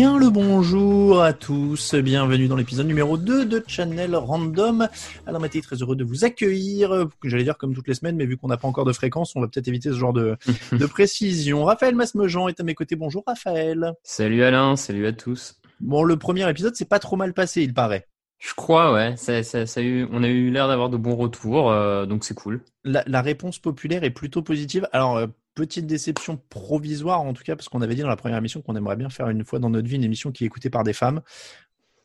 Bien 0.00 0.16
le 0.16 0.30
bonjour 0.30 1.22
à 1.22 1.34
tous, 1.34 1.94
bienvenue 1.94 2.48
dans 2.48 2.56
l'épisode 2.56 2.86
numéro 2.86 3.18
2 3.18 3.44
de 3.44 3.62
Channel 3.66 4.16
Random. 4.16 4.88
Alors 5.26 5.42
Mathieu, 5.42 5.60
très 5.60 5.76
heureux 5.76 5.94
de 5.94 6.04
vous 6.04 6.24
accueillir, 6.24 7.06
j'allais 7.22 7.44
dire 7.44 7.58
comme 7.58 7.74
toutes 7.74 7.86
les 7.86 7.92
semaines, 7.92 8.16
mais 8.16 8.24
vu 8.24 8.38
qu'on 8.38 8.48
n'a 8.48 8.56
pas 8.56 8.66
encore 8.66 8.86
de 8.86 8.94
fréquence, 8.94 9.36
on 9.36 9.42
va 9.42 9.48
peut-être 9.48 9.68
éviter 9.68 9.90
ce 9.90 9.96
genre 9.96 10.14
de, 10.14 10.38
de 10.72 10.86
précision. 10.86 11.66
Raphaël 11.66 11.94
Masmejean 11.94 12.48
est 12.48 12.58
à 12.58 12.62
mes 12.62 12.74
côtés, 12.74 12.96
bonjour 12.96 13.22
Raphaël. 13.26 13.92
Salut 14.02 14.42
Alain, 14.42 14.74
salut 14.76 15.06
à 15.06 15.12
tous. 15.12 15.60
Bon, 15.80 16.02
le 16.02 16.16
premier 16.16 16.48
épisode 16.48 16.74
c'est 16.74 16.88
pas 16.88 16.98
trop 16.98 17.16
mal 17.16 17.34
passé, 17.34 17.60
il 17.60 17.74
paraît. 17.74 18.06
Je 18.40 18.54
crois, 18.54 18.92
ouais. 18.92 19.16
Ça, 19.16 19.42
ça, 19.42 19.66
ça 19.66 19.80
a 19.80 19.82
eu, 19.82 20.08
on 20.10 20.24
a 20.24 20.28
eu 20.28 20.50
l'air 20.50 20.66
d'avoir 20.66 20.88
de 20.88 20.96
bons 20.96 21.14
retours, 21.14 21.70
euh, 21.70 22.06
donc 22.06 22.24
c'est 22.24 22.34
cool. 22.34 22.62
La, 22.84 23.04
la, 23.06 23.20
réponse 23.20 23.58
populaire 23.58 24.02
est 24.02 24.10
plutôt 24.10 24.42
positive. 24.42 24.88
Alors, 24.92 25.18
euh, 25.18 25.26
petite 25.54 25.86
déception 25.86 26.40
provisoire 26.48 27.20
en 27.20 27.34
tout 27.34 27.42
cas, 27.42 27.54
parce 27.54 27.68
qu'on 27.68 27.82
avait 27.82 27.94
dit 27.94 28.00
dans 28.00 28.08
la 28.08 28.16
première 28.16 28.38
émission 28.38 28.62
qu'on 28.62 28.76
aimerait 28.76 28.96
bien 28.96 29.10
faire 29.10 29.28
une 29.28 29.44
fois 29.44 29.58
dans 29.58 29.68
notre 29.68 29.86
vie 29.86 29.96
une 29.96 30.04
émission 30.04 30.32
qui 30.32 30.44
est 30.44 30.46
écoutée 30.46 30.70
par 30.70 30.84
des 30.84 30.94
femmes. 30.94 31.20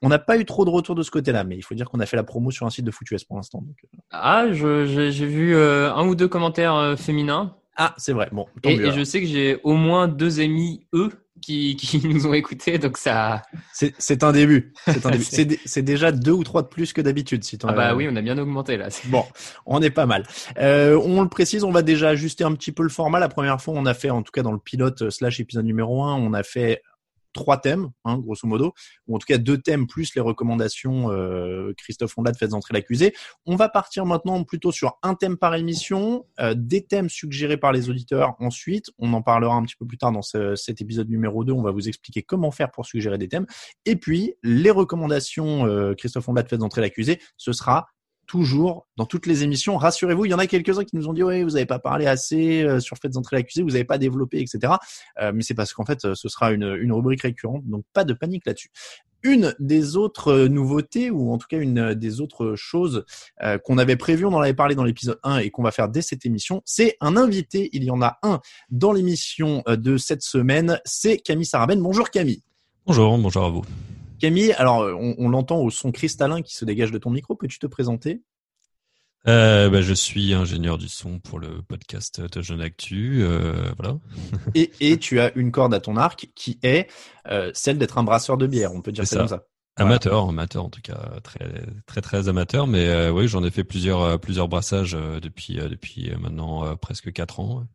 On 0.01 0.09
n'a 0.09 0.19
pas 0.19 0.37
eu 0.37 0.45
trop 0.45 0.65
de 0.65 0.69
retours 0.69 0.93
de 0.93 1.03
ce 1.03 1.09
côté-là, 1.09 1.43
mais 1.45 1.55
il 1.55 1.61
faut 1.61 1.73
dire 1.73 1.89
qu'on 1.89 1.99
a 1.99 2.05
fait 2.05 2.17
la 2.17 2.23
promo 2.23 2.51
sur 2.51 2.65
un 2.65 2.69
site 2.69 2.85
de 2.85 2.91
FootUS 2.91 3.23
pour 3.27 3.37
l'instant. 3.37 3.61
Donc... 3.61 3.77
euh. 3.85 3.97
Ah, 4.11 4.45
j'ai 4.51 5.11
j'ai 5.11 5.25
vu 5.25 5.55
euh, 5.55 5.91
un 5.93 6.05
ou 6.05 6.15
deux 6.15 6.27
commentaires 6.27 6.75
euh, 6.75 6.95
féminins. 6.95 7.55
Ah, 7.77 7.93
c'est 7.97 8.13
vrai. 8.13 8.29
Bon, 8.31 8.45
tant 8.61 8.69
Et, 8.69 8.77
mieux, 8.77 8.87
et 8.87 8.91
je 8.91 9.03
sais 9.03 9.21
que 9.21 9.27
j'ai 9.27 9.59
au 9.63 9.73
moins 9.73 10.07
deux 10.07 10.39
amis, 10.39 10.85
eux, 10.93 11.11
qui, 11.45 11.75
qui 11.75 12.07
nous 12.07 12.25
ont 12.25 12.33
écoutés, 12.33 12.79
donc 12.79 12.97
ça. 12.97 13.43
C'est 13.71 14.23
un 14.23 14.31
début. 14.31 14.73
C'est 14.87 15.05
un 15.05 15.81
déjà 15.83 16.11
deux 16.11 16.31
ou 16.31 16.43
trois 16.43 16.63
de 16.63 16.67
plus 16.67 16.91
que 16.91 17.01
d'habitude. 17.01 17.43
Si 17.43 17.57
t'en 17.57 17.67
Ah 17.69 17.73
bah 17.73 17.95
oui, 17.95 18.07
on 18.09 18.15
a 18.15 18.21
bien 18.21 18.37
augmenté 18.37 18.77
là. 18.77 18.87
Bon, 19.05 19.23
on 19.65 19.81
est 19.81 19.91
pas 19.91 20.07
mal. 20.07 20.25
Euh, 20.57 20.99
on 21.03 21.21
le 21.21 21.29
précise, 21.29 21.63
on 21.63 21.71
va 21.71 21.83
déjà 21.83 22.09
ajuster 22.09 22.43
un 22.43 22.53
petit 22.53 22.71
peu 22.71 22.81
le 22.81 22.89
format. 22.89 23.19
La 23.19 23.29
première 23.29 23.61
fois, 23.61 23.75
on 23.77 23.85
a 23.85 23.93
fait, 23.93 24.09
en 24.09 24.23
tout 24.23 24.31
cas 24.31 24.41
dans 24.41 24.51
le 24.51 24.57
pilote 24.57 25.03
euh, 25.03 25.09
slash 25.11 25.39
épisode 25.39 25.65
numéro 25.65 26.03
1, 26.03 26.15
on 26.15 26.33
a 26.33 26.41
fait 26.41 26.81
trois 27.35 27.57
thèmes, 27.57 27.89
hein, 28.05 28.17
grosso 28.17 28.47
modo, 28.47 28.73
ou 29.07 29.15
en 29.15 29.19
tout 29.19 29.25
cas 29.27 29.37
deux 29.37 29.57
thèmes 29.59 29.85
plus 29.85 30.15
les 30.15 30.21
recommandations 30.21 31.11
euh, 31.11 31.73
Christophe 31.77 32.17
Ondelat 32.17 32.33
faites 32.33 32.53
entrer 32.53 32.73
l'accusé. 32.73 33.13
On 33.45 33.55
va 33.55 33.69
partir 33.69 34.05
maintenant 34.05 34.43
plutôt 34.43 34.71
sur 34.71 34.97
un 35.03 35.13
thème 35.13 35.37
par 35.37 35.53
émission, 35.55 36.25
euh, 36.39 36.55
des 36.57 36.85
thèmes 36.85 37.09
suggérés 37.09 37.57
par 37.57 37.73
les 37.73 37.89
auditeurs 37.89 38.35
ensuite. 38.39 38.85
On 38.97 39.13
en 39.13 39.21
parlera 39.21 39.53
un 39.55 39.63
petit 39.63 39.75
peu 39.75 39.85
plus 39.85 39.97
tard 39.97 40.11
dans 40.13 40.21
ce- 40.21 40.55
cet 40.55 40.81
épisode 40.81 41.09
numéro 41.09 41.43
2. 41.43 41.51
On 41.53 41.61
va 41.61 41.71
vous 41.71 41.87
expliquer 41.87 42.23
comment 42.23 42.51
faire 42.51 42.71
pour 42.71 42.85
suggérer 42.85 43.17
des 43.17 43.27
thèmes. 43.27 43.45
Et 43.85 43.97
puis, 43.97 44.35
les 44.41 44.71
recommandations 44.71 45.67
euh, 45.67 45.93
Christophe 45.93 46.27
Ondelat 46.29 46.45
faites 46.47 46.63
entrer 46.63 46.81
l'accusé, 46.81 47.19
ce 47.37 47.51
sera 47.51 47.87
toujours 48.25 48.87
dans 48.97 49.05
toutes 49.05 49.25
les 49.25 49.43
émissions. 49.43 49.77
Rassurez-vous, 49.77 50.25
il 50.25 50.31
y 50.31 50.33
en 50.33 50.39
a 50.39 50.47
quelques-uns 50.47 50.83
qui 50.83 50.95
nous 50.95 51.07
ont 51.07 51.13
dit 51.13 51.23
oui, 51.23 51.43
vous 51.43 51.51
n'avez 51.51 51.65
pas 51.65 51.79
parlé 51.79 52.07
assez 52.07 52.63
euh, 52.63 52.79
sur 52.79 52.97
Faites 52.97 53.17
entrer 53.17 53.37
l'accusé, 53.37 53.61
vous 53.61 53.69
n'avez 53.69 53.83
pas 53.83 53.97
développé, 53.97 54.39
etc. 54.39 54.73
Euh, 55.21 55.31
mais 55.33 55.43
c'est 55.43 55.53
parce 55.53 55.73
qu'en 55.73 55.85
fait, 55.85 56.05
euh, 56.05 56.15
ce 56.15 56.29
sera 56.29 56.51
une, 56.51 56.91
rubrique 56.91 57.21
récurrente, 57.21 57.63
donc 57.65 57.83
pas 57.93 58.03
de 58.03 58.13
panique 58.13 58.45
là-dessus. 58.45 58.69
Une 59.23 59.55
des 59.59 59.97
autres 59.97 60.45
nouveautés, 60.47 61.09
ou 61.09 61.33
en 61.33 61.37
tout 61.37 61.47
cas 61.49 61.57
une 61.57 61.95
des 61.95 62.21
autres 62.21 62.53
choses 62.55 63.05
qu'on 63.63 63.79
avait 63.79 63.95
prévues, 63.95 64.25
on 64.25 64.33
en 64.33 64.39
avait 64.39 64.53
parlé 64.53 64.75
dans 64.75 64.83
l'épisode 64.83 65.19
1 65.23 65.39
et 65.39 65.49
qu'on 65.49 65.63
va 65.63 65.71
faire 65.71 65.89
dès 65.89 66.03
cette 66.03 66.27
émission, 66.27 66.61
c'est 66.63 66.95
un 67.01 67.17
invité. 67.17 67.71
Il 67.73 67.83
y 67.83 67.89
en 67.89 68.03
a 68.03 68.19
un 68.21 68.39
dans 68.69 68.91
l'émission 68.91 69.63
de 69.67 69.97
cette 69.97 70.21
semaine, 70.21 70.79
c'est 70.85 71.17
Camille 71.17 71.47
Sarabène. 71.47 71.81
Bonjour 71.81 72.11
Camille. 72.11 72.43
Bonjour, 72.85 73.17
bonjour 73.17 73.45
à 73.45 73.49
vous. 73.49 73.63
Camille, 74.19 74.53
alors 74.53 74.81
euh, 74.81 74.93
on, 74.93 75.15
on 75.17 75.29
l'entend 75.29 75.59
au 75.59 75.69
son 75.69 75.91
cristallin 75.91 76.41
qui 76.41 76.55
se 76.55 76.65
dégage 76.65 76.91
de 76.91 76.97
ton 76.97 77.09
micro, 77.09 77.35
peux-tu 77.35 77.59
te 77.59 77.67
présenter? 77.67 78.21
Euh, 79.27 79.69
bah, 79.69 79.81
je 79.81 79.93
suis 79.93 80.33
ingénieur 80.33 80.77
du 80.77 80.87
son 80.87 81.19
pour 81.19 81.39
le 81.39 81.61
podcast 81.63 82.21
de 82.21 82.41
Jeune 82.41 82.61
Actu. 82.61 83.23
Euh, 83.23 83.71
voilà. 83.77 83.97
et, 84.55 84.71
et 84.79 84.97
tu 84.97 85.19
as 85.19 85.33
une 85.35 85.51
corde 85.51 85.73
à 85.73 85.79
ton 85.79 85.97
arc 85.97 86.29
qui 86.35 86.59
est 86.61 86.87
euh, 87.27 87.51
celle 87.53 87.77
d'être 87.77 87.97
un 87.97 88.03
brasseur 88.03 88.37
de 88.37 88.45
bière, 88.45 88.73
on 88.73 88.81
peut 88.81 88.91
dire 88.91 89.07
ça, 89.07 89.17
comme 89.17 89.27
ça. 89.27 89.35
Voilà. 89.77 89.91
Amateur, 89.91 90.29
amateur 90.29 90.63
en 90.63 90.69
tout 90.69 90.81
cas, 90.81 91.19
très 91.21 91.51
très 91.85 91.99
très 91.99 92.29
amateur. 92.29 92.65
Mais 92.65 93.09
oui, 93.09 93.27
j'en 93.27 93.43
ai 93.43 93.51
fait 93.51 93.65
plusieurs 93.65 94.17
plusieurs 94.21 94.47
brassages 94.47 94.93
depuis 95.21 95.55
depuis 95.55 96.13
maintenant 96.17 96.77
presque 96.77 97.11
quatre 97.11 97.41
ans. 97.41 97.65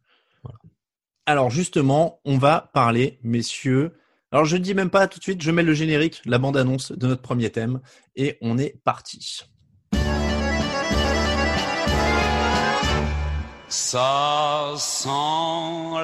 Alors 1.27 1.51
justement, 1.51 2.21
on 2.25 2.39
va 2.39 2.71
parler, 2.73 3.19
messieurs. 3.23 4.00
Alors 4.33 4.45
je 4.45 4.57
ne 4.57 4.63
dis 4.63 4.75
même 4.75 4.91
pas 4.91 5.09
tout 5.09 5.19
de 5.19 5.25
suite, 5.25 5.43
je 5.43 5.51
mets 5.51 5.65
le 5.65 5.75
générique, 5.75 6.23
la 6.25 6.39
bande-annonce 6.39 6.93
de 6.93 7.09
notre 7.09 7.23
premier 7.23 7.51
thème, 7.51 7.81
et 8.15 8.39
on 8.41 8.59
est 8.59 8.77
parti. 8.85 9.41
Ça 13.69 14.75
sent 14.77 15.09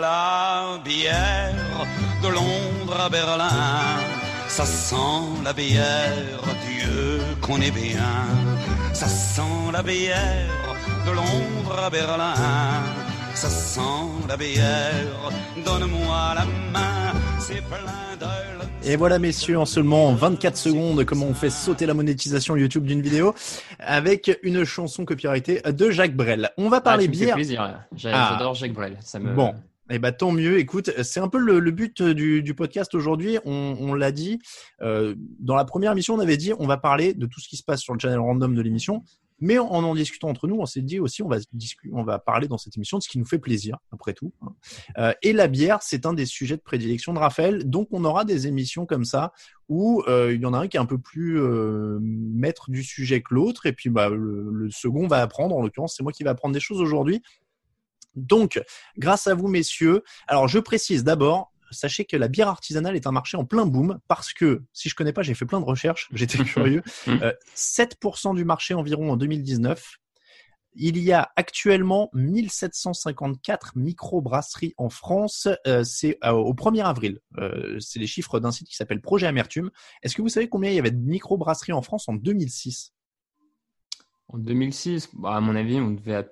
la 0.01 0.81
bière 0.85 1.87
de 2.23 2.29
Londres 2.29 3.01
à 3.01 3.09
Berlin. 3.09 3.51
Ça 4.49 4.65
sent 4.65 5.43
la 5.45 5.53
bière, 5.53 6.43
Dieu 6.69 7.21
qu'on 7.41 7.61
est 7.61 7.71
bien. 7.71 8.27
Ça 8.93 9.07
sent 9.07 9.73
la 9.73 9.83
bière 9.83 10.77
de 11.07 11.11
Londres 11.13 11.79
à 11.79 11.91
Berlin. 11.91 12.35
Ça 13.37 13.51
sent 13.51 13.81
la 14.29 14.37
bière, 14.37 15.31
donne-moi 15.65 16.35
la 16.35 16.45
main. 16.73 17.13
C'est 17.39 17.63
plein 17.63 18.17
de 18.19 18.89
Et 18.89 18.97
voilà, 18.97 19.19
messieurs, 19.19 19.59
en 19.59 19.67
seulement 19.67 20.15
24 20.15 20.57
secondes, 20.57 21.05
comment 21.05 21.27
on 21.27 21.35
fait 21.35 21.51
sauter 21.51 21.85
la 21.85 21.93
monétisation 21.95 22.57
YouTube 22.57 22.85
d'une 22.87 23.03
vidéo 23.03 23.35
avec 23.79 24.39
une 24.43 24.65
chanson 24.65 25.05
copyrightée 25.05 25.61
de 25.71 25.91
Jacques 25.91 26.17
Brel. 26.17 26.51
On 26.57 26.71
va 26.71 26.79
Ah, 26.79 26.81
parler 26.81 27.05
tu 27.05 27.11
me 27.11 27.15
fais 27.17 27.25
bière. 27.27 27.35
plaisir. 27.35 27.61
Ah. 27.63 27.87
J'adore 27.95 28.55
Jacques 28.55 28.73
Brel. 28.73 28.97
Ça 29.03 29.19
me... 29.21 29.35
Bon, 29.35 29.55
eh 29.91 29.99
ben 29.99 30.13
tant 30.13 30.33
mieux. 30.33 30.59
Écoute, 30.59 30.91
c'est 31.03 31.21
un 31.21 31.29
peu 31.29 31.39
le, 31.39 31.61
le 31.61 31.71
but 31.73 32.03
du, 32.03 32.43
du 32.43 32.55
podcast 32.55 32.95
aujourd'hui. 32.95 33.39
On, 33.45 33.77
on 33.79 33.93
l'a 33.93 34.13
dit 34.13 34.39
euh, 34.81 35.15
dans 35.41 35.55
la 35.57 35.65
première 35.67 35.93
émission, 35.93 36.15
on 36.15 36.21
avait 36.21 36.39
dit 36.39 36.53
on 36.59 36.67
va 36.67 36.79
parler 36.79 37.13
de 37.13 37.27
tout 37.27 37.41
ce 37.41 37.49
qui 37.49 37.57
se 37.57 37.63
passe 37.63 37.81
sur 37.83 37.93
le 37.93 38.01
channel 38.01 38.19
random 38.19 38.55
de 38.55 38.63
l'émission. 38.63 39.03
Mais 39.39 39.59
en 39.59 39.67
en 39.69 39.95
discutant 39.95 40.29
entre 40.29 40.47
nous, 40.47 40.57
on 40.59 40.67
s'est 40.67 40.81
dit 40.83 40.99
aussi 40.99 41.23
on 41.23 41.29
va 41.29 41.37
on 41.93 42.05
va 42.05 42.19
parler 42.19 42.49
dans 42.49 42.59
cette 42.59 42.77
émission 42.77 42.97
de 42.99 43.03
ce 43.03 43.09
qui 43.09 43.19
nous 43.19 43.27
fait 43.27 43.39
plaisir 43.39 43.77
après 43.93 44.15
tout. 44.15 44.33
hein. 44.43 44.55
Euh, 44.99 45.13
et 45.23 45.33
la 45.33 45.47
bière, 45.47 45.83
c'est 45.83 46.07
un 46.07 46.15
des 46.15 46.27
sujets 46.27 46.57
de 46.57 46.63
prédilection 46.63 47.13
de 47.13 47.19
Raphaël. 47.19 47.69
Donc 47.69 47.89
on 47.91 48.05
aura 48.05 48.25
des 48.25 48.47
émissions 48.47 48.87
comme 48.87 49.05
ça 49.05 49.33
où 49.69 50.03
euh, 50.09 50.33
il 50.33 50.41
y 50.41 50.47
en 50.47 50.55
a 50.55 50.59
un 50.59 50.69
qui 50.69 50.77
est 50.77 50.81
un 50.81 50.87
peu 50.87 50.99
plus 50.99 51.39
euh, 51.41 51.99
maître 52.01 52.71
du 52.71 52.83
sujet 52.83 53.21
que 53.21 53.35
l'autre, 53.35 53.67
et 53.67 53.73
puis 53.73 53.91
bah, 53.91 54.09
le, 54.09 54.49
le 54.51 54.71
second 54.71 55.07
va 55.07 55.21
apprendre. 55.21 55.57
En 55.57 55.63
l'occurrence, 55.63 55.95
c'est 55.97 56.03
moi 56.03 56.13
qui 56.13 56.23
vais 56.23 56.31
apprendre 56.31 56.55
des 56.55 56.61
choses 56.61 56.81
aujourd'hui. 56.81 57.21
Donc, 58.15 58.63
grâce 58.97 59.27
à 59.27 59.35
vous, 59.35 59.49
messieurs. 59.49 60.03
Alors, 60.27 60.49
je 60.49 60.59
précise 60.59 61.05
d'abord, 61.05 61.53
sachez 61.71 62.05
que 62.05 62.17
la 62.17 62.29
bière 62.29 62.49
artisanale 62.49 62.97
est 62.97 63.07
un 63.07 63.13
marché 63.13 63.37
en 63.37 63.45
plein 63.45 63.67
boom 63.67 63.99
parce 64.09 64.33
que, 64.33 64.63
si 64.73 64.89
je 64.89 64.95
connais 64.95 65.13
pas, 65.13 65.23
j'ai 65.23 65.35
fait 65.35 65.47
plein 65.47 65.61
de 65.61 65.65
recherches, 65.65 66.09
j'étais 66.13 66.43
curieux. 66.45 66.83
Euh, 67.09 67.33
7% 67.55 68.35
du 68.35 68.45
marché 68.45 68.75
environ 68.75 69.13
en 69.13 69.17
2019. 69.17 69.99
Il 70.79 70.99
y 70.99 71.13
a 71.13 71.33
actuellement 71.37 72.11
1754 72.13 73.77
microbrasseries 73.77 74.75
en 74.77 74.91
France. 74.91 75.49
Euh, 75.67 75.83
c'est 75.85 76.19
euh, 76.23 76.33
au 76.33 76.53
1er 76.53 76.85
avril. 76.85 77.21
Euh, 77.39 77.79
c'est 77.81 77.99
les 77.99 78.07
chiffres 78.07 78.41
d'un 78.41 78.53
site 78.53 78.69
qui 78.69 78.77
s'appelle 78.77 79.01
Projet 79.01 79.27
Amertume. 79.27 79.71
Est-ce 80.03 80.15
que 80.15 80.21
vous 80.21 80.29
savez 80.29 80.51
combien 80.51 80.71
il 80.71 80.77
y 80.77 80.79
avait 80.79 80.91
de 80.91 80.99
microbrasseries 80.99 81.73
en 81.73 81.81
France 81.81 82.09
en 82.09 82.15
2006 82.15 82.93
En 84.29 84.37
2006, 84.37 85.09
bah, 85.15 85.37
à 85.37 85.41
mon 85.41 85.57
avis, 85.57 85.81
on 85.81 85.93
devait 85.93 86.17
à, 86.17 86.27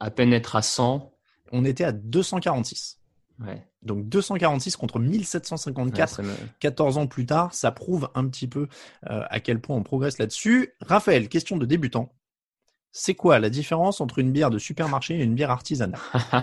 à 0.00 0.10
peine 0.10 0.32
être 0.32 0.56
à 0.56 0.62
100. 0.62 1.12
On 1.52 1.64
était 1.64 1.84
à 1.84 1.92
246. 1.92 2.98
Ouais. 3.44 3.62
Donc 3.82 4.08
246 4.08 4.76
contre 4.76 4.98
1754. 4.98 5.98
Ouais, 5.98 6.06
ça 6.06 6.22
me- 6.22 6.48
14 6.60 6.96
ans 6.98 7.06
plus 7.06 7.26
tard, 7.26 7.52
ça 7.54 7.70
prouve 7.72 8.08
un 8.14 8.26
petit 8.28 8.48
peu 8.48 8.68
euh, 9.10 9.22
à 9.28 9.40
quel 9.40 9.60
point 9.60 9.76
on 9.76 9.82
progresse 9.82 10.18
là-dessus. 10.18 10.72
Raphaël, 10.80 11.28
question 11.28 11.56
de 11.56 11.66
débutant. 11.66 12.12
C'est 12.98 13.14
quoi 13.14 13.38
la 13.40 13.50
différence 13.50 14.00
entre 14.00 14.20
une 14.20 14.32
bière 14.32 14.48
de 14.48 14.58
supermarché 14.58 15.18
et 15.18 15.22
une 15.22 15.34
bière 15.34 15.50
artisanale? 15.50 16.00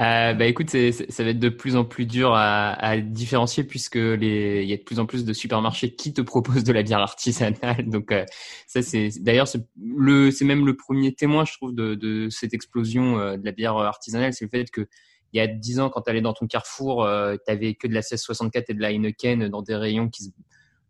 Euh, 0.00 0.34
bah 0.34 0.46
écoute, 0.46 0.70
c'est- 0.70 1.08
ça 1.10 1.22
va 1.22 1.30
être 1.30 1.38
de 1.38 1.48
plus 1.48 1.76
en 1.76 1.84
plus 1.84 2.04
dur 2.06 2.32
à, 2.34 2.72
à 2.72 2.96
différencier 3.00 3.62
puisque 3.62 3.94
les, 3.94 4.62
il 4.64 4.68
y 4.68 4.72
a 4.72 4.76
de 4.76 4.82
plus 4.82 4.98
en 4.98 5.06
plus 5.06 5.24
de 5.24 5.32
supermarchés 5.32 5.94
qui 5.94 6.12
te 6.12 6.20
proposent 6.20 6.64
de 6.64 6.72
la 6.72 6.82
bière 6.82 6.98
artisanale. 6.98 7.88
Donc 7.88 8.10
euh, 8.10 8.24
ça 8.66 8.82
c'est 8.82 9.10
d'ailleurs 9.20 9.46
c'est 9.46 9.64
le 9.80 10.32
c'est 10.32 10.44
même 10.44 10.66
le 10.66 10.76
premier 10.76 11.14
témoin 11.14 11.44
je 11.44 11.52
trouve 11.52 11.74
de, 11.74 11.94
de 11.94 12.28
cette 12.30 12.54
explosion 12.54 13.18
euh, 13.20 13.36
de 13.36 13.44
la 13.44 13.52
bière 13.52 13.76
artisanale, 13.76 14.32
c'est 14.32 14.44
le 14.46 14.50
fait 14.50 14.68
que 14.70 14.88
il 15.34 15.38
y 15.38 15.40
a 15.40 15.48
10 15.48 15.80
ans 15.80 15.90
quand 15.90 16.02
tu 16.02 16.10
allais 16.10 16.20
dans 16.20 16.32
ton 16.32 16.46
Carrefour, 16.46 17.04
euh, 17.04 17.36
tu 17.44 17.52
avais 17.52 17.74
que 17.74 17.88
de 17.88 17.92
la 17.92 18.00
1664 18.00 18.70
et 18.70 18.74
de 18.74 18.80
la 18.80 18.92
Heineken 18.92 19.48
dans 19.48 19.62
des 19.62 19.74
rayons 19.74 20.08
qui 20.08 20.24
se- 20.24 20.30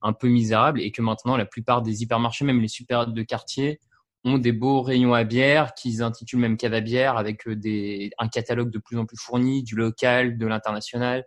un 0.02 0.12
peu 0.12 0.28
misérables 0.28 0.82
et 0.82 0.92
que 0.92 1.00
maintenant 1.00 1.38
la 1.38 1.46
plupart 1.46 1.80
des 1.80 2.02
hypermarchés, 2.02 2.44
même 2.44 2.60
les 2.60 2.68
super 2.68 3.06
de 3.06 3.22
quartier, 3.22 3.80
ont 4.22 4.36
des 4.36 4.52
beaux 4.52 4.82
rayons 4.82 5.14
à 5.14 5.24
bière 5.24 5.72
qu'ils 5.74 6.02
intitulent 6.02 6.40
même 6.40 6.58
cave 6.58 6.74
à 6.74 6.82
bière 6.82 7.16
avec 7.16 7.48
euh, 7.48 7.56
des, 7.56 8.10
un 8.18 8.28
catalogue 8.28 8.70
de 8.70 8.78
plus 8.78 8.98
en 8.98 9.06
plus 9.06 9.16
fourni, 9.16 9.62
du 9.62 9.76
local, 9.76 10.36
de 10.36 10.46
l'international. 10.46 11.24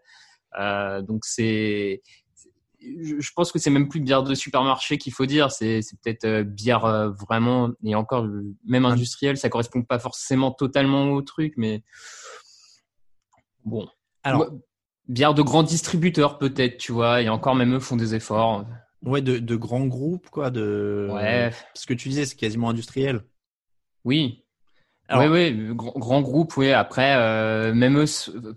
Euh, 0.59 1.01
donc 1.01 1.25
c'est, 1.25 2.03
je 2.79 3.31
pense 3.35 3.51
que 3.51 3.57
c'est 3.57 3.71
même 3.71 3.89
plus 3.89 3.99
bière 3.99 4.21
de 4.21 4.35
supermarché 4.35 4.99
qu'il 4.99 5.11
faut 5.13 5.25
dire, 5.25 5.51
c'est 5.51 5.81
peut-être 6.03 6.25
euh, 6.25 6.43
bière 6.43 7.11
vraiment 7.19 7.71
et 7.83 7.95
encore 7.95 8.27
même 8.63 8.85
industrielle, 8.85 9.37
ça 9.37 9.49
correspond 9.49 9.81
pas 9.81 9.97
forcément 9.97 10.51
totalement 10.51 11.09
au 11.13 11.23
truc, 11.23 11.55
mais 11.57 11.83
bon. 13.67 13.87
Alors, 14.23 14.49
bière 15.07 15.33
de 15.33 15.41
grands 15.41 15.63
distributeurs 15.63 16.37
peut-être, 16.37 16.77
tu 16.77 16.91
vois, 16.91 17.21
et 17.21 17.29
encore 17.29 17.55
même 17.55 17.75
eux 17.75 17.79
font 17.79 17.95
des 17.95 18.15
efforts. 18.15 18.65
ouais, 19.03 19.21
de, 19.21 19.37
de 19.37 19.55
grands 19.55 19.85
groupes, 19.85 20.29
quoi, 20.29 20.49
de. 20.49 21.07
Ouais, 21.11 21.51
Ce 21.73 21.85
que 21.85 21.93
tu 21.93 22.09
disais, 22.09 22.25
c'est 22.25 22.35
quasiment 22.35 22.69
industriel. 22.69 23.23
oui, 24.05 24.43
Alors- 25.07 25.31
oui, 25.31 25.53
oui, 25.55 25.75
grand, 25.75 25.93
grand 25.97 26.21
groupe, 26.21 26.57
oui. 26.57 26.71
Après, 26.71 27.15
euh, 27.17 27.73
même 27.73 27.97
eux, 27.99 28.05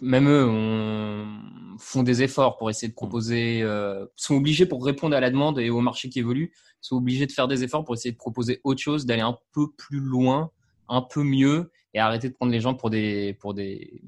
même 0.01 0.29
eux, 0.29 0.47
on, 0.49 1.77
font 1.79 2.03
des 2.03 2.23
efforts 2.23 2.57
pour 2.59 2.69
essayer 2.69 2.89
de 2.89 2.95
proposer, 2.95 3.63
euh, 3.63 4.05
sont 4.17 4.35
obligés 4.37 4.67
pour 4.67 4.85
répondre 4.85 5.17
à 5.17 5.21
la 5.21 5.31
demande 5.31 5.59
et 5.59 5.71
au 5.71 5.81
marché 5.81 6.09
qui 6.09 6.19
évolue, 6.19 6.53
sont 6.83 6.97
obligés 6.97 7.27
de 7.27 7.33
faire 7.33 7.49
des 7.49 7.63
efforts 7.65 7.85
pour 7.85 7.95
essayer 7.95 8.13
de 8.13 8.19
proposer 8.19 8.61
autre 8.65 8.81
chose, 8.83 9.07
d'aller 9.07 9.23
un 9.23 9.39
peu 9.53 9.71
plus 9.79 10.01
loin, 10.01 10.51
un 10.89 11.01
peu 11.03 11.23
mieux, 11.23 11.71
et 11.95 11.99
arrêter 12.01 12.29
de 12.29 12.35
prendre 12.35 12.53
les 12.53 12.61
gens 12.61 12.75
pour 12.75 12.91
des, 12.91 13.35
pour 13.41 13.55
des, 13.55 14.03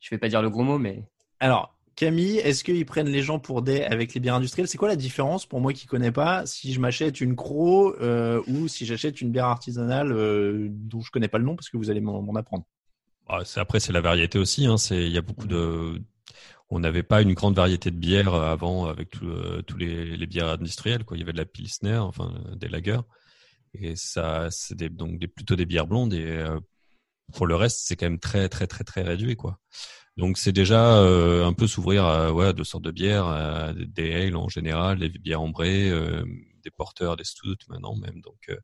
je 0.00 0.10
vais 0.10 0.18
pas 0.18 0.28
dire 0.28 0.42
le 0.42 0.50
gros 0.50 0.62
mot, 0.64 0.78
mais 0.78 1.04
Alors, 1.38 1.76
Camille, 1.96 2.38
est-ce 2.38 2.64
qu'ils 2.64 2.86
prennent 2.86 3.08
les 3.08 3.22
gens 3.22 3.38
pour 3.38 3.62
des 3.62 3.82
avec 3.82 4.14
les 4.14 4.20
bières 4.20 4.36
industrielles? 4.36 4.68
C'est 4.68 4.78
quoi 4.78 4.88
la 4.88 4.96
différence 4.96 5.44
pour 5.44 5.60
moi 5.60 5.72
qui 5.72 5.86
connais 5.86 6.12
pas 6.12 6.46
si 6.46 6.72
je 6.72 6.80
m'achète 6.80 7.20
une 7.20 7.36
Cro 7.36 7.94
euh, 8.00 8.42
ou 8.46 8.68
si 8.68 8.86
j'achète 8.86 9.20
une 9.20 9.30
bière 9.30 9.46
artisanale 9.46 10.10
euh, 10.12 10.68
dont 10.70 11.00
je 11.00 11.10
connais 11.10 11.28
pas 11.28 11.38
le 11.38 11.44
nom 11.44 11.56
parce 11.56 11.68
que 11.68 11.76
vous 11.76 11.90
allez 11.90 12.00
m'en 12.00 12.34
apprendre? 12.36 12.64
Ah, 13.28 13.44
c'est- 13.44 13.60
après, 13.60 13.80
c'est 13.80 13.92
la 13.92 14.00
variété 14.00 14.38
aussi. 14.38 14.66
Hein. 14.66 14.78
C'est, 14.78 15.04
il 15.04 15.12
y 15.12 15.18
a 15.18 15.22
beaucoup 15.22 15.46
de. 15.46 16.00
On 16.70 16.78
n'avait 16.78 17.02
pas 17.02 17.20
une 17.20 17.34
grande 17.34 17.56
variété 17.56 17.90
de 17.90 17.96
bières 17.96 18.32
avant 18.34 18.86
avec 18.86 19.22
euh, 19.22 19.60
tous 19.62 19.76
les, 19.76 20.16
les 20.16 20.26
bières 20.26 20.48
industrielles. 20.48 21.04
Quoi. 21.04 21.16
Il 21.16 21.20
y 21.20 21.22
avait 21.22 21.32
de 21.32 21.38
la 21.38 21.44
pilsner, 21.44 21.96
enfin 21.96 22.32
des 22.56 22.68
lagers, 22.68 23.00
et 23.74 23.94
ça, 23.96 24.48
c'est 24.50 24.76
des, 24.76 24.88
donc 24.88 25.18
des, 25.18 25.28
plutôt 25.28 25.56
des 25.56 25.66
bières 25.66 25.86
blondes. 25.86 26.14
Et 26.14 26.24
euh, 26.24 26.58
pour 27.30 27.46
le 27.46 27.56
reste, 27.56 27.80
c'est 27.84 27.96
quand 27.96 28.06
même 28.06 28.18
très, 28.18 28.48
très, 28.48 28.66
très, 28.66 28.84
très 28.84 29.02
réduit, 29.02 29.36
quoi. 29.36 29.58
Donc 30.16 30.38
c'est 30.38 30.52
déjà 30.52 30.96
euh, 30.98 31.46
un 31.46 31.52
peu 31.52 31.66
s'ouvrir 31.66 32.04
à 32.04 32.32
ouais, 32.32 32.52
deux 32.52 32.64
sortes 32.64 32.84
de 32.84 32.90
bières, 32.90 33.26
à 33.26 33.72
des 33.72 34.12
ales 34.12 34.36
en 34.36 34.48
général, 34.48 34.98
des 34.98 35.08
bières 35.08 35.40
ambrées, 35.40 35.88
euh, 35.88 36.24
des 36.62 36.70
porteurs, 36.70 37.16
des 37.16 37.24
stouts 37.24 37.56
maintenant 37.68 37.96
même. 37.96 38.20
Donc 38.20 38.36
euh, 38.50 38.56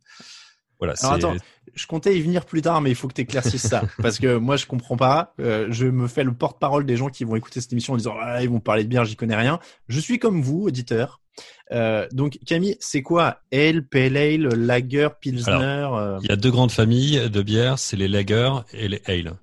voilà. 0.78 0.94
Alors 1.00 1.14
attends, 1.14 1.36
je 1.74 1.86
comptais 1.86 2.18
y 2.18 2.20
venir 2.20 2.44
plus 2.44 2.60
tard, 2.60 2.82
mais 2.82 2.90
il 2.90 2.94
faut 2.94 3.08
que 3.08 3.14
tu 3.14 3.22
éclaircisses 3.22 3.66
ça 3.68 3.82
parce 4.02 4.18
que 4.18 4.36
moi 4.36 4.56
je 4.56 4.66
comprends 4.66 4.96
pas. 4.98 5.34
Je 5.38 5.86
me 5.86 6.08
fais 6.08 6.24
le 6.24 6.34
porte-parole 6.34 6.84
des 6.84 6.96
gens 6.96 7.08
qui 7.08 7.24
vont 7.24 7.36
écouter 7.36 7.60
cette 7.60 7.72
émission 7.72 7.94
en 7.94 7.96
disant 7.96 8.16
ah, 8.20 8.42
ils 8.42 8.50
vont 8.50 8.60
parler 8.60 8.84
de 8.84 8.88
bière, 8.88 9.04
j'y 9.04 9.16
connais 9.16 9.36
rien. 9.36 9.58
Je 9.88 10.00
suis 10.00 10.18
comme 10.18 10.42
vous, 10.42 10.64
auditeur. 10.64 11.22
Euh, 11.72 12.06
donc 12.12 12.38
Camille, 12.46 12.76
c'est 12.80 13.02
quoi 13.02 13.40
Ale, 13.52 13.86
Pale 13.86 14.16
Ale, 14.16 14.48
Lager, 14.54 15.08
Pilsner 15.20 15.88
euh, 15.92 16.18
Il 16.22 16.28
y 16.28 16.32
a 16.32 16.36
deux 16.36 16.50
grandes 16.50 16.70
familles 16.70 17.28
de 17.28 17.42
bières, 17.42 17.78
c'est 17.78 17.96
les 17.96 18.08
lagers 18.08 18.52
et 18.72 18.88
les 18.88 19.02
ale. 19.06 19.36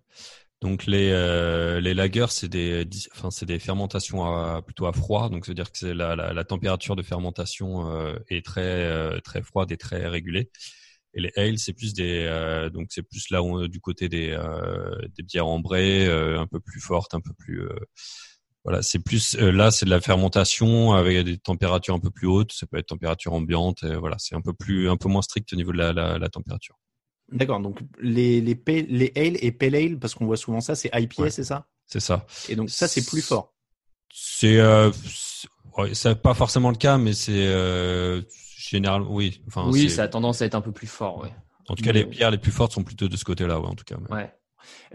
Donc 0.63 0.85
les 0.85 1.09
euh, 1.11 1.81
les 1.81 1.93
lagers, 1.93 2.27
c'est 2.29 2.47
des 2.47 2.87
enfin 3.11 3.31
c'est 3.31 3.45
des 3.45 3.59
fermentations 3.59 4.23
à, 4.23 4.61
plutôt 4.61 4.85
à 4.85 4.93
froid, 4.93 5.29
donc 5.29 5.45
c'est 5.45 5.51
à 5.51 5.55
dire 5.55 5.69
que 5.69 5.77
c'est 5.77 5.93
la, 5.93 6.15
la, 6.15 6.31
la 6.31 6.43
température 6.45 6.95
de 6.95 7.03
fermentation 7.03 7.91
euh, 7.91 8.15
est 8.29 8.45
très 8.45 8.61
euh, 8.61 9.19
très 9.19 9.41
froide 9.41 9.73
et 9.73 9.77
très 9.77 10.07
régulée. 10.07 10.49
Et 11.15 11.19
les 11.19 11.31
ale, 11.35 11.59
c'est 11.59 11.73
plus 11.73 11.93
des 11.93 12.69
donc 12.73 12.87
c'est 12.91 13.03
plus 13.03 13.29
là 13.29 13.43
où, 13.43 13.67
du 13.67 13.81
côté 13.81 14.07
des 14.07 14.35
des 15.17 15.23
bières 15.23 15.47
ambrées, 15.47 16.07
un 16.07 16.47
peu 16.47 16.61
plus 16.61 16.79
fortes, 16.79 17.13
un 17.13 17.19
peu 17.19 17.33
plus 17.37 17.67
voilà, 18.63 18.81
c'est 18.81 18.99
plus 18.99 19.35
euh, 19.35 19.51
là 19.51 19.71
c'est 19.71 19.85
de 19.85 19.89
la 19.89 19.99
fermentation 20.01 20.93
avec 20.93 21.23
des 21.25 21.37
températures 21.37 21.95
un 21.95 21.99
peu 21.99 22.09
plus 22.11 22.27
hautes, 22.27 22.51
ça 22.53 22.65
peut 22.65 22.77
être 22.77 22.87
température 22.87 23.33
ambiante, 23.33 23.83
et 23.83 23.95
voilà, 23.95 24.15
c'est 24.19 24.35
un 24.35 24.41
peu 24.41 24.53
plus 24.53 24.89
un 24.89 24.97
peu 24.97 25.09
moins 25.09 25.21
strict 25.21 25.51
au 25.53 25.55
niveau 25.55 25.71
de 25.71 25.77
la, 25.77 25.93
la, 25.93 26.17
la 26.17 26.29
température. 26.29 26.75
D'accord, 27.31 27.59
donc 27.61 27.79
les 27.99 28.41
les, 28.41 28.55
pale- 28.55 28.85
les 28.89 29.11
Ale 29.15 29.37
et 29.43 29.51
Pale 29.51 29.75
Ale 29.75 29.99
parce 29.99 30.13
qu'on 30.15 30.25
voit 30.25 30.37
souvent 30.37 30.61
ça, 30.61 30.75
c'est 30.75 30.89
IPA, 30.93 31.23
Ouais. 31.23 31.29
c'est 31.29 31.43
ça? 31.43 31.67
C'est 31.87 31.99
ça. 31.99 32.25
Et 32.49 32.55
donc 32.55 32.69
ça 32.69 32.87
c'est 32.87 33.05
plus 33.05 33.21
fort. 33.21 33.53
C'est 34.13 34.59
euh, 34.59 34.91
c'est- 35.05 35.47
ouais, 35.77 35.93
c'est 35.93 36.21
pas 36.21 36.33
forcément 36.33 36.69
le 36.69 36.75
cas, 36.77 36.97
mais 36.97 37.13
c'est 37.13 37.47
euh, 37.47 38.21
général. 38.57 39.01
Oui. 39.03 39.41
Enfin, 39.47 39.67
oui, 39.69 39.89
ça 39.89 40.03
a 40.03 40.07
tendance 40.07 40.41
à 40.41 40.45
être 40.45 40.55
un 40.55 40.61
peu 40.61 40.71
plus 40.71 40.87
fort, 40.87 41.17
ouais. 41.19 41.33
En 41.69 41.75
tout 41.75 41.83
cas, 41.83 41.91
les 41.93 42.03
bières 42.05 42.29
les 42.31 42.37
plus 42.37 42.51
fortes 42.51 42.73
sont 42.73 42.83
plutôt 42.83 43.07
de 43.07 43.15
ce 43.17 43.23
côté-là, 43.23 43.59
ouais, 43.59 43.67
en 43.67 43.73
tout 43.75 43.85
cas. 43.85 43.95
mais- 44.01 44.13
Ouais. 44.15 44.33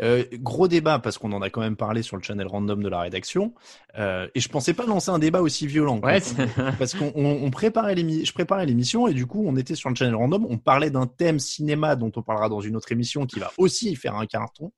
Euh, 0.01 0.25
gros 0.35 0.69
débat 0.69 0.99
parce 0.99 1.19
qu'on 1.19 1.33
en 1.33 1.43
a 1.43 1.51
quand 1.51 1.61
même 1.61 1.77
parlé 1.77 2.03
sur 2.03 2.17
le 2.17 2.23
channel 2.23 2.47
random 2.47 2.83
de 2.83 2.89
la 2.89 3.01
rédaction. 3.01 3.55
Euh, 3.99 4.29
et 4.35 4.41
je 4.41 4.49
pensais 4.49 4.75
pas 4.75 4.87
lancer 4.87 5.11
un 5.11 5.19
débat 5.19 5.41
aussi 5.41 5.67
violent. 5.67 5.99
Ouais, 6.01 6.21
parce 6.79 6.95
qu'on 6.95 7.13
on, 7.15 7.45
on 7.45 7.51
préparait 7.51 7.97
je 7.97 8.33
préparais 8.33 8.67
l'émission 8.67 9.09
et 9.09 9.15
du 9.15 9.27
coup 9.27 9.45
on 9.47 9.57
était 9.57 9.75
sur 9.75 9.89
le 9.89 9.95
channel 9.95 10.15
random, 10.15 10.47
on 10.49 10.59
parlait 10.59 10.91
d'un 10.91 11.07
thème 11.07 11.39
cinéma 11.39 11.97
dont 11.97 12.13
on 12.15 12.23
parlera 12.23 12.49
dans 12.49 12.61
une 12.61 12.77
autre 12.77 12.93
émission 12.93 13.27
qui 13.27 13.41
va 13.41 13.51
aussi 13.59 13.95
faire 13.97 14.15
un 14.15 14.27
carton. 14.27 14.73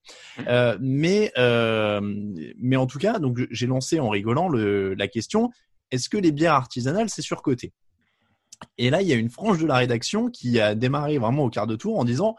Euh, 0.49 0.77
mais 0.81 1.33
mais 2.59 2.77
en 2.77 2.87
tout 2.87 2.99
cas 2.99 3.19
donc 3.19 3.39
j'ai 3.51 3.67
lancé 3.67 4.01
en 4.01 4.09
rigolant 4.09 4.49
le, 4.49 4.95
la 4.95 5.09
question 5.09 5.51
est-ce 5.91 6.09
que 6.09 6.17
les 6.17 6.33
bières 6.33 6.55
artisanales 6.55 7.11
c'est 7.11 7.23
surcoté? 7.23 7.73
Et 8.79 8.91
là 8.91 9.03
il 9.03 9.09
y 9.09 9.13
a 9.13 9.17
une 9.17 9.31
frange 9.31 9.59
de 9.59 9.67
la 9.67 9.77
rédaction 9.77 10.31
qui 10.31 10.61
a 10.61 10.75
démarré 10.75 11.19
vraiment 11.19 11.45
au 11.45 11.51
quart 11.51 11.67
de 11.67 11.77
tour 11.77 11.99
en 11.99 12.05
disant 12.05 12.37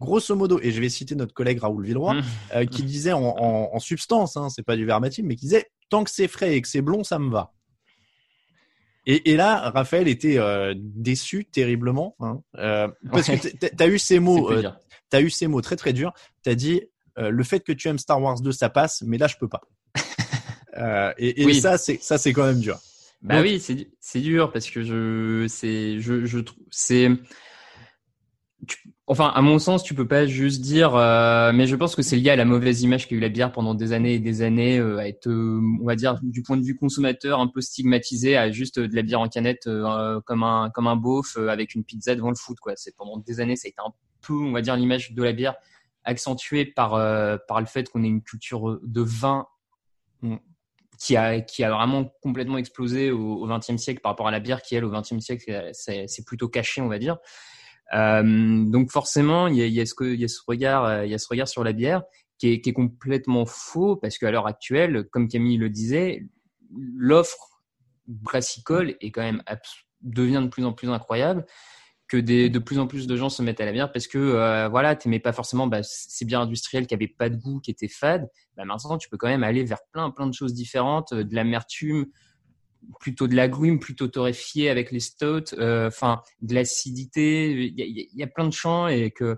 grosso 0.00 0.34
modo 0.36 0.58
et 0.62 0.70
je 0.72 0.80
vais 0.80 0.88
citer 0.88 1.14
notre 1.14 1.32
collègue 1.34 1.60
Raoul 1.60 1.84
Villeroy 1.84 2.14
Mm. 2.14 2.22
euh, 2.54 2.64
qui 2.66 2.82
disait 2.82 3.12
en, 3.12 3.22
en, 3.22 3.70
en 3.72 3.78
substance, 3.78 4.36
hein, 4.36 4.48
c'est 4.50 4.62
pas 4.64 4.76
du 4.76 4.84
verbatim, 4.84 5.22
mais 5.26 5.36
qui 5.36 5.46
disait 5.46 5.66
tant 5.90 6.04
que 6.04 6.10
c'est 6.10 6.28
frais 6.28 6.56
et 6.56 6.62
que 6.62 6.68
c'est 6.68 6.82
blond, 6.82 7.04
ça 7.04 7.18
me 7.18 7.30
va. 7.30 7.52
Et, 9.06 9.32
et 9.32 9.36
là, 9.36 9.70
Raphaël 9.70 10.08
était 10.08 10.38
euh, 10.38 10.72
déçu 10.76 11.44
terriblement, 11.44 12.16
hein, 12.20 12.40
euh, 12.56 12.88
parce 13.12 13.28
Ouais. 13.28 13.38
que 13.38 13.48
t'as- 13.48 13.68
t'as 13.68 13.86
eu 13.88 13.98
ces 13.98 14.18
mots, 14.18 14.50
eu 15.20 15.30
ces 15.30 15.46
mots 15.46 15.60
très 15.60 15.76
très 15.76 15.92
durs. 15.92 16.12
T'as 16.42 16.54
dit 16.54 16.82
euh, 17.18 17.28
le 17.30 17.44
fait 17.44 17.60
que 17.60 17.70
tu 17.72 17.86
aimes 17.88 17.98
Star 17.98 18.20
Wars 18.20 18.40
2, 18.40 18.50
ça 18.50 18.68
passe, 18.70 19.02
mais 19.06 19.18
là 19.18 19.26
je 19.28 19.36
peux 19.36 19.48
pas. 19.48 19.60
Et 21.18 21.42
et 21.42 21.44
Oui. 21.46 21.60
ça, 21.60 21.78
c'est 21.78 22.02
ça, 22.02 22.18
c'est 22.18 22.32
quand 22.32 22.44
même 22.46 22.58
dur. 22.60 22.78
Bah 23.22 23.36
Donc- 23.36 23.44
oui, 23.44 23.60
c'est 23.60 23.74
du- 23.74 23.90
c'est 24.00 24.20
dur 24.20 24.50
parce 24.52 24.68
que 24.70 24.82
je 24.82 25.46
c'est 25.48 26.00
je 26.00 26.24
je 26.24 26.38
trouve 26.40 26.58
c'est 26.70 27.08
tu- 27.08 27.22
enfin 29.06 29.28
à 29.34 29.42
mon 29.42 29.58
sens 29.58 29.82
tu 29.82 29.94
peux 29.94 30.08
pas 30.08 30.26
juste 30.26 30.60
dire 30.60 30.94
euh, 30.96 31.52
mais 31.52 31.66
je 31.66 31.76
pense 31.76 31.94
que 31.94 32.02
c'est 32.02 32.16
lié 32.16 32.30
à 32.30 32.36
la 32.36 32.44
mauvaise 32.44 32.82
image 32.82 33.06
qu'a 33.06 33.16
eu 33.16 33.20
la 33.20 33.28
bière 33.28 33.52
pendant 33.52 33.74
des 33.74 33.92
années 33.92 34.14
et 34.14 34.18
des 34.18 34.42
années 34.42 34.78
euh, 34.78 34.98
à 34.98 35.08
être 35.08 35.28
euh, 35.28 35.60
on 35.80 35.84
va 35.84 35.94
dire 35.94 36.18
du 36.22 36.42
point 36.42 36.56
de 36.56 36.64
vue 36.64 36.76
consommateur 36.76 37.40
un 37.40 37.48
peu 37.48 37.60
stigmatisé 37.60 38.36
à 38.36 38.50
juste 38.50 38.78
euh, 38.78 38.88
de 38.88 38.96
la 38.96 39.02
bière 39.02 39.20
en 39.20 39.28
canette 39.28 39.68
comme 40.24 40.42
un 40.42 40.70
comme 40.70 40.86
un 40.86 40.96
beauf 40.96 41.36
avec 41.36 41.74
une 41.74 41.84
pizza 41.84 42.14
devant 42.14 42.30
le 42.30 42.36
foot 42.36 42.58
quoi 42.60 42.72
c'est 42.76 42.96
pendant 42.96 43.18
des 43.18 43.40
années 43.40 43.56
ça 43.56 43.66
a 43.66 43.68
été 43.68 43.80
un 43.84 43.92
peu 44.22 44.34
on 44.34 44.52
va 44.52 44.62
dire 44.62 44.76
l'image 44.76 45.12
de 45.12 45.22
la 45.22 45.32
bière 45.32 45.54
accentuée 46.04 46.64
par 46.64 46.92
par 47.46 47.60
le 47.60 47.66
fait 47.66 47.90
qu'on 47.90 48.02
ait 48.04 48.08
une 48.08 48.22
culture 48.22 48.80
de 48.82 49.00
vin 49.02 49.46
Mm. 50.24 50.36
qui 50.98 51.16
a 51.16 51.40
qui 51.40 51.64
a 51.64 51.70
vraiment 51.70 52.06
complètement 52.22 52.56
explosé 52.56 53.10
au 53.10 53.46
XXe 53.46 53.76
siècle 53.76 54.00
par 54.00 54.12
rapport 54.12 54.28
à 54.28 54.30
la 54.30 54.40
bière 54.40 54.62
qui 54.62 54.74
elle 54.74 54.84
au 54.84 54.90
XXe 54.90 55.18
siècle 55.18 55.70
c'est 55.72 56.24
plutôt 56.26 56.48
caché 56.48 56.80
on 56.80 56.88
va 56.88 56.98
dire 56.98 57.18
donc 57.92 58.90
forcément 58.90 59.46
il 59.46 59.56
y 59.56 59.80
a, 59.80 59.86
ce 59.86 60.40
regard 60.46 60.84
euh, 60.84 61.06
y 61.06 61.14
a 61.14 61.18
ce 61.18 61.28
regard 61.28 61.48
sur 61.48 61.64
la 61.64 61.72
bière 61.72 62.02
qui 62.38 62.48
est, 62.48 62.72
complètement 62.72 63.46
faux 63.46 63.96
parce 63.96 64.18
qu'à 64.18 64.30
l'heure 64.30 64.46
actuelle 64.46 65.04
comme 65.10 65.28
Camille 65.28 65.58
le 65.58 65.70
disait 65.70 66.26
l'offre 66.96 67.62
brassicole 68.06 68.96
est 69.00 69.10
quand 69.10 69.22
même 69.22 69.42
devient 70.02 70.42
de 70.42 70.48
plus 70.48 70.64
en 70.64 70.72
plus 70.72 70.88
incroyable 70.90 71.46
que 72.08 72.16
des, 72.18 72.50
de 72.50 72.58
plus 72.58 72.78
en 72.78 72.86
plus 72.86 73.06
de 73.06 73.16
gens 73.16 73.28
se 73.28 73.42
mettent 73.42 73.60
à 73.60 73.64
la 73.64 73.72
bière 73.72 73.90
parce 73.90 74.06
que 74.06 74.18
euh, 74.18 74.68
voilà, 74.68 74.96
pas 74.96 75.32
forcément 75.32 75.66
bah, 75.66 75.80
ces 75.82 76.24
bières 76.24 76.40
industrielles 76.40 76.86
qui 76.86 76.94
avaient 76.94 77.08
pas 77.08 77.28
de 77.28 77.36
goût, 77.36 77.60
qui 77.60 77.70
étaient 77.70 77.88
fades. 77.88 78.28
Bah, 78.56 78.64
maintenant, 78.64 78.98
tu 78.98 79.08
peux 79.08 79.16
quand 79.16 79.28
même 79.28 79.42
aller 79.42 79.64
vers 79.64 79.80
plein 79.90 80.10
plein 80.10 80.26
de 80.26 80.34
choses 80.34 80.52
différentes, 80.52 81.12
euh, 81.12 81.24
de 81.24 81.34
l'amertume, 81.34 82.06
plutôt 83.00 83.26
de 83.28 83.34
l'agrume, 83.34 83.78
plutôt 83.78 84.08
torréfié 84.08 84.70
avec 84.70 84.90
les 84.90 85.00
stouts, 85.00 85.54
euh, 85.58 85.88
enfin 85.88 86.22
de 86.40 86.54
l'acidité. 86.54 87.52
Il 87.52 87.74
y, 87.78 88.08
y 88.14 88.22
a, 88.22 88.26
plein 88.26 88.46
de 88.46 88.52
champs 88.52 88.88
et 88.88 89.10
que 89.10 89.36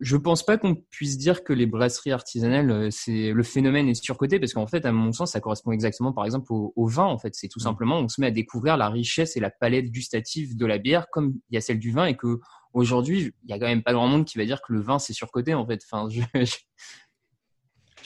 je 0.00 0.16
pense 0.16 0.44
pas 0.44 0.58
qu'on 0.58 0.76
puisse 0.90 1.18
dire 1.18 1.42
que 1.42 1.52
les 1.52 1.66
brasseries 1.66 2.12
artisanales, 2.12 2.70
euh, 2.70 2.88
c'est 2.90 3.32
le 3.32 3.42
phénomène 3.42 3.88
est 3.88 3.94
surcoté 3.94 4.38
parce 4.38 4.52
qu'en 4.52 4.66
fait, 4.66 4.84
à 4.86 4.92
mon 4.92 5.12
sens, 5.12 5.32
ça 5.32 5.40
correspond 5.40 5.72
exactement, 5.72 6.12
par 6.12 6.24
exemple, 6.24 6.46
au, 6.50 6.86
vin. 6.86 7.04
En 7.04 7.18
fait, 7.18 7.34
c'est 7.34 7.48
tout 7.48 7.58
mmh. 7.60 7.62
simplement, 7.62 7.98
on 7.98 8.08
se 8.08 8.20
met 8.20 8.28
à 8.28 8.30
découvrir 8.30 8.76
la 8.76 8.88
richesse 8.88 9.36
et 9.36 9.40
la 9.40 9.50
palette 9.50 9.90
gustative 9.90 10.56
de 10.56 10.66
la 10.66 10.78
bière, 10.78 11.06
comme 11.10 11.34
il 11.50 11.54
y 11.54 11.58
a 11.58 11.60
celle 11.60 11.78
du 11.78 11.90
vin, 11.90 12.06
et 12.06 12.16
que 12.16 12.38
aujourd'hui, 12.72 13.32
il 13.44 13.50
y 13.50 13.52
a 13.52 13.58
quand 13.58 13.66
même 13.66 13.82
pas 13.82 13.92
grand 13.92 14.08
monde 14.08 14.24
qui 14.24 14.38
va 14.38 14.44
dire 14.44 14.60
que 14.66 14.72
le 14.72 14.80
vin 14.80 14.98
c'est 14.98 15.12
surcoté. 15.12 15.54
En 15.54 15.66
fait, 15.66 15.80
enfin, 15.90 16.08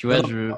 tu 0.01 0.07
vois, 0.07 0.23
je. 0.27 0.51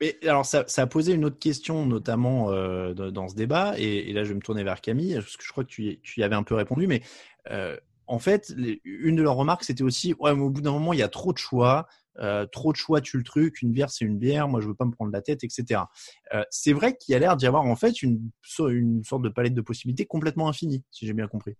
Mais 0.00 0.16
alors, 0.22 0.46
ça, 0.46 0.64
ça, 0.68 0.80
a 0.80 0.86
posé 0.86 1.12
une 1.12 1.26
autre 1.26 1.38
question, 1.38 1.84
notamment 1.84 2.50
euh, 2.50 2.94
dans 2.94 3.28
ce 3.28 3.34
débat, 3.34 3.74
et, 3.76 4.10
là, 4.14 4.24
je 4.24 4.30
vais 4.30 4.36
me 4.36 4.40
tourner 4.40 4.64
vers 4.64 4.80
Camille, 4.80 5.16
parce 5.16 5.36
que 5.36 5.44
je 5.44 5.50
crois 5.50 5.64
que 5.64 5.68
tu, 5.68 6.00
tu 6.02 6.20
y 6.20 6.22
avais 6.22 6.34
un 6.34 6.42
peu 6.42 6.54
répondu, 6.54 6.86
mais 6.86 7.02
euh, 7.50 7.76
en 8.06 8.18
fait, 8.18 8.54
une 8.84 9.16
de 9.16 9.22
leurs 9.22 9.36
remarques, 9.36 9.64
c'était 9.64 9.82
aussi, 9.82 10.14
ouais, 10.18 10.34
mais 10.34 10.40
au 10.40 10.48
bout 10.48 10.62
d'un 10.62 10.72
moment, 10.72 10.94
il 10.94 10.98
y 10.98 11.02
a 11.02 11.08
trop 11.08 11.34
de 11.34 11.38
choix. 11.38 11.86
Euh, 12.18 12.46
trop 12.46 12.72
de 12.72 12.78
choix 12.78 13.02
tue 13.02 13.18
le 13.18 13.22
truc. 13.22 13.60
Une 13.60 13.70
bière, 13.70 13.90
c'est 13.90 14.06
une 14.06 14.16
bière. 14.16 14.48
Moi, 14.48 14.62
je 14.62 14.68
veux 14.68 14.74
pas 14.74 14.86
me 14.86 14.92
prendre 14.92 15.12
la 15.12 15.20
tête, 15.20 15.44
etc. 15.44 15.82
Euh, 16.32 16.42
c'est 16.48 16.72
vrai 16.72 16.96
qu'il 16.96 17.12
y 17.12 17.16
a 17.16 17.18
l'air 17.18 17.36
d'y 17.36 17.46
avoir 17.46 17.64
en 17.64 17.76
fait 17.76 18.00
une, 18.02 18.30
une 18.60 19.04
sorte 19.04 19.20
de 19.20 19.28
palette 19.28 19.52
de 19.52 19.60
possibilités 19.60 20.06
complètement 20.06 20.48
infinie, 20.48 20.82
si 20.90 21.06
j'ai 21.06 21.12
bien 21.12 21.28
compris. 21.28 21.54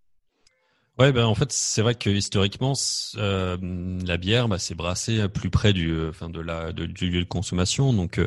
Ouais, 0.98 1.12
ben 1.12 1.26
en 1.26 1.34
fait, 1.34 1.52
c'est 1.52 1.82
vrai 1.82 1.94
que 1.94 2.08
historiquement, 2.08 2.72
euh, 3.16 3.58
la 4.06 4.16
bière, 4.16 4.48
bah, 4.48 4.58
c'est 4.58 4.74
brassé 4.74 5.28
plus 5.28 5.50
près 5.50 5.74
du, 5.74 5.94
enfin 6.08 6.30
de 6.30 6.40
la, 6.40 6.72
du 6.72 6.86
lieu 7.10 7.20
de 7.20 7.28
consommation. 7.28 7.92
Donc, 7.92 8.18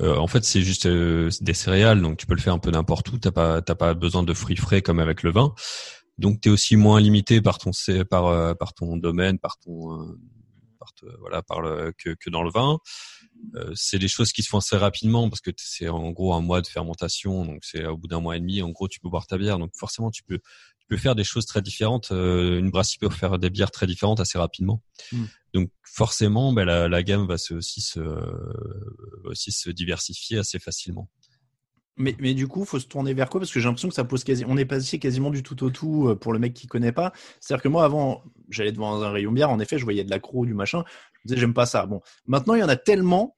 en 0.00 0.26
fait, 0.26 0.44
c'est 0.44 0.62
juste 0.62 0.88
des 0.88 1.54
céréales, 1.54 2.02
donc 2.02 2.16
tu 2.18 2.26
peux 2.26 2.34
le 2.34 2.40
faire 2.40 2.54
un 2.54 2.58
peu 2.58 2.70
n'importe 2.72 3.10
où. 3.10 3.18
T'as 3.18 3.30
pas, 3.30 3.62
t'as 3.62 3.76
pas 3.76 3.94
besoin 3.94 4.24
de 4.24 4.34
fruits 4.34 4.56
frais 4.56 4.82
comme 4.82 4.98
avec 4.98 5.22
le 5.22 5.30
vin. 5.30 5.54
Donc, 6.18 6.40
tu 6.40 6.48
es 6.48 6.52
aussi 6.52 6.76
moins 6.76 7.00
limité 7.00 7.40
par 7.40 7.58
ton 7.58 7.70
par 8.10 8.26
euh, 8.26 8.54
par 8.54 8.74
ton 8.74 8.96
domaine, 8.96 9.38
par 9.38 9.58
ton 9.58 9.92
euh, 10.02 10.18
par 10.80 10.92
voilà 11.20 11.42
par 11.42 11.60
le, 11.62 11.92
que, 11.96 12.10
que 12.10 12.30
dans 12.30 12.42
le 12.42 12.50
vin. 12.50 12.78
Euh, 13.54 13.72
c'est 13.74 13.98
des 13.98 14.08
choses 14.08 14.32
qui 14.32 14.42
se 14.42 14.48
font 14.48 14.58
assez 14.58 14.76
rapidement 14.76 15.28
parce 15.28 15.40
que 15.40 15.50
c'est 15.56 15.88
en 15.88 16.10
gros 16.10 16.34
un 16.34 16.40
mois 16.40 16.60
de 16.60 16.66
fermentation, 16.66 17.44
donc 17.44 17.60
c'est 17.62 17.86
au 17.86 17.96
bout 17.96 18.06
d'un 18.06 18.20
mois 18.20 18.36
et 18.36 18.40
demi, 18.40 18.62
en 18.62 18.70
gros 18.70 18.88
tu 18.88 19.00
peux 19.00 19.08
boire 19.08 19.26
ta 19.26 19.38
bière, 19.38 19.58
donc 19.58 19.70
forcément 19.76 20.10
tu 20.10 20.22
peux 20.22 20.38
tu 20.38 20.86
peux 20.88 20.96
faire 20.96 21.14
des 21.14 21.24
choses 21.24 21.46
très 21.46 21.62
différentes. 21.62 22.10
une 22.10 22.70
brasserie 22.70 22.98
peut 22.98 23.10
faire 23.10 23.38
des 23.38 23.50
bières 23.50 23.70
très 23.70 23.86
différentes 23.86 24.20
assez 24.20 24.38
rapidement. 24.38 24.82
Mmh. 25.12 25.24
Donc 25.54 25.70
forcément, 25.82 26.52
ben, 26.52 26.64
la, 26.64 26.88
la, 26.88 27.02
gamme 27.02 27.26
va 27.26 27.38
se, 27.38 27.54
aussi 27.54 27.80
se 27.80 28.00
aussi 29.24 29.52
se 29.52 29.70
diversifier 29.70 30.38
assez 30.38 30.58
facilement. 30.58 31.08
Mais, 32.00 32.16
mais 32.18 32.32
du 32.32 32.48
coup, 32.48 32.64
faut 32.64 32.78
se 32.78 32.86
tourner 32.86 33.12
vers 33.12 33.28
quoi? 33.28 33.40
Parce 33.40 33.52
que 33.52 33.60
j'ai 33.60 33.66
l'impression 33.66 33.88
que 33.88 33.94
ça 33.94 34.04
pose 34.04 34.24
quasi. 34.24 34.44
On 34.48 34.56
est 34.56 34.64
passé 34.64 34.98
quasiment 34.98 35.30
du 35.30 35.42
tout 35.42 35.62
au 35.62 35.70
tout 35.70 36.08
euh, 36.08 36.16
pour 36.16 36.32
le 36.32 36.38
mec 36.38 36.54
qui 36.54 36.66
connaît 36.66 36.92
pas. 36.92 37.12
C'est-à-dire 37.40 37.62
que 37.62 37.68
moi, 37.68 37.84
avant, 37.84 38.22
j'allais 38.48 38.72
devant 38.72 39.02
un 39.02 39.10
rayon 39.10 39.32
bière. 39.32 39.50
En 39.50 39.60
effet, 39.60 39.78
je 39.78 39.84
voyais 39.84 40.02
de 40.02 40.10
l'accro, 40.10 40.46
du 40.46 40.54
machin. 40.54 40.82
J'aime 41.26 41.54
pas 41.54 41.66
ça. 41.66 41.86
Bon, 41.86 42.00
maintenant, 42.26 42.54
il 42.54 42.60
y 42.60 42.64
en 42.64 42.68
a 42.68 42.76
tellement 42.76 43.36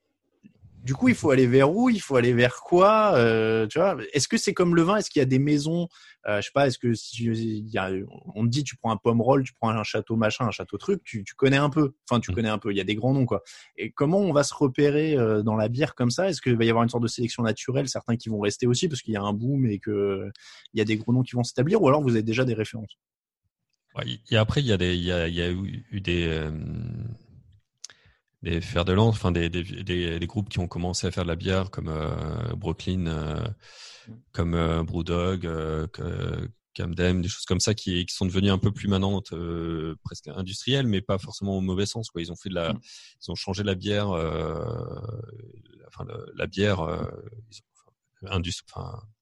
du 0.83 0.95
coup, 0.95 1.07
il 1.07 1.15
faut 1.15 1.31
aller 1.31 1.47
vers 1.47 1.73
où? 1.73 1.89
Il 1.89 2.01
faut 2.01 2.17
aller 2.17 2.33
vers 2.33 2.55
quoi? 2.57 3.13
Euh, 3.15 3.67
Tu 3.67 3.79
vois 3.79 3.95
Est-ce 4.11 4.27
que 4.27 4.35
c'est 4.37 4.53
comme 4.53 4.75
le 4.75 4.81
vin? 4.81 4.97
Est-ce 4.97 5.09
qu'il 5.09 5.21
y 5.21 5.23
a 5.23 5.25
des 5.25 5.39
maisons? 5.39 5.87
Euh, 6.27 6.41
Je 6.41 6.47
sais 6.47 6.51
pas. 6.53 6.67
Est-ce 6.67 6.77
que 6.77 6.93
si 6.93 7.63
y 7.71 7.77
a, 7.77 7.89
on 8.35 8.43
te 8.43 8.49
dit 8.49 8.65
tu 8.65 8.75
prends 8.75 8.91
un 8.91 8.97
pomme 8.97 9.21
roll, 9.21 9.43
tu 9.43 9.53
prends 9.53 9.69
un 9.69 9.83
château 9.83 10.17
machin, 10.17 10.45
un 10.45 10.51
château 10.51 10.77
truc, 10.77 11.01
tu, 11.05 11.23
tu 11.23 11.35
connais 11.35 11.57
un 11.57 11.69
peu. 11.69 11.93
Enfin, 12.09 12.19
tu 12.19 12.31
mmh. 12.31 12.35
connais 12.35 12.49
un 12.49 12.57
peu. 12.57 12.71
Il 12.71 12.77
y 12.77 12.81
a 12.81 12.83
des 12.83 12.95
grands 12.95 13.13
noms 13.13 13.25
quoi. 13.25 13.43
Et 13.77 13.91
comment 13.91 14.19
on 14.19 14.33
va 14.33 14.43
se 14.43 14.53
repérer 14.53 15.17
euh, 15.17 15.41
dans 15.41 15.55
la 15.55 15.69
bière 15.69 15.95
comme 15.95 16.11
ça? 16.11 16.29
Est-ce 16.29 16.41
qu'il 16.41 16.57
va 16.57 16.65
y 16.65 16.69
avoir 16.69 16.83
une 16.83 16.89
sorte 16.89 17.03
de 17.03 17.07
sélection 17.07 17.43
naturelle 17.43 17.87
Certains 17.87 18.17
qui 18.17 18.27
vont 18.27 18.41
rester 18.41 18.67
aussi 18.67 18.89
parce 18.89 19.01
qu'il 19.01 19.13
y 19.13 19.17
a 19.17 19.21
un 19.21 19.33
boom 19.33 19.65
et 19.65 19.79
que 19.79 20.29
il 20.73 20.79
y 20.79 20.81
a 20.81 20.85
des 20.85 20.97
gros 20.97 21.13
noms 21.13 21.23
qui 21.23 21.35
vont 21.35 21.43
s'établir, 21.43 21.81
ou 21.81 21.87
alors 21.87 22.01
vous 22.01 22.11
avez 22.11 22.23
déjà 22.23 22.43
des 22.43 22.53
références? 22.53 22.97
Et 24.31 24.37
après, 24.37 24.61
il 24.61 24.67
y 24.67 24.73
a 24.73 24.77
des, 24.77 24.95
il 24.95 25.03
y 25.03 25.11
a, 25.11 25.27
il 25.27 25.35
y 25.35 25.41
a 25.41 25.51
eu 25.51 26.01
des, 26.01 26.25
euh, 26.27 26.51
des 28.43 28.61
fers 28.61 28.85
de 28.85 28.93
lance, 28.93 29.15
enfin 29.15 29.31
des, 29.31 29.49
des, 29.49 29.63
des, 29.63 30.27
groupes 30.27 30.49
qui 30.49 30.59
ont 30.59 30.67
commencé 30.67 31.07
à 31.07 31.11
faire 31.11 31.23
de 31.23 31.29
la 31.29 31.37
bière 31.37 31.71
comme 31.71 31.87
euh, 31.87 32.53
Brooklyn, 32.55 33.07
euh, 33.07 33.47
comme 34.33 34.53
euh, 34.53 34.83
Brewdog, 34.83 35.45
euh, 35.45 35.87
Camden, 36.75 37.21
des 37.21 37.29
choses 37.29 37.45
comme 37.45 37.61
ça 37.61 37.73
qui, 37.73 38.05
qui 38.05 38.13
sont 38.13 38.25
devenues 38.25 38.51
un 38.51 38.57
peu 38.57 38.71
plus 38.71 38.89
maintenant 38.89 39.21
euh, 39.31 39.95
presque 40.03 40.27
industrielles, 40.27 40.87
mais 40.87 41.01
pas 41.01 41.17
forcément 41.17 41.57
au 41.57 41.61
mauvais 41.61 41.85
sens. 41.85 42.09
Quoi. 42.09 42.21
Ils 42.21 42.31
ont 42.31 42.35
fait 42.35 42.49
de 42.49 42.55
la, 42.55 42.73
mm. 42.73 42.79
ils 43.21 43.31
ont 43.31 43.35
changé 43.35 43.63
la 43.63 43.75
bière, 43.75 44.09
enfin 44.09 46.05
la, 46.35 46.47
bière, 46.47 46.81
enfin, 46.81 47.07
Mmh. 48.23 48.41
Ils 48.45 49.12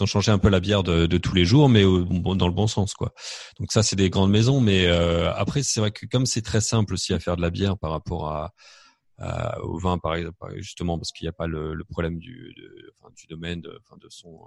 ont 0.00 0.06
changé 0.06 0.30
un 0.30 0.38
peu 0.38 0.48
la 0.48 0.60
bière 0.60 0.82
de, 0.82 1.06
de 1.06 1.18
tous 1.18 1.34
les 1.34 1.44
jours, 1.44 1.68
mais 1.68 1.82
dans 1.82 2.46
le 2.46 2.52
bon 2.52 2.66
sens, 2.66 2.94
quoi. 2.94 3.12
Donc 3.58 3.72
ça, 3.72 3.82
c'est 3.82 3.96
des 3.96 4.10
grandes 4.10 4.30
maisons, 4.30 4.60
mais 4.60 4.86
euh, 4.86 5.32
après, 5.34 5.62
c'est 5.62 5.80
vrai 5.80 5.90
que 5.90 6.06
comme 6.06 6.26
c'est 6.26 6.42
très 6.42 6.60
simple 6.60 6.94
aussi 6.94 7.12
à 7.12 7.20
faire 7.20 7.36
de 7.36 7.42
la 7.42 7.50
bière 7.50 7.78
par 7.78 7.90
rapport 7.90 8.28
à, 8.28 8.52
au 9.62 9.78
vin, 9.78 9.98
par 9.98 10.14
exemple, 10.14 10.38
justement 10.56 10.98
parce 10.98 11.12
qu'il 11.12 11.26
n'y 11.26 11.28
a 11.28 11.32
pas 11.32 11.46
le, 11.46 11.74
le 11.74 11.84
problème 11.84 12.18
du, 12.18 12.54
de, 12.56 12.94
enfin, 12.98 13.12
du 13.14 13.26
domaine, 13.26 13.60
de, 13.60 13.78
enfin, 13.84 13.96
de 14.00 14.08
son. 14.08 14.38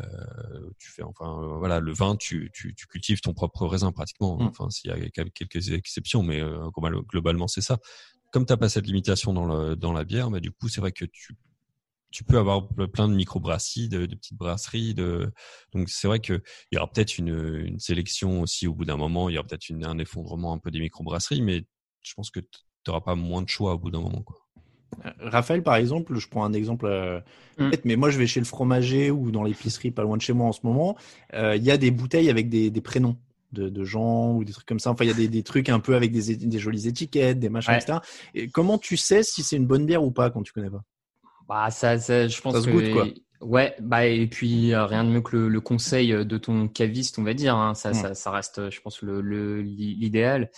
Euh, 0.00 0.70
tu 0.78 0.92
fais 0.92 1.02
enfin 1.02 1.42
euh, 1.42 1.58
voilà 1.58 1.80
le 1.80 1.92
vin 1.92 2.14
tu, 2.14 2.52
tu, 2.54 2.72
tu, 2.72 2.86
cultives 2.86 3.20
ton 3.20 3.34
propre 3.34 3.66
raisin 3.66 3.90
pratiquement 3.90 4.38
mmh. 4.38 4.46
enfin 4.46 4.70
s'il 4.70 4.90
y 4.90 4.92
a 4.92 5.10
quelques 5.10 5.70
exceptions 5.70 6.22
mais 6.22 6.40
euh, 6.40 6.68
globalement 7.08 7.48
c'est 7.48 7.62
ça 7.62 7.78
comme 8.30 8.46
tu 8.46 8.52
n'as 8.52 8.56
pas 8.58 8.68
cette 8.68 8.86
limitation 8.86 9.32
dans, 9.32 9.46
le, 9.46 9.74
dans 9.74 9.92
la 9.92 10.04
bière 10.04 10.30
mais 10.30 10.40
du 10.40 10.52
coup 10.52 10.68
c'est 10.68 10.80
vrai 10.80 10.92
que 10.92 11.04
tu 11.04 11.34
tu 12.10 12.24
peux 12.24 12.38
avoir 12.38 12.66
plein 12.68 13.08
de 13.08 13.14
micro-brasseries, 13.14 13.88
de, 13.88 14.06
petites 14.06 14.36
brasseries. 14.36 14.94
De... 14.94 15.30
Donc 15.72 15.88
c'est 15.88 16.08
vrai 16.08 16.20
qu'il 16.20 16.42
y 16.72 16.78
aura 16.78 16.90
peut-être 16.90 17.18
une, 17.18 17.64
une, 17.66 17.78
sélection 17.78 18.42
aussi 18.42 18.66
au 18.66 18.74
bout 18.74 18.84
d'un 18.84 18.96
moment, 18.96 19.28
il 19.28 19.34
y 19.34 19.38
aura 19.38 19.46
peut-être 19.46 19.70
un 19.84 19.98
effondrement 19.98 20.52
un 20.52 20.58
peu 20.58 20.70
des 20.70 20.80
micro-brasseries, 20.80 21.42
mais 21.42 21.64
je 22.02 22.14
pense 22.14 22.30
que 22.30 22.40
tu 22.40 22.48
n'auras 22.86 23.00
pas 23.00 23.14
moins 23.14 23.42
de 23.42 23.48
choix 23.48 23.74
au 23.74 23.78
bout 23.78 23.90
d'un 23.90 24.00
moment. 24.00 24.22
Quoi. 24.22 24.36
Euh, 25.04 25.10
Raphaël, 25.20 25.62
par 25.62 25.76
exemple, 25.76 26.16
je 26.16 26.28
prends 26.28 26.44
un 26.44 26.52
exemple 26.52 26.86
euh, 26.86 27.20
mm. 27.58 27.70
mais 27.84 27.96
moi 27.96 28.10
je 28.10 28.18
vais 28.18 28.26
chez 28.26 28.40
le 28.40 28.46
fromager 28.46 29.10
ou 29.10 29.30
dans 29.30 29.44
l'épicerie 29.44 29.90
pas 29.90 30.02
loin 30.02 30.16
de 30.16 30.22
chez 30.22 30.32
moi 30.32 30.46
en 30.46 30.52
ce 30.52 30.60
moment, 30.64 30.96
euh, 31.34 31.56
il 31.56 31.62
y 31.62 31.70
a 31.70 31.76
des 31.76 31.90
bouteilles 31.90 32.30
avec 32.30 32.48
des, 32.48 32.70
des 32.70 32.80
prénoms. 32.80 33.16
De, 33.50 33.70
de, 33.70 33.82
gens 33.82 34.34
ou 34.34 34.44
des 34.44 34.52
trucs 34.52 34.66
comme 34.66 34.78
ça. 34.78 34.90
Enfin, 34.90 35.06
il 35.06 35.08
y 35.08 35.10
a 35.10 35.14
des, 35.14 35.26
des 35.26 35.42
trucs 35.42 35.70
un 35.70 35.80
peu 35.80 35.96
avec 35.96 36.12
des, 36.12 36.36
des 36.36 36.58
jolies 36.58 36.86
étiquettes, 36.86 37.38
des 37.38 37.48
machins, 37.48 37.72
etc. 37.72 38.00
Et 38.34 38.48
comment 38.48 38.76
tu 38.76 38.98
sais 38.98 39.22
si 39.22 39.42
c'est 39.42 39.56
une 39.56 39.66
bonne 39.66 39.86
bière 39.86 40.04
ou 40.04 40.10
pas 40.10 40.28
quand 40.28 40.42
tu 40.42 40.52
connais 40.52 40.68
pas? 40.68 40.84
Bah, 41.48 41.70
ça, 41.70 41.98
ça, 41.98 42.28
je 42.28 42.40
pense 42.40 42.54
ça 42.54 42.62
se 42.62 42.70
goûte, 42.70 42.92
quoi. 42.92 43.06
Ouais, 43.40 43.76
bah 43.80 44.04
et 44.04 44.26
puis 44.26 44.74
euh, 44.74 44.84
rien 44.84 45.04
de 45.04 45.10
mieux 45.10 45.20
que 45.20 45.36
le, 45.36 45.60
conseil 45.60 46.10
de 46.10 46.38
ton 46.38 46.66
caviste, 46.66 47.20
on 47.20 47.22
va 47.22 47.34
dire. 47.34 47.54
Hein. 47.54 47.74
Ça, 47.74 47.90
mm. 47.90 47.94
ça, 47.94 48.14
ça, 48.14 48.30
reste, 48.32 48.70
je 48.70 48.80
pense, 48.80 49.00
le 49.02 49.62
l'idéal. 49.62 50.50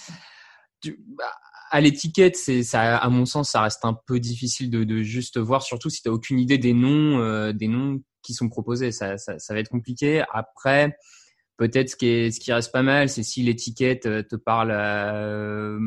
Bah, 0.84 1.24
à 1.70 1.80
l'étiquette, 1.80 2.36
c'est 2.36 2.62
ça, 2.62 2.96
à 2.96 3.08
mon 3.08 3.24
sens, 3.24 3.50
ça 3.50 3.62
reste 3.62 3.84
un 3.84 3.96
peu 4.06 4.18
difficile 4.18 4.70
de, 4.70 4.82
de 4.82 5.02
juste 5.02 5.38
voir, 5.38 5.62
surtout 5.62 5.88
si 5.88 6.02
tu 6.02 6.08
n'as 6.08 6.14
aucune 6.14 6.40
idée 6.40 6.58
des 6.58 6.72
noms, 6.72 7.20
euh, 7.20 7.52
des 7.52 7.68
noms 7.68 8.02
qui 8.22 8.34
sont 8.34 8.48
proposés. 8.48 8.90
Ça, 8.90 9.18
ça, 9.18 9.38
ça 9.38 9.54
va 9.54 9.60
être 9.60 9.68
compliqué. 9.68 10.24
Après, 10.32 10.96
peut-être 11.56 11.90
ce 11.90 11.96
qui 11.96 12.06
est, 12.08 12.30
ce 12.32 12.40
qui 12.40 12.52
reste 12.52 12.72
pas 12.72 12.82
mal, 12.82 13.08
c'est 13.08 13.22
si 13.22 13.42
l'étiquette 13.42 14.06
euh, 14.06 14.22
te 14.22 14.36
parle. 14.36 14.72
Euh, 14.72 15.78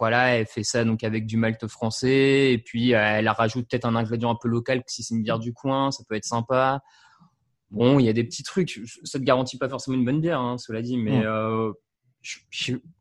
voilà, 0.00 0.34
elle 0.34 0.46
fait 0.46 0.64
ça 0.64 0.82
donc 0.82 1.04
avec 1.04 1.26
du 1.26 1.36
malt 1.36 1.66
français 1.68 2.52
et 2.52 2.58
puis 2.58 2.94
euh, 2.94 2.98
elle 2.98 3.28
rajoute 3.28 3.68
peut-être 3.68 3.84
un 3.84 3.94
ingrédient 3.94 4.30
un 4.30 4.38
peu 4.40 4.48
local 4.48 4.82
si 4.86 5.02
c'est 5.02 5.14
une 5.14 5.22
bière 5.22 5.38
du 5.38 5.52
coin, 5.52 5.90
ça 5.90 6.02
peut 6.08 6.14
être 6.14 6.24
sympa. 6.24 6.80
Bon, 7.70 7.98
il 7.98 8.06
y 8.06 8.08
a 8.08 8.14
des 8.14 8.24
petits 8.24 8.42
trucs. 8.42 8.80
Ça 9.04 9.18
te 9.18 9.24
garantit 9.24 9.58
pas 9.58 9.68
forcément 9.68 9.98
une 9.98 10.04
bonne 10.06 10.22
bière, 10.22 10.40
hein, 10.40 10.56
cela 10.56 10.80
dit, 10.80 10.96
mais 10.96 11.24
euh, 11.24 11.70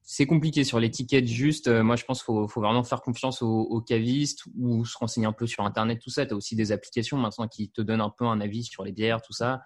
c'est 0.03 0.25
compliqué 0.25 0.65
sur 0.65 0.77
l'étiquette 0.79 1.25
juste. 1.25 1.69
Euh, 1.69 1.83
moi, 1.83 1.95
je 1.95 2.03
pense 2.03 2.19
qu'il 2.19 2.25
faut, 2.25 2.47
faut, 2.49 2.61
vraiment 2.61 2.83
faire 2.83 3.01
confiance 3.01 3.41
aux, 3.41 3.81
cavistes 3.81 4.43
ou 4.57 4.85
se 4.85 4.97
renseigner 4.97 5.25
un 5.25 5.33
peu 5.33 5.47
sur 5.47 5.63
Internet, 5.63 5.99
tout 6.03 6.09
ça. 6.09 6.25
Tu 6.25 6.33
as 6.33 6.35
aussi 6.35 6.55
des 6.55 6.73
applications 6.73 7.17
maintenant 7.17 7.47
qui 7.47 7.71
te 7.71 7.81
donnent 7.81 8.01
un 8.01 8.13
peu 8.15 8.25
un 8.25 8.41
avis 8.41 8.65
sur 8.65 8.83
les 8.83 8.91
bières, 8.91 9.21
tout 9.21 9.33
ça. 9.33 9.63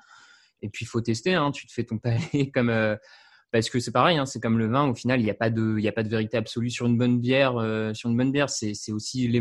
Et 0.62 0.70
puis, 0.70 0.86
il 0.86 0.88
faut 0.88 1.02
tester. 1.02 1.34
Hein. 1.34 1.52
Tu 1.52 1.66
te 1.66 1.74
fais 1.74 1.84
ton 1.84 1.98
palais 1.98 2.52
comme, 2.54 2.70
parce 3.54 3.70
que 3.70 3.80
c'est 3.80 3.92
pareil, 3.92 4.18
hein, 4.18 4.26
c'est 4.26 4.40
comme 4.40 4.58
le 4.58 4.68
vin. 4.68 4.90
Au 4.90 4.96
final, 4.96 5.22
il 5.22 5.26
n'y 5.26 5.30
a 5.30 5.36
pas 5.36 5.52
de, 5.52 5.78
y 5.78 5.88
a 5.88 5.92
pas 5.92 6.02
de 6.02 6.10
vérité 6.10 6.38
absolue 6.38 6.72
sur 6.72 6.88
une 6.88 6.98
bonne 6.98 7.20
bière. 7.20 7.58
Euh, 7.58 7.94
sur 7.94 8.10
une 8.10 8.18
bonne 8.18 8.32
bière, 8.32 8.50
c'est, 8.50 8.74
aussi 8.92 9.32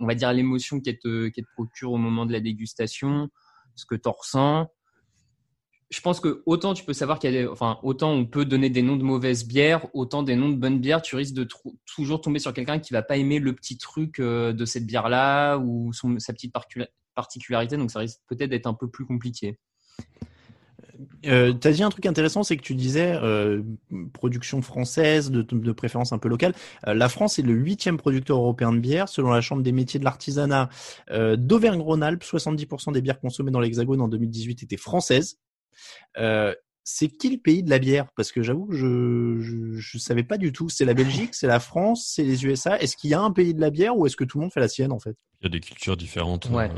on 0.00 0.06
va 0.06 0.16
dire 0.16 0.32
l'émotion 0.32 0.80
qu'elle 0.80 0.98
te, 0.98 1.28
te 1.28 1.40
procure 1.54 1.92
au 1.92 1.96
moment 1.96 2.26
de 2.26 2.32
la 2.32 2.40
dégustation, 2.40 3.30
ce 3.76 3.86
que 3.86 3.94
tu 3.94 4.08
ressens. 4.08 4.68
Je 5.90 6.00
pense 6.00 6.18
que 6.18 6.42
autant 6.44 6.74
tu 6.74 6.84
peux 6.84 6.92
savoir 6.92 7.20
qu'il 7.20 7.32
y 7.34 7.38
a, 7.38 7.52
enfin 7.52 7.78
autant 7.84 8.10
on 8.10 8.26
peut 8.26 8.44
donner 8.44 8.68
des 8.68 8.82
noms 8.82 8.96
de 8.96 9.04
mauvaises 9.04 9.46
bières, 9.46 9.86
autant 9.94 10.24
des 10.24 10.34
noms 10.34 10.48
de 10.48 10.56
bonnes 10.56 10.80
bières, 10.80 11.02
tu 11.02 11.14
risques 11.14 11.34
de 11.34 11.46
toujours 11.86 12.20
tomber 12.20 12.40
sur 12.40 12.52
quelqu'un 12.52 12.80
qui 12.80 12.92
va 12.92 13.02
pas 13.02 13.16
aimer 13.16 13.38
le 13.38 13.54
petit 13.54 13.78
truc 13.78 14.18
euh, 14.18 14.52
de 14.52 14.64
cette 14.64 14.86
bière 14.86 15.08
là 15.08 15.58
ou 15.58 15.92
sa 15.92 16.32
petite 16.32 16.52
particularité. 17.14 17.76
Donc 17.76 17.92
ça 17.92 18.00
risque 18.00 18.18
peut-être 18.26 18.50
d'être 18.50 18.66
un 18.66 18.74
peu 18.74 18.90
plus 18.90 19.06
compliqué 19.06 19.58
euh, 21.26 21.52
tu 21.52 21.68
as 21.68 21.72
dit 21.72 21.82
un 21.82 21.88
truc 21.90 22.06
intéressant, 22.06 22.42
c'est 22.42 22.56
que 22.56 22.62
tu 22.62 22.74
disais 22.74 23.12
euh, 23.22 23.62
production 24.12 24.62
française, 24.62 25.30
de, 25.30 25.42
de, 25.42 25.72
préférence 25.72 26.12
un 26.12 26.18
peu 26.18 26.28
locale. 26.28 26.54
Euh, 26.86 26.94
la 26.94 27.08
France 27.08 27.38
est 27.38 27.42
le 27.42 27.54
huitième 27.54 27.96
producteur 27.96 28.38
européen 28.38 28.72
de 28.72 28.78
bière, 28.78 29.08
selon 29.08 29.30
la 29.30 29.40
Chambre 29.40 29.62
des 29.62 29.72
métiers 29.72 30.00
de 30.00 30.04
l'artisanat 30.04 30.68
euh, 31.10 31.36
d'Auvergne-Rhône-Alpes. 31.36 32.22
70% 32.22 32.92
des 32.92 33.00
bières 33.00 33.20
consommées 33.20 33.50
dans 33.50 33.60
l'Hexagone 33.60 34.00
en 34.00 34.08
2018 34.08 34.62
étaient 34.62 34.76
françaises. 34.76 35.38
c'est 36.84 37.08
qui 37.08 37.30
le 37.30 37.38
pays 37.38 37.62
de 37.62 37.70
la 37.70 37.78
bière? 37.78 38.06
Parce 38.16 38.32
que 38.32 38.42
j'avoue 38.42 38.66
que 38.66 38.76
je, 38.76 39.40
je, 39.40 39.78
je 39.78 39.98
savais 39.98 40.24
pas 40.24 40.38
du 40.38 40.52
tout. 40.52 40.68
C'est 40.68 40.84
la 40.84 40.94
Belgique, 40.94 41.34
c'est 41.34 41.46
la 41.46 41.60
France, 41.60 42.10
c'est 42.14 42.24
les 42.24 42.44
USA. 42.44 42.80
Est-ce 42.80 42.96
qu'il 42.96 43.10
y 43.10 43.14
a 43.14 43.20
un 43.20 43.30
pays 43.30 43.54
de 43.54 43.60
la 43.60 43.70
bière 43.70 43.96
ou 43.96 44.06
est-ce 44.06 44.16
que 44.16 44.24
tout 44.24 44.38
le 44.38 44.42
monde 44.42 44.52
fait 44.52 44.60
la 44.60 44.68
sienne 44.68 44.92
en 44.92 44.98
fait? 44.98 45.16
Il 45.40 45.44
y 45.44 45.46
a 45.46 45.50
des 45.50 45.60
cultures 45.60 45.96
différentes. 45.96 46.48
Ouais. 46.50 46.70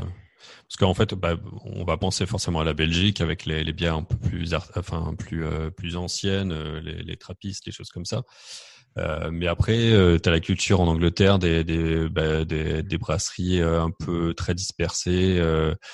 Parce 0.67 0.77
qu'en 0.77 0.93
fait, 0.93 1.13
bah, 1.13 1.35
on 1.63 1.83
va 1.83 1.97
penser 1.97 2.25
forcément 2.25 2.61
à 2.61 2.63
la 2.63 2.73
Belgique 2.73 3.21
avec 3.21 3.45
les, 3.45 3.63
les 3.63 3.73
bières 3.73 3.95
un 3.95 4.03
peu 4.03 4.17
plus, 4.17 4.53
enfin 4.75 5.13
plus 5.17 5.45
euh, 5.45 5.69
plus 5.69 5.95
anciennes, 5.95 6.51
euh, 6.51 6.79
les, 6.81 7.03
les 7.03 7.17
trappistes, 7.17 7.65
les 7.65 7.71
choses 7.71 7.89
comme 7.89 8.05
ça. 8.05 8.23
Euh, 8.97 9.29
mais 9.31 9.47
après, 9.47 9.91
euh, 9.91 10.17
tu 10.19 10.29
as 10.29 10.31
la 10.31 10.39
culture 10.39 10.79
en 10.79 10.87
Angleterre 10.87 11.37
des 11.37 11.63
des, 11.63 12.07
bah, 12.09 12.45
des, 12.45 12.81
des, 12.81 12.97
brasseries 12.97 13.59
euh, 13.59 13.81
un 13.81 13.91
peu 13.91 14.33
très 14.33 14.55
dispersées 14.55 15.41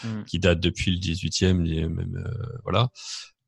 mm. 0.04 0.24
qui 0.26 0.40
datent 0.40 0.60
depuis 0.60 0.92
le 0.92 0.98
18e, 0.98 1.54
même 1.54 2.24
voilà. 2.64 2.90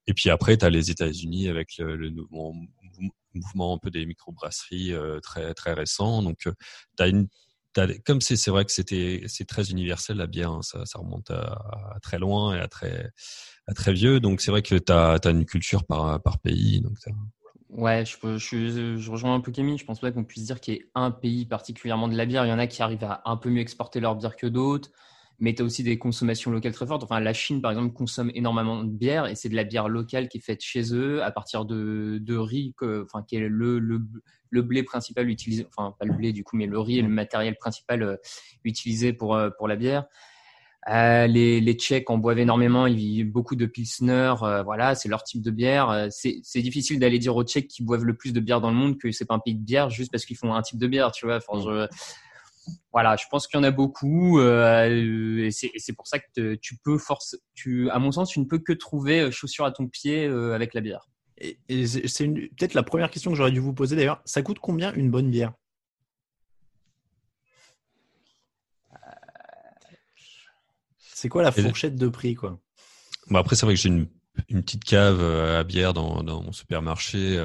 Et 0.07 0.13
puis 0.13 0.29
après, 0.29 0.57
tu 0.57 0.65
as 0.65 0.69
les 0.69 0.91
États-Unis 0.91 1.50
avec 1.50 1.77
le, 1.77 1.95
le 1.95 2.10
mouvement, 2.10 2.55
mouvement 3.33 3.75
un 3.75 3.77
peu 3.77 3.91
des 3.91 4.05
microbrasseries 4.05 4.93
très 5.22 5.53
très 5.53 5.74
récent. 5.74 6.24
Donc, 6.24 6.39
tu 6.39 6.50
as 7.03 7.07
une 7.07 7.27
comme 8.06 8.22
c'est 8.22 8.50
vrai 8.50 8.65
que 8.65 8.72
c'était 8.72 9.24
c'est 9.27 9.46
très 9.46 9.72
universel 9.72 10.18
la 10.18 10.27
bière, 10.27 10.51
hein, 10.51 10.62
ça, 10.62 11.00
remonte 11.00 11.32
à, 11.32 11.98
très 12.01 12.20
loin 12.20 12.56
et 12.56 12.60
à 12.60 12.68
très 12.68 13.94
vieux. 13.94 14.20
Donc 14.20 14.42
c'est 14.42 14.51
vrai 14.51 14.62
que 14.62 14.75
tu 14.75 14.92
as, 14.92 15.20
une 15.25 15.46
culture 15.46 15.86
par 15.86 16.39
pays. 16.44 16.82
Donc 16.82 16.98
Ouais, 17.75 18.06
je, 18.06 19.10
rejoins 19.10 19.34
un 19.34 19.39
peu 19.39 19.51
Camille. 19.51 19.80
Je 19.80 19.86
pense 19.86 20.00
pas 20.00 20.12
qu'on 20.12 20.24
puisse 20.24 20.46
dire 20.46 20.62
qu'il 20.62 20.75
y 20.75 20.77
ait 20.77 20.86
un 20.94 21.10
pays 21.10 21.46
particulièrement 21.46 22.08
de 22.08 22.15
la 22.15 22.25
bière. 22.25 22.46
Il 22.46 22.50
y 22.50 22.53
en 22.53 22.60
a 22.60 22.68
qui 22.68 22.84
arrivent 22.84 23.03
à 23.03 23.24
un 23.25 23.36
peu 23.36 23.50
mieux 23.50 23.62
exporter 23.62 24.00
leur 24.00 24.15
bière 24.15 24.36
que 24.36 24.46
d'autres 24.46 24.92
mais 25.40 25.54
tu 25.54 25.62
as 25.62 25.66
aussi 25.66 25.84
des 25.84 25.98
consommations 25.98 26.52
locales 26.52 26.74
très 26.74 26.88
fortes. 26.88 27.04
Enfin, 27.04 27.20
la 27.20 27.34
Chine, 27.34 27.62
par 27.62 27.72
exemple, 27.72 27.94
consomme 27.94 28.32
énormément 28.34 28.84
de 28.84 28.90
bière 28.90 29.25
et 29.28 29.36
c'est 29.36 29.50
de 29.50 29.56
la 29.56 29.63
bière 29.63 29.90
locale 29.90 30.30
qui 30.30 30.38
est 30.38 30.42
faite 30.42 30.62
chez 30.62 30.94
eux 30.94 31.24
à 31.24 31.32
partir 31.32 31.66
de, 31.66 32.20
de 32.22 32.36
riz, 32.38 32.74
que, 32.78 33.04
enfin, 33.04 33.24
qui 33.24 33.36
est 33.36 33.40
le, 33.40 33.80
le, 33.80 34.02
le, 34.50 34.62
blé 34.62 34.84
principal 34.84 35.30
utilisé, 35.30 35.66
enfin, 35.75 35.96
pas 36.00 36.06
le 36.06 36.13
blé 36.13 36.32
du 36.34 36.44
coup, 36.44 36.56
mais 36.56 36.68
le 36.68 36.80
riz 36.80 37.00
est 37.00 37.04
le 37.04 37.10
matériel 37.10 37.56
principal 37.56 38.04
euh, 38.04 38.16
utilisé 38.63 39.13
pour, 39.13 39.36
euh, 39.36 39.50
pour 39.58 39.68
la 39.68 39.75
bière. 39.75 40.06
Euh, 40.90 41.28
les, 41.28 41.62
les 41.62 41.74
Tchèques 41.75 42.10
en 42.10 42.18
boivent 42.18 42.40
énormément, 42.40 42.88
ils 42.88 42.98
vivent 42.98 43.32
beaucoup 43.32 43.56
de 43.56 43.66
Pilsner, 43.66 44.34
euh, 44.42 44.63
voilà, 44.63 44.96
c'est 44.96 45.08
leur 45.08 45.24
type 45.24 45.42
de 45.42 45.50
bière. 45.50 46.08
C'est 46.10 46.62
difficile 46.62 47.00
d'aller 47.00 47.20
dire 47.20 47.36
aux 47.36 47.44
Tchèques 47.44 47.70
qui 47.70 47.84
boivent 47.84 48.04
le 48.04 48.16
plus 48.16 48.34
de 48.34 48.40
bière 48.40 48.60
dans 48.60 48.70
le 48.70 48.75
monde 48.75 48.98
que 48.98 49.12
c'est 49.12 49.25
pas 49.25 49.34
un 49.34 49.40
pays 49.40 49.56
de 49.56 49.63
bière 49.63 49.90
juste 49.90 50.12
parce 50.12 50.25
qu'ils 50.25 50.38
font 50.38 50.54
un 50.54 50.62
type 50.62 50.80
de 50.80 50.88
bière, 50.88 51.12
tu 51.12 51.25
vois. 51.25 51.38
Enfin, 51.38 51.62
je, 51.63 51.88
voilà, 52.91 53.15
je 53.15 53.25
pense 53.29 53.48
qu'il 53.48 53.58
y 53.58 53.60
en 53.60 53.63
a 53.63 53.72
beaucoup 53.72 54.39
euh, 54.39 55.46
et 55.46 55.51
c'est 55.51 55.93
pour 55.93 56.08
ça 56.08 56.20
que 56.20 56.55
tu 56.55 56.77
peux 56.77 56.98
force, 56.98 57.36
tu, 57.55 57.89
à 57.89 58.00
mon 58.00 58.12
sens, 58.12 58.29
tu 58.29 58.39
ne 58.39 58.46
peux 58.46 58.60
que 58.60 58.74
trouver 58.74 59.22
euh, 59.22 59.32
chaussures 59.32 59.65
à 59.65 59.72
ton 59.72 59.88
pied 59.88 60.25
euh, 60.25 60.53
avec 60.53 60.74
la 60.74 60.82
bière. 60.82 61.08
Et, 61.38 61.58
c'est 61.88 62.27
peut-être 62.27 62.74
la 62.74 62.84
première 62.84 63.10
question 63.10 63.32
que 63.32 63.38
j'aurais 63.38 63.51
dû 63.51 63.60
vous 63.60 63.74
poser 63.74 63.96
d'ailleurs. 63.96 64.22
Ça 64.25 64.41
coûte 64.41 64.60
combien 64.60 64.93
une 64.93 65.10
bonne 65.10 65.29
bière? 65.29 65.53
C'est 70.98 71.29
quoi 71.29 71.41
la 71.41 71.51
fourchette 71.51 71.96
de 71.96 72.08
prix 72.10 72.36
quoi? 72.36 72.60
Bon 73.29 73.39
Après, 73.39 73.55
c'est 73.55 73.65
vrai 73.65 73.75
que 73.75 73.82
j'ai 73.82 73.89
une, 73.89 74.08
une, 74.50 74.62
petite 74.62 74.84
cave 74.84 75.22
à 75.22 75.63
bière 75.63 75.93
dans, 75.93 76.22
dans 76.22 76.43
mon 76.43 76.51
supermarché. 76.51 77.39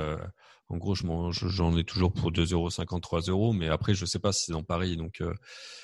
En 0.70 0.76
gros, 0.76 0.94
j'en 0.94 1.76
ai 1.76 1.84
toujours 1.84 2.12
pour 2.12 2.30
2,50 2.30 3.00
3 3.00 3.20
euros, 3.22 3.52
mais 3.54 3.68
après, 3.68 3.94
je 3.94 4.04
sais 4.04 4.18
pas 4.18 4.32
si 4.32 4.46
c'est 4.46 4.52
dans 4.52 4.62
Paris, 4.62 4.96
donc 4.96 5.22
euh, 5.22 5.32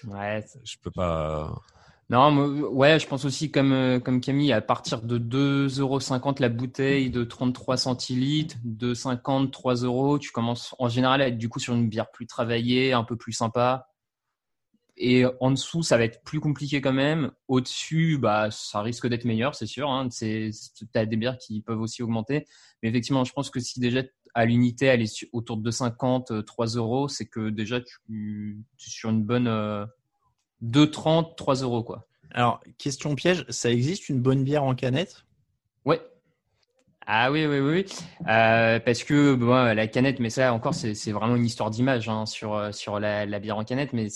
ouais, 0.07 0.45
je 0.65 0.77
peux 0.83 0.91
pas. 0.91 1.55
Non, 2.11 2.37
ouais, 2.69 2.99
je 3.01 3.07
pense 3.07 3.25
aussi 3.25 3.51
comme 3.51 3.73
euh, 3.73 3.99
comme 3.99 4.21
Camille, 4.21 4.53
à 4.53 4.61
partir 4.61 5.01
de 5.01 5.19
2,50 5.19 5.81
euros 5.81 5.99
la 6.39 6.49
bouteille 6.51 7.09
de 7.09 7.25
33 7.25 7.79
centilitres, 7.79 8.57
2,50 8.67 9.51
3 9.51 9.75
euros, 9.77 10.19
tu 10.19 10.31
commences 10.33 10.75
en 10.79 10.89
général 10.89 11.23
à 11.23 11.29
être 11.29 11.39
du 11.39 11.49
coup 11.49 11.61
sur 11.61 11.73
une 11.75 11.89
bière 11.89 12.11
plus 12.11 12.27
travaillée, 12.27 12.93
un 12.93 13.05
peu 13.05 13.17
plus 13.17 13.33
sympa. 13.33 13.89
Et 14.97 15.25
en 15.41 15.51
dessous, 15.51 15.83
ça 15.83 15.97
va 15.97 16.05
être 16.05 16.23
plus 16.23 16.41
compliqué 16.41 16.81
quand 16.81 16.93
même. 16.93 17.33
Au-dessus, 17.49 18.17
bah, 18.19 18.51
ça 18.51 18.81
risque 18.81 19.09
d'être 19.09 19.25
meilleur, 19.25 19.55
c'est 19.55 19.67
sûr. 19.67 19.91
Hein. 19.91 20.09
Tu 20.09 20.53
as 20.95 21.07
des 21.07 21.17
bières 21.17 21.39
qui 21.39 21.63
peuvent 21.63 21.81
aussi 21.81 22.03
augmenter. 22.03 22.47
Mais 22.83 22.91
effectivement, 22.91 23.25
je 23.25 23.33
pense 23.33 23.51
que 23.51 23.59
si 23.59 23.81
déjà 23.81 24.03
à 24.35 24.45
l'unité, 24.45 24.87
elle 24.87 25.03
est 25.03 25.29
autour 25.33 25.57
de 25.57 25.71
2,50, 25.71 26.45
3 26.45 26.77
euh, 26.77 26.81
euros, 26.81 27.09
c'est 27.09 27.27
que 27.27 27.51
déjà 27.51 27.81
tu, 27.81 28.59
es 28.79 28.91
sur 28.91 29.11
une 29.11 29.23
bonne 29.23 29.47
2,30, 30.63 31.31
euh, 31.31 31.35
3 31.37 31.55
euros. 31.57 31.85
Quoi. 31.85 32.07
Alors, 32.33 32.61
question 32.79 33.15
piège, 33.15 33.45
ça 33.49 33.71
existe 33.71 34.09
une 34.09 34.21
bonne 34.21 34.43
bière 34.43 34.65
en 34.65 34.75
canette? 34.75 35.25
Ouais. 35.85 36.01
Ah 37.07 37.31
oui, 37.31 37.47
oui, 37.47 37.61
oui. 37.61 37.85
Euh, 38.29 38.81
parce 38.81 39.05
que 39.05 39.35
bon, 39.35 39.75
la 39.75 39.87
canette, 39.87 40.21
mais 40.21 40.31
ça 40.31 40.53
encore, 40.53 40.75
c'est 40.75 41.13
vraiment 41.13 41.37
une 41.37 41.45
histoire 41.45 41.71
d'image 41.71 42.09
hein, 42.09 42.25
sur, 42.25 42.75
sur 42.75 42.99
la, 42.99 43.27
la, 43.27 43.39
bière 43.39 43.59
en 43.59 43.65
canette, 43.65 43.93
mais 43.93 44.09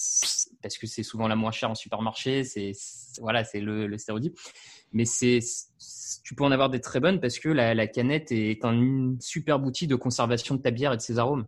parce 0.63 0.79
que 0.79 0.87
c'est 0.87 1.03
souvent 1.03 1.29
la 1.29 1.37
moins 1.37 1.53
chère 1.53 1.71
en 1.71 1.75
supermarché, 1.75 2.45
c'est 2.45 2.73
voilà, 3.21 3.45
c'est 3.45 3.61
le, 3.61 3.87
le 3.87 3.99
stéréotype. 3.99 4.39
Mais 4.93 5.05
c'est 5.05 5.41
tu 6.25 6.35
peux 6.35 6.45
en 6.45 6.51
avoir 6.51 6.71
des 6.71 6.81
très 6.81 7.01
bonnes 7.01 7.21
parce 7.21 7.39
que 7.39 7.49
la, 7.49 7.87
canette 7.87 8.33
est 8.33 8.65
un 8.65 9.15
super 9.21 9.63
outil 9.63 9.87
de 9.87 9.95
conservation 9.95 10.55
de 10.55 10.63
ta 10.63 10.71
bière 10.71 10.93
et 10.93 10.97
de 10.97 11.03
ses 11.03 11.19
arômes. 11.19 11.47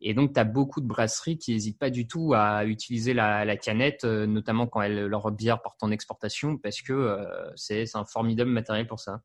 Et 0.00 0.12
donc, 0.12 0.34
tu 0.34 0.40
as 0.40 0.44
beaucoup 0.44 0.80
de 0.80 0.86
brasseries 0.86 1.38
qui 1.38 1.52
n'hésitent 1.52 1.78
pas 1.78 1.88
du 1.88 2.06
tout 2.06 2.34
à 2.34 2.66
utiliser 2.66 3.14
la, 3.14 3.56
canette, 3.56 4.04
euh, 4.04 4.26
notamment 4.26 4.66
quand 4.66 4.82
elles, 4.82 5.06
leur 5.06 5.30
bière 5.30 5.62
porte 5.62 5.82
en 5.82 5.90
exportation, 5.90 6.58
parce 6.58 6.82
que 6.82 6.92
euh, 6.92 7.24
c'est 7.56 7.86
un 7.94 8.04
formidable 8.04 8.50
matériel 8.50 8.86
pour 8.86 9.00
ça. 9.00 9.22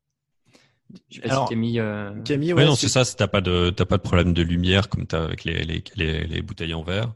Je 1.10 1.20
sais 1.20 1.28
pas 1.28 1.42
si 1.42 1.48
Camille. 1.50 1.80
Euh... 1.80 2.20
Camille 2.22 2.52
ouais, 2.52 2.64
non, 2.64 2.74
c'est 2.74 2.88
ça. 2.88 3.04
T'as 3.04 3.28
pas 3.28 3.40
de 3.40 3.70
pas 3.70 3.96
de 3.96 4.02
problème 4.02 4.32
de 4.32 4.42
lumière 4.42 4.88
comme 4.88 5.06
tu 5.06 5.14
as 5.14 5.22
avec 5.22 5.44
les, 5.44 5.64
les, 5.64 5.82
les, 6.26 6.42
bouteilles 6.42 6.74
en 6.74 6.82
verre. 6.82 7.12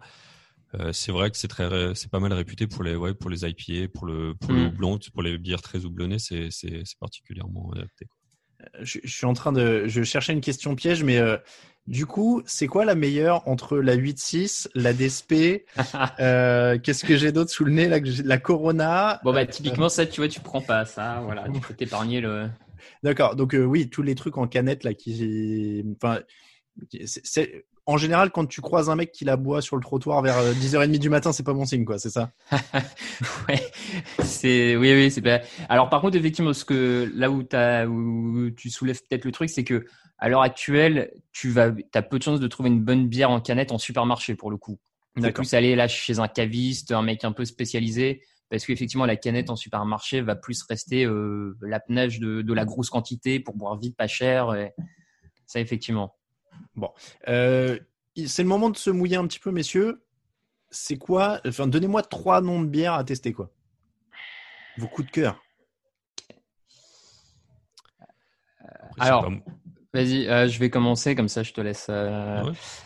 Euh, 0.81 0.93
c'est 0.93 1.13
vrai 1.13 1.31
que 1.31 1.37
c'est 1.37 1.49
très, 1.49 1.95
c'est 1.95 2.11
pas 2.11 2.21
mal 2.21 2.33
réputé 2.33 2.67
pour 2.67 2.83
les, 2.83 2.97
ouais, 2.97 3.15
pour 3.15 3.31
les 3.31 3.45
IPA, 3.45 3.89
pour 3.93 4.07
le, 4.07 4.35
pour 4.35 4.53
le 4.53 4.63
mm. 4.63 4.67
houblon, 4.67 4.99
pour 5.13 5.23
les 5.23 5.39
bières 5.39 5.63
très 5.63 5.85
houblonnées, 5.85 6.19
c'est, 6.19 6.49
c'est, 6.51 6.83
c'est 6.85 6.99
particulièrement 6.99 7.71
adapté. 7.73 8.07
Euh, 8.61 8.81
je, 8.81 8.99
je, 9.03 9.13
suis 9.15 9.27
en 9.27 9.35
train 9.35 9.53
de, 9.53 9.87
je 9.87 10.03
cherchais 10.03 10.33
une 10.33 10.41
question 10.41 10.75
piège, 10.75 11.05
mais 11.05 11.19
euh, 11.19 11.37
du 11.87 12.07
coup, 12.07 12.43
c'est 12.47 12.67
quoi 12.67 12.85
la 12.85 12.95
meilleure 12.95 13.47
entre 13.47 13.79
la 13.79 13.97
8.6, 13.97 14.69
la 14.75 14.93
DSP 14.93 15.65
euh, 16.21 16.79
Qu'est-ce 16.79 17.05
que 17.05 17.17
j'ai 17.17 17.31
d'autre 17.31 17.51
sous 17.51 17.65
le 17.65 17.73
nez 17.73 17.89
la, 17.89 17.99
la 18.25 18.39
Corona 18.39 19.21
Bon 19.23 19.33
bah 19.33 19.47
typiquement 19.47 19.89
ça, 19.89 20.07
tu 20.07 20.21
vois, 20.21 20.29
tu 20.29 20.41
prends 20.41 20.63
pas 20.63 20.85
ça, 20.85 21.21
voilà, 21.25 21.47
tu 21.53 21.61
peux 21.61 21.75
t'épargner 21.75 22.21
le. 22.21 22.49
D'accord, 23.03 23.37
donc 23.37 23.55
oui, 23.59 23.89
tous 23.89 24.03
les 24.03 24.15
trucs 24.15 24.39
en 24.39 24.47
canette 24.47 24.85
là 24.85 24.95
qui, 24.95 25.85
enfin, 25.97 26.21
c'est 27.07 27.65
en 27.87 27.97
général, 27.97 28.31
quand 28.31 28.47
tu 28.47 28.61
croises 28.61 28.89
un 28.89 28.97
mec 28.97 29.13
qui 29.13 29.25
la 29.25 29.37
boit 29.37 29.61
sur 29.61 29.77
le 29.77 29.83
trottoir 29.83 30.23
vers 30.23 30.37
10h30 30.55 30.95
euh, 30.95 30.99
du 30.99 31.11
matin, 31.11 31.33
c'est 31.33 31.43
pas 31.43 31.53
bon 31.53 31.67
signe, 31.67 31.85
quoi, 31.85 31.99
c'est 31.99 32.11
ça? 32.11 32.31
Ouais, 33.49 33.61
c'est 34.23 34.77
oui, 34.77 34.93
oui, 34.95 35.11
c'est 35.11 35.21
pas. 35.21 35.41
Alors, 35.69 35.91
par 35.91 36.01
contre, 36.01 36.17
effectivement, 36.17 36.53
ce 36.53 36.65
que 36.65 37.13
là 37.15 37.31
où, 37.31 37.45
as, 37.53 37.87
où 37.87 38.51
tu 38.57 38.71
soulèves 38.71 39.01
peut-être 39.09 39.25
le 39.25 39.33
truc, 39.33 39.51
c'est 39.51 39.65
que 39.65 39.85
à 40.19 40.29
l'heure 40.29 40.43
actuelle, 40.43 41.13
tu 41.33 41.51
vas, 41.51 41.73
as 41.95 42.03
peu 42.03 42.19
de 42.19 42.23
chances 42.23 42.41
de 42.41 42.47
trouver 42.47 42.71
une 42.71 42.81
bonne 42.81 43.09
bière 43.09 43.31
en 43.31 43.41
canette 43.41 43.73
en 43.73 43.79
supermarché 43.79 44.35
pour 44.35 44.51
le 44.51 44.57
coup. 44.57 44.79
Tu 45.23 45.33
plus 45.33 45.55
aller 45.55 45.77
là 45.77 45.87
chez 45.87 46.19
un 46.19 46.27
caviste, 46.27 46.91
un 46.91 47.03
mec 47.03 47.25
un 47.25 47.33
peu 47.33 47.45
spécialisé, 47.45 48.23
parce 48.51 48.65
qu'effectivement, 48.65 49.07
la 49.07 49.17
canette 49.17 49.51
en 49.51 49.57
supermarché 49.57 50.23
va 50.23 50.35
plus 50.35 50.63
rester 50.63 51.05
euh, 51.05 51.57
l'apnage 51.61 52.19
de, 52.19 52.43
de 52.43 52.53
la 52.53 52.65
grosse 52.65 52.91
quantité 52.91 53.39
pour 53.39 53.55
boire 53.55 53.77
vite, 53.77 53.97
pas 53.97 54.09
cher. 54.09 54.55
Et... 54.55 54.73
Ça, 55.47 55.61
effectivement. 55.61 56.17
Bon. 56.77 56.91
Euh, 57.29 57.79
c'est 58.27 58.43
le 58.43 58.49
moment 58.49 58.71
de 58.71 58.77
se 58.77 58.91
mouiller 58.91 59.17
un 59.17 59.27
petit 59.27 59.41
peu, 59.41 59.51
messieurs. 59.51 60.05
C'est 60.71 60.99
quoi 60.99 61.41
Enfin, 61.47 61.67
donnez-moi 61.67 62.03
trois 62.03 62.41
noms 62.41 62.63
de 62.63 62.67
bières 62.67 62.95
à 62.95 63.05
tester, 63.05 63.33
quoi. 63.33 63.51
Vos 64.79 64.89
coups 64.89 65.07
de 65.07 65.13
cœur. 65.13 65.41
Alors, 68.99 69.29
vas-y, 69.93 70.29
euh, 70.29 70.49
je 70.49 70.59
vais 70.59 70.71
commencer, 70.71 71.15
comme 71.15 71.29
ça 71.29 71.43
je 71.43 71.53
te 71.53 71.61
laisse. 71.61 71.87
Euh... 71.91 72.43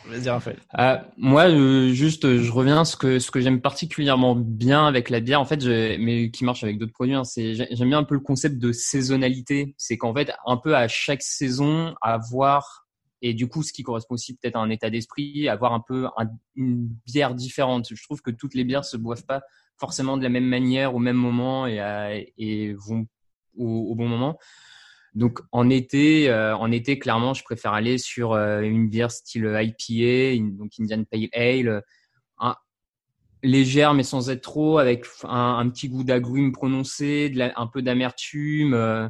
Vas-y, 0.07 0.29
Raphaël. 0.29 0.59
Euh, 0.79 0.99
moi, 1.17 1.51
juste, 1.93 2.39
je 2.39 2.51
reviens 2.51 2.85
ce 2.85 2.97
que 2.97 3.19
ce 3.19 3.31
que 3.31 3.41
j'aime 3.41 3.61
particulièrement 3.61 4.35
bien 4.35 4.87
avec 4.87 5.11
la 5.11 5.21
bière, 5.21 5.41
en 5.41 5.45
fait, 5.45 5.65
mais 5.99 6.31
qui 6.31 6.45
marche 6.45 6.65
avec 6.65 6.79
d'autres 6.79 6.93
produits, 6.93 7.15
hein, 7.15 7.25
c'est 7.25 7.55
j'aime 7.55 7.89
bien 7.89 7.99
un 7.99 8.05
peu 8.05 8.15
le 8.15 8.21
concept 8.21 8.59
de 8.59 8.73
saisonnalité. 8.73 9.75
C'est 9.77 9.99
qu'en 9.99 10.15
fait, 10.15 10.31
un 10.47 10.57
peu 10.57 10.77
à 10.77 10.89
chaque 10.89 11.23
saison, 11.23 11.95
avoir 12.01 12.88
et 13.23 13.35
du 13.35 13.49
coup, 13.49 13.63
ce 13.63 13.73
qui 13.73 13.83
correspond 13.83 14.15
aussi 14.15 14.37
peut-être 14.37 14.57
à 14.57 14.61
un 14.61 14.71
état 14.71 14.91
d'esprit, 14.91 15.49
avoir 15.49 15.73
un 15.73 15.81
peu 15.81 16.07
une 16.55 16.89
bière 17.07 17.35
différente. 17.35 17.89
Je 17.93 18.03
trouve 18.03 18.23
que 18.23 18.31
toutes 18.31 18.55
les 18.55 18.65
bières 18.65 18.85
se 18.85 18.97
boivent 18.97 19.27
pas 19.27 19.43
forcément 19.77 20.17
de 20.17 20.23
la 20.23 20.29
même 20.29 20.47
manière 20.47 20.95
au 20.95 20.99
même 20.99 21.17
moment 21.17 21.67
et, 21.67 22.33
et 22.37 22.73
vont 22.75 23.07
au, 23.57 23.95
bon 23.95 24.09
moment. 24.09 24.39
Donc 25.15 25.41
en 25.53 25.69
été, 25.69 26.31
euh, 26.31 26.57
en 26.57 26.71
été 26.71 26.99
clairement, 26.99 27.35
je 27.35 27.43
préfère 27.43 27.73
aller 27.73 27.99
sur 27.99 28.33
euh, 28.33 28.61
une 28.61 28.89
bière 28.89 29.11
style 29.11 29.45
IPA, 29.47 30.43
donc 30.57 30.73
Indian 30.79 31.05
Pale 31.05 31.29
Ale, 31.33 31.83
légère 33.43 33.95
mais 33.95 34.03
sans 34.03 34.31
être 34.31 34.43
trop, 34.43 34.79
avec 34.79 35.07
un, 35.25 35.69
petit 35.71 35.89
goût 35.89 36.05
d'agrumes 36.05 36.53
prononcé, 36.53 37.33
un 37.57 37.67
peu 37.67 37.83
d'amertume. 37.83 38.75
Euh, 38.75 39.09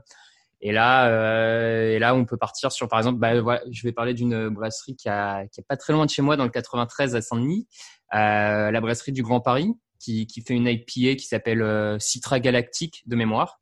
et 0.60 0.72
là, 0.72 1.08
euh, 1.08 1.94
et 1.94 1.98
là, 1.98 2.14
on 2.14 2.24
peut 2.24 2.36
partir 2.36 2.72
sur, 2.72 2.88
par 2.88 2.98
exemple, 2.98 3.18
bah, 3.18 3.40
voilà, 3.40 3.62
je 3.70 3.82
vais 3.82 3.92
parler 3.92 4.14
d'une 4.14 4.48
brasserie 4.48 4.96
qui 4.96 5.08
a, 5.08 5.46
qui 5.46 5.60
est 5.60 5.66
pas 5.66 5.76
très 5.76 5.92
loin 5.92 6.04
de 6.04 6.10
chez 6.10 6.22
moi, 6.22 6.36
dans 6.36 6.44
le 6.44 6.50
93 6.50 7.14
à 7.14 7.22
Saint-Denis, 7.22 7.68
euh, 8.14 8.70
la 8.70 8.80
brasserie 8.80 9.12
du 9.12 9.22
Grand 9.22 9.40
Paris, 9.40 9.72
qui, 10.00 10.26
qui 10.26 10.42
fait 10.42 10.54
une 10.54 10.66
IPA 10.66 11.16
qui 11.16 11.26
s'appelle 11.26 11.62
euh, 11.62 11.98
Citra 11.98 12.40
Galactique 12.40 13.02
de 13.06 13.16
mémoire. 13.16 13.60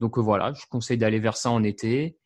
Donc 0.00 0.18
euh, 0.18 0.20
voilà, 0.20 0.52
je 0.52 0.66
conseille 0.68 0.98
d'aller 0.98 1.18
vers 1.18 1.36
ça 1.36 1.50
en 1.50 1.62
été. 1.62 2.18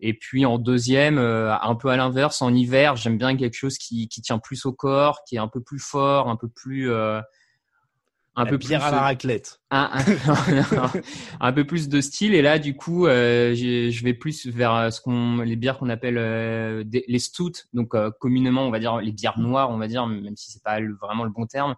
Et 0.00 0.14
puis 0.14 0.44
en 0.44 0.58
deuxième, 0.58 1.18
euh, 1.18 1.54
un 1.58 1.74
peu 1.74 1.88
à 1.88 1.96
l'inverse, 1.96 2.42
en 2.42 2.54
hiver, 2.54 2.96
j'aime 2.96 3.18
bien 3.18 3.36
quelque 3.36 3.54
chose 3.54 3.78
qui, 3.78 4.08
qui 4.08 4.20
tient 4.20 4.38
plus 4.38 4.66
au 4.66 4.72
corps, 4.72 5.20
qui 5.26 5.36
est 5.36 5.38
un 5.38 5.48
peu 5.48 5.62
plus 5.62 5.78
fort, 5.78 6.28
un 6.28 6.36
peu 6.36 6.48
plus 6.48 6.90
euh, 6.90 7.20
un 8.38 8.44
La 8.44 8.50
peu 8.50 8.56
bière 8.58 8.80
plus 8.80 8.86
à 8.88 8.90
la 8.90 9.00
raclette. 9.00 9.60
un, 9.70 9.90
un- 9.94 10.90
un 11.40 11.52
peu 11.52 11.64
plus 11.64 11.88
de 11.88 12.00
style. 12.00 12.34
Et 12.34 12.42
là 12.42 12.58
du 12.58 12.76
coup 12.76 13.06
euh, 13.06 13.54
je 13.54 14.04
vais 14.04 14.14
plus 14.14 14.46
vers 14.46 14.74
euh, 14.74 14.90
ce 14.90 15.00
qu'on 15.00 15.38
les 15.38 15.56
bières 15.56 15.78
qu'on 15.78 15.88
appelle 15.88 16.18
euh, 16.18 16.84
des- 16.84 17.04
les 17.08 17.18
stouts. 17.18 17.52
Donc 17.72 17.94
euh, 17.94 18.10
communément 18.20 18.62
on 18.66 18.70
va 18.70 18.78
dire 18.78 18.98
les 18.98 19.12
bières 19.12 19.38
noires 19.38 19.70
on 19.70 19.78
va 19.78 19.88
dire 19.88 20.06
même 20.06 20.36
si 20.36 20.50
c'est 20.52 20.62
pas 20.62 20.80
le- 20.80 20.94
vraiment 21.00 21.24
le 21.24 21.30
bon 21.30 21.46
terme. 21.46 21.74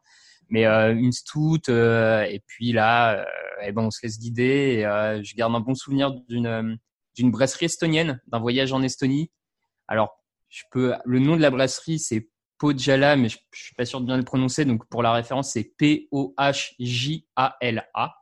Mais 0.51 0.67
euh, 0.67 0.95
une 0.95 1.13
stout 1.13 1.61
euh, 1.69 2.23
et 2.23 2.43
puis 2.47 2.73
là 2.73 3.21
euh, 3.21 3.25
eh 3.63 3.73
ben 3.73 3.83
on 3.83 3.91
se 3.91 4.01
laisse 4.03 4.19
guider. 4.19 4.79
Et, 4.79 4.87
euh, 4.87 5.23
je 5.23 5.35
garde 5.37 5.55
un 5.55 5.61
bon 5.61 5.75
souvenir 5.75 6.13
d'une 6.29 6.47
euh, 6.47 6.75
d'une 7.17 7.31
brasserie 7.31 7.67
estonienne 7.67 8.21
d'un 8.29 8.39
voyage 8.39 8.73
en 8.73 8.83
Estonie. 8.83 9.31
Alors 9.89 10.11
je 10.49 10.63
peux 10.73 10.95
le 11.05 11.19
nom 11.19 11.37
de 11.37 11.43
la 11.43 11.51
brasserie 11.51 11.99
c'est 11.99 12.29
Pojala, 12.59 13.17
mais 13.17 13.29
je, 13.29 13.39
je 13.53 13.63
suis 13.65 13.75
pas 13.75 13.85
sûr 13.85 14.01
de 14.01 14.07
bien 14.07 14.17
le 14.17 14.23
prononcer. 14.25 14.65
Donc 14.65 14.87
pour 14.87 15.03
la 15.03 15.13
référence, 15.13 15.53
c'est 15.53 15.65
P-O-H-J-A-L-A. 16.89 18.15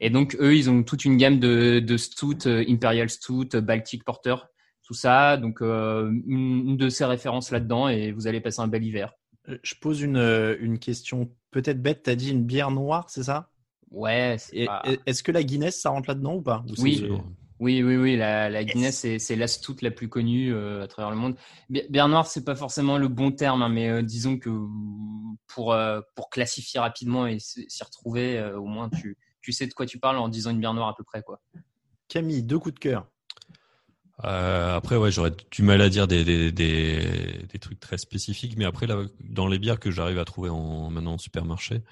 Et 0.00 0.10
donc 0.10 0.36
eux, 0.40 0.56
ils 0.56 0.68
ont 0.70 0.82
toute 0.82 1.04
une 1.04 1.16
gamme 1.16 1.38
de, 1.38 1.78
de 1.80 1.96
stout, 1.96 2.46
euh, 2.46 2.64
Imperial 2.68 3.08
Stout, 3.08 3.54
euh, 3.54 3.60
Baltic 3.60 4.04
Porter, 4.04 4.34
tout 4.82 4.94
ça. 4.94 5.36
Donc 5.36 5.62
euh, 5.62 6.10
une, 6.26 6.76
de 6.76 6.88
ces 6.88 7.04
références 7.04 7.50
là-dedans, 7.50 7.88
et 7.88 8.12
vous 8.12 8.26
allez 8.26 8.40
passer 8.40 8.60
un 8.60 8.68
bel 8.68 8.84
hiver. 8.84 9.12
Je 9.62 9.74
pose 9.80 10.00
une, 10.00 10.16
une 10.60 10.78
question 10.78 11.30
peut-être 11.50 11.80
bête. 11.82 12.02
T'as 12.02 12.14
dit 12.14 12.30
une 12.30 12.44
bière 12.44 12.70
noire, 12.70 13.08
c'est 13.10 13.24
ça? 13.24 13.50
Ouais. 13.90 14.36
pas- 14.66 14.82
Est-ce 15.06 15.22
que 15.22 15.32
la 15.32 15.42
Guinness, 15.42 15.80
ça 15.80 15.90
rentre 15.90 16.08
là-dedans 16.08 16.36
ou 16.36 16.42
pas? 16.42 16.64
Ou 16.68 16.74
Oui. 16.82 17.08
Oui, 17.60 17.82
oui, 17.82 17.96
oui. 17.96 18.16
La, 18.16 18.50
la 18.50 18.64
Guinness, 18.64 18.98
c'est, 18.98 19.18
c'est 19.18 19.36
la 19.36 19.46
stout 19.46 19.76
la 19.82 19.90
plus 19.90 20.08
connue 20.08 20.52
euh, 20.52 20.82
à 20.82 20.88
travers 20.88 21.10
le 21.10 21.16
monde. 21.16 21.36
Bi- 21.70 21.84
Bière 21.88 22.08
noire, 22.08 22.26
c'est 22.26 22.44
pas 22.44 22.56
forcément 22.56 22.98
le 22.98 23.08
bon 23.08 23.30
terme, 23.30 23.62
hein, 23.62 23.68
mais 23.68 23.88
euh, 23.88 24.02
disons 24.02 24.38
que 24.38 24.50
pour 25.46 25.72
euh, 25.72 26.00
pour 26.16 26.30
classifier 26.30 26.80
rapidement 26.80 27.26
et 27.26 27.38
s'y 27.38 27.84
retrouver, 27.84 28.38
euh, 28.38 28.58
au 28.58 28.66
moins 28.66 28.90
tu 28.90 29.16
tu 29.40 29.52
sais 29.52 29.66
de 29.66 29.74
quoi 29.74 29.86
tu 29.86 29.98
parles 29.98 30.16
en 30.18 30.28
disant 30.28 30.50
une 30.50 30.60
bière 30.60 30.74
noire 30.74 30.88
à 30.88 30.96
peu 30.96 31.04
près, 31.04 31.22
quoi. 31.22 31.40
Camille, 32.08 32.42
deux 32.42 32.58
coups 32.58 32.74
de 32.74 32.80
cœur. 32.80 33.06
Euh, 34.24 34.76
après, 34.76 34.96
ouais, 34.96 35.10
j'aurais 35.10 35.32
du 35.50 35.62
mal 35.62 35.80
à 35.80 35.88
dire 35.88 36.06
des, 36.06 36.24
des, 36.24 36.52
des, 36.52 37.44
des 37.52 37.58
trucs 37.58 37.80
très 37.80 37.98
spécifiques, 37.98 38.56
mais 38.56 38.64
après, 38.64 38.86
là, 38.86 39.02
dans 39.20 39.48
les 39.48 39.58
bières 39.58 39.80
que 39.80 39.90
j'arrive 39.90 40.18
à 40.18 40.24
trouver 40.24 40.50
en, 40.50 40.88
maintenant 40.90 41.14
en 41.14 41.18
supermarché, 41.18 41.82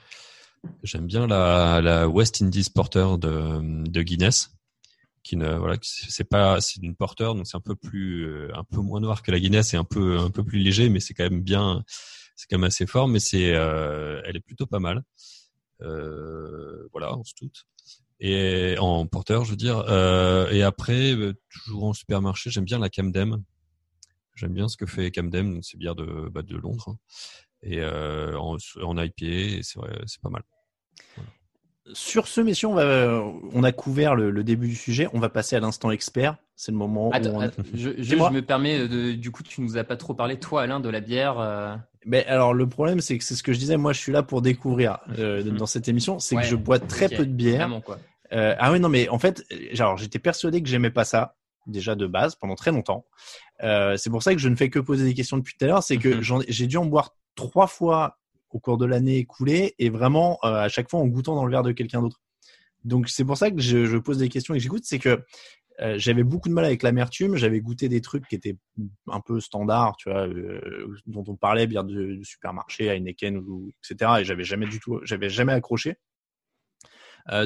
j'aime 0.83 1.07
bien 1.07 1.27
la, 1.27 1.81
la 1.83 2.09
West 2.09 2.41
Indies 2.41 2.71
Porter 2.73 3.19
de, 3.19 3.89
de 3.89 4.03
Guinness, 4.03 4.53
qui 5.23 5.37
ne, 5.37 5.55
voilà, 5.55 5.77
c'est 5.83 6.25
pas, 6.29 6.61
c'est 6.61 6.83
une 6.83 6.97
porter, 6.97 7.35
donc 7.35 7.47
c'est 7.47 7.57
un 7.57 7.61
peu 7.61 7.77
plus, 7.77 8.27
euh, 8.27 8.51
un 8.55 8.65
peu 8.65 8.81
moins 8.81 9.01
noir 9.01 9.23
que 9.23 9.31
la 9.31 9.39
Guinness 9.41 9.75
et 9.75 9.77
un 9.77 9.85
peu, 9.85 10.19
un 10.19 10.31
peu 10.31 10.45
plus 10.45 10.59
léger, 10.59 10.89
mais 10.89 11.01
c'est 11.01 11.15
quand 11.15 11.25
même 11.25 11.43
bien, 11.43 11.85
c'est 12.35 12.49
quand 12.49 12.59
même 12.59 12.65
assez 12.65 12.87
fort, 12.87 13.09
mais 13.09 13.21
c'est, 13.21 13.55
euh, 13.55 14.21
elle 14.25 14.37
est 14.37 14.41
plutôt 14.41 14.67
pas 14.67 14.81
mal. 14.81 15.03
Euh, 15.81 16.89
voilà, 16.93 17.13
en 17.15 17.25
stout 17.25 17.51
et 18.25 18.77
en 18.79 19.05
porteur, 19.07 19.45
je 19.45 19.51
veux 19.51 19.57
dire. 19.57 19.85
Euh, 19.89 20.49
et 20.51 20.63
après, 20.63 21.13
euh, 21.13 21.35
toujours 21.51 21.85
en 21.85 21.93
supermarché, 21.93 22.51
j'aime 22.51 22.65
bien 22.65 22.79
la 22.79 22.89
Camden. 22.89 23.43
J'aime 24.37 24.55
bien 24.55 24.69
ce 24.69 24.77
que 24.77 24.87
fait 24.87 25.11
Camden, 25.11 25.55
donc 25.55 25.65
c'est 25.65 25.77
bière 25.77 25.97
de, 25.97 26.29
bah, 26.31 26.43
de 26.43 26.57
Londres. 26.57 26.91
hein. 26.91 26.99
Et 27.65 27.81
euh, 27.81 28.39
en, 28.39 28.57
en 28.83 28.97
IPA, 28.97 29.63
c'est 29.63 29.77
vrai, 29.79 30.01
c'est 30.07 30.21
pas 30.21 30.31
mal. 30.31 30.43
Sur 31.95 32.29
ce, 32.29 32.41
messieurs, 32.41 32.69
on, 32.69 32.75
va, 32.75 33.23
on 33.53 33.65
a 33.65 33.73
couvert 33.73 34.15
le, 34.15 34.31
le 34.31 34.45
début 34.45 34.69
du 34.69 34.77
sujet. 34.77 35.09
On 35.13 35.19
va 35.19 35.29
passer 35.29 35.57
à 35.57 35.61
l'instant 35.61 35.91
expert. 35.91 36.37
C'est 36.55 36.71
le 36.71 36.79
moment 36.79 37.09
où 37.09 37.11
on... 37.11 37.13
attends, 37.41 37.41
je, 37.75 37.91
je, 37.99 38.03
Dis-moi. 38.03 38.29
je 38.31 38.35
me 38.37 38.43
permets 38.43 38.87
de, 38.87 39.13
du 39.13 39.31
coup, 39.33 39.43
tu 39.43 39.61
nous 39.61 39.77
as 39.77 39.85
pas 39.85 39.97
trop 39.97 40.15
parlé, 40.15 40.39
toi, 40.39 40.63
Alain, 40.63 40.79
de 40.79 40.89
la 40.89 41.01
bière. 41.01 41.41
euh, 41.41 41.75
Mais 42.07 42.25
alors, 42.27 42.55
le 42.55 42.69
problème, 42.69 43.01
c'est 43.01 43.19
que 43.19 43.25
c'est 43.25 43.35
ce 43.35 43.43
que 43.43 43.53
je 43.53 43.59
disais. 43.59 43.77
Moi, 43.77 43.93
je 43.93 43.99
suis 43.99 44.13
là 44.13 44.23
pour 44.23 44.43
découvrir 44.43 44.99
euh, 45.19 45.43
Mhm. 45.43 45.57
dans 45.59 45.67
cette 45.67 45.89
émission. 45.89 46.21
C'est 46.21 46.37
Ouais, 46.37 46.43
que 46.43 46.49
je 46.49 46.55
bois 46.57 46.79
très 46.79 47.09
peu 47.09 47.27
de 47.27 47.33
bière. 47.33 47.59
Vraiment, 47.59 47.81
quoi. 47.81 47.99
Euh, 48.33 48.55
ah 48.59 48.71
oui, 48.73 48.79
non, 48.81 48.89
mais 48.89 49.09
en 49.09 49.19
fait, 49.19 49.45
genre, 49.73 49.97
j'étais 49.97 50.19
persuadé 50.21 50.63
que 50.63 50.69
j'aimais 50.69 50.91
pas 50.91 51.05
ça 51.05 51.35
déjà 51.67 51.95
de 51.97 52.07
base 52.07 52.35
pendant 52.37 52.55
très 52.55 52.71
longtemps. 52.71 53.07
Euh, 53.63 53.97
c'est 53.97 54.09
pour 54.11 54.23
ça 54.23 54.33
que 54.35 54.41
je 54.41 54.49
ne 54.49 54.57
fais 54.57 54.71
que 54.71 54.79
poser 54.79 55.05
des 55.05 55.15
questions 55.15 55.37
depuis 55.37 55.55
tout 55.59 55.65
à 55.65 55.69
l'heure. 55.69 55.83
C'est 55.83 55.97
que 55.97 56.21
j'ai 56.49 56.67
dû 56.69 56.77
en 56.77 56.87
boire 56.87 57.17
trois 57.35 57.67
fois 57.67 58.19
au 58.53 58.61
cours 58.61 58.79
de 58.79 58.87
l'année 58.87 59.19
écoulée 59.19 59.75
et 59.79 59.91
vraiment 59.91 60.39
euh, 60.45 60.55
à 60.55 60.69
chaque 60.69 60.91
fois 60.91 61.01
en 61.01 61.07
goûtant 61.07 61.35
dans 61.35 61.45
le 61.45 61.51
verre 61.51 61.63
de 61.63 61.73
quelqu'un 61.73 62.03
d'autre. 62.03 62.21
Donc 62.85 63.09
c'est 63.09 63.25
pour 63.25 63.37
ça 63.37 63.51
que 63.51 63.61
je, 63.61 63.97
pose 63.99 64.19
des 64.19 64.29
questions 64.29 64.55
et 64.55 64.59
que 64.59 64.63
j'écoute. 64.63 64.85
C'est 64.85 64.99
que 64.99 65.25
euh, 65.81 65.95
j'avais 65.99 66.25
beaucoup 66.25 66.49
de 66.49 66.55
mal 66.55 66.65
avec 66.65 66.83
l'amertume. 66.83 67.37
J'avais 67.37 67.61
goûté 67.61 67.89
des 67.89 68.01
trucs 68.01 68.29
qui 68.29 68.35
étaient 68.35 68.57
un 69.09 69.21
peu 69.21 69.41
standards, 69.41 69.97
tu 69.97 70.11
vois, 70.11 70.27
euh, 70.29 70.87
dont 71.07 71.25
on 71.27 71.37
parlait, 71.37 71.67
bière 71.67 71.85
de, 71.85 72.21
supermarché, 72.23 72.87
Heineken 72.87 73.43
etc. 73.83 74.13
Et 74.21 74.25
j'avais 74.25 74.45
jamais 74.45 74.67
du 74.67 74.81
tout, 74.81 75.01
j'avais 75.05 75.31
jamais 75.31 75.53
accroché. 75.53 75.97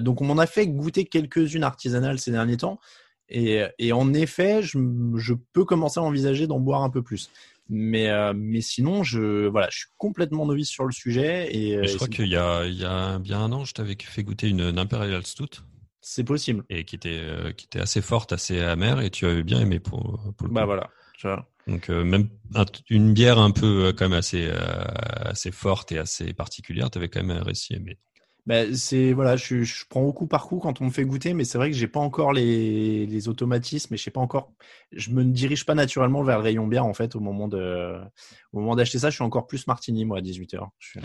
Donc 0.01 0.23
on 0.23 0.25
m'en 0.25 0.39
a 0.39 0.47
fait 0.47 0.67
goûter 0.67 1.05
quelques-unes 1.05 1.63
artisanales 1.63 2.19
ces 2.19 2.31
derniers 2.31 2.57
temps. 2.57 2.81
Et, 3.29 3.93
en 3.93 4.15
effet, 4.15 4.63
je 4.63 5.35
peux 5.53 5.65
commencer 5.65 6.01
à 6.01 6.03
envisager 6.03 6.47
d'en 6.47 6.61
boire 6.61 6.83
un 6.83 6.91
peu 6.91 7.03
plus. 7.03 7.31
Mais, 7.69 8.09
euh, 8.11 8.33
mais 8.37 8.61
sinon, 8.61 9.03
je, 9.03 9.47
voilà, 9.49 9.69
je 9.71 9.79
suis 9.79 9.89
complètement 9.99 10.47
novice 10.47 10.69
sur 10.69 10.85
le 10.85 10.93
sujet. 10.93 11.55
Et, 11.55 11.73
Et 11.83 11.87
euh, 11.87 11.87
je 11.89 11.95
crois 11.97 12.09
qu'il 12.09 12.29
y 12.29 12.37
a, 12.37 12.67
il 12.67 12.75
y 12.75 12.85
a 12.85 13.19
bien 13.19 13.41
un 13.41 13.53
an, 13.53 13.65
je 13.65 13.73
t'avais 13.73 13.97
fait 14.01 14.23
goûter 14.23 14.49
une, 14.49 14.61
une 14.61 14.79
Imperial 14.79 15.25
Stout 15.27 15.63
c'est 16.01 16.25
possible. 16.25 16.65
et 16.69 16.85
qui 16.85 16.97
était, 16.97 17.19
euh, 17.21 17.53
qui 17.53 17.67
était 17.67 17.81
assez 17.81 18.03
forte, 18.03 18.33
assez 18.33 18.61
amère, 18.61 19.01
et 19.01 19.11
tu 19.11 19.27
avais 19.27 19.43
bien 19.43 19.61
aimé 19.61 19.81
pour, 19.81 20.21
pour 20.37 20.49
le 20.49 20.53
Bah 20.55 20.63
coup. 20.63 20.67
voilà. 20.67 20.91
Tu 21.19 21.27
vois. 21.27 21.49
Donc 21.67 21.91
euh, 21.91 22.05
même 22.05 22.29
un- 22.55 22.65
une 22.91 23.13
bière 23.13 23.39
un 23.39 23.51
peu 23.51 23.93
quand 23.97 24.09
même 24.09 24.19
assez, 24.19 24.51
assez 24.51 25.51
forte 25.51 25.93
et 25.93 25.99
assez 25.99 26.33
particulière, 26.33 26.91
tu 26.91 26.99
avais 26.99 27.09
quand 27.09 27.23
même 27.25 27.43
réussi 27.43 27.75
à 27.75 27.77
aimer. 27.79 27.99
Bah, 28.47 28.73
c'est 28.75 29.13
voilà, 29.13 29.35
je, 29.35 29.65
prends 29.89 30.03
au 30.03 30.13
coup 30.13 30.29
par 30.29 30.47
coup 30.47 30.59
quand 30.61 30.81
on 30.81 30.85
me 30.85 30.91
fait 30.91 31.05
goûter, 31.05 31.35
mais 31.35 31.45
c'est 31.45 31.59
vrai 31.59 31.69
que 31.69 31.77
j'ai 31.77 31.89
pas 31.89 31.99
encore 31.99 32.33
les, 32.33 33.29
automatismes 33.29 33.95
et 33.95 33.97
je 33.97 34.03
sais 34.05 34.13
pas 34.13 34.21
encore. 34.21 34.53
Je 34.93 35.11
me 35.11 35.25
dirige 35.25 35.67
pas 35.67 35.75
naturellement 35.75 36.23
vers 36.23 36.39
le 36.39 36.45
rayon 36.45 36.69
bière 36.69 36.87
en 36.87 36.95
fait 36.95 37.17
au 37.17 37.21
moment 37.21 37.49
de 37.49 37.99
au 38.53 38.61
moment 38.61 38.77
d'acheter 38.77 39.01
ça. 39.01 39.11
Je 39.11 39.17
suis 39.17 39.25
encore 39.25 39.49
plus 39.49 39.67
martini 39.67 40.05
moi 40.05 40.19
à 40.19 40.21
18 40.21 40.55
h 40.55 40.69
euh, 40.97 41.01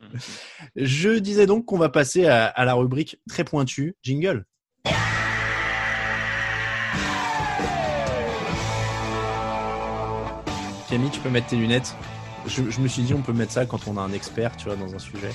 je 0.76 1.18
disais 1.18 1.46
donc 1.46 1.64
qu'on 1.64 1.78
va 1.78 1.88
passer 1.88 2.26
à, 2.26 2.46
à 2.46 2.64
la 2.64 2.74
rubrique 2.74 3.20
très 3.28 3.42
pointue 3.42 3.96
jingle. 4.04 4.44
Camille, 10.88 11.10
tu 11.10 11.20
peux 11.20 11.30
mettre 11.30 11.48
tes 11.48 11.56
lunettes. 11.56 11.96
Je, 12.46 12.70
je 12.70 12.80
me 12.80 12.86
suis 12.86 13.02
dit 13.02 13.12
on 13.12 13.22
peut 13.22 13.32
mettre 13.32 13.50
ça 13.52 13.66
quand 13.66 13.88
on 13.88 13.96
a 13.96 14.00
un 14.00 14.12
expert, 14.12 14.56
tu 14.56 14.66
vois, 14.66 14.76
dans 14.76 14.94
un 14.94 14.98
sujet. 15.00 15.30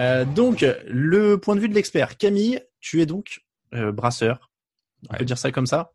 Euh, 0.00 0.24
donc, 0.24 0.64
le 0.88 1.36
point 1.36 1.54
de 1.54 1.60
vue 1.60 1.68
de 1.68 1.74
l'expert. 1.74 2.16
Camille, 2.16 2.60
tu 2.80 3.00
es 3.00 3.06
donc 3.06 3.40
euh, 3.74 3.92
brasseur. 3.92 4.50
On 5.08 5.12
Ouais. 5.12 5.18
peut 5.18 5.24
dire 5.24 5.38
ça 5.38 5.50
comme 5.52 5.66
ça 5.66 5.92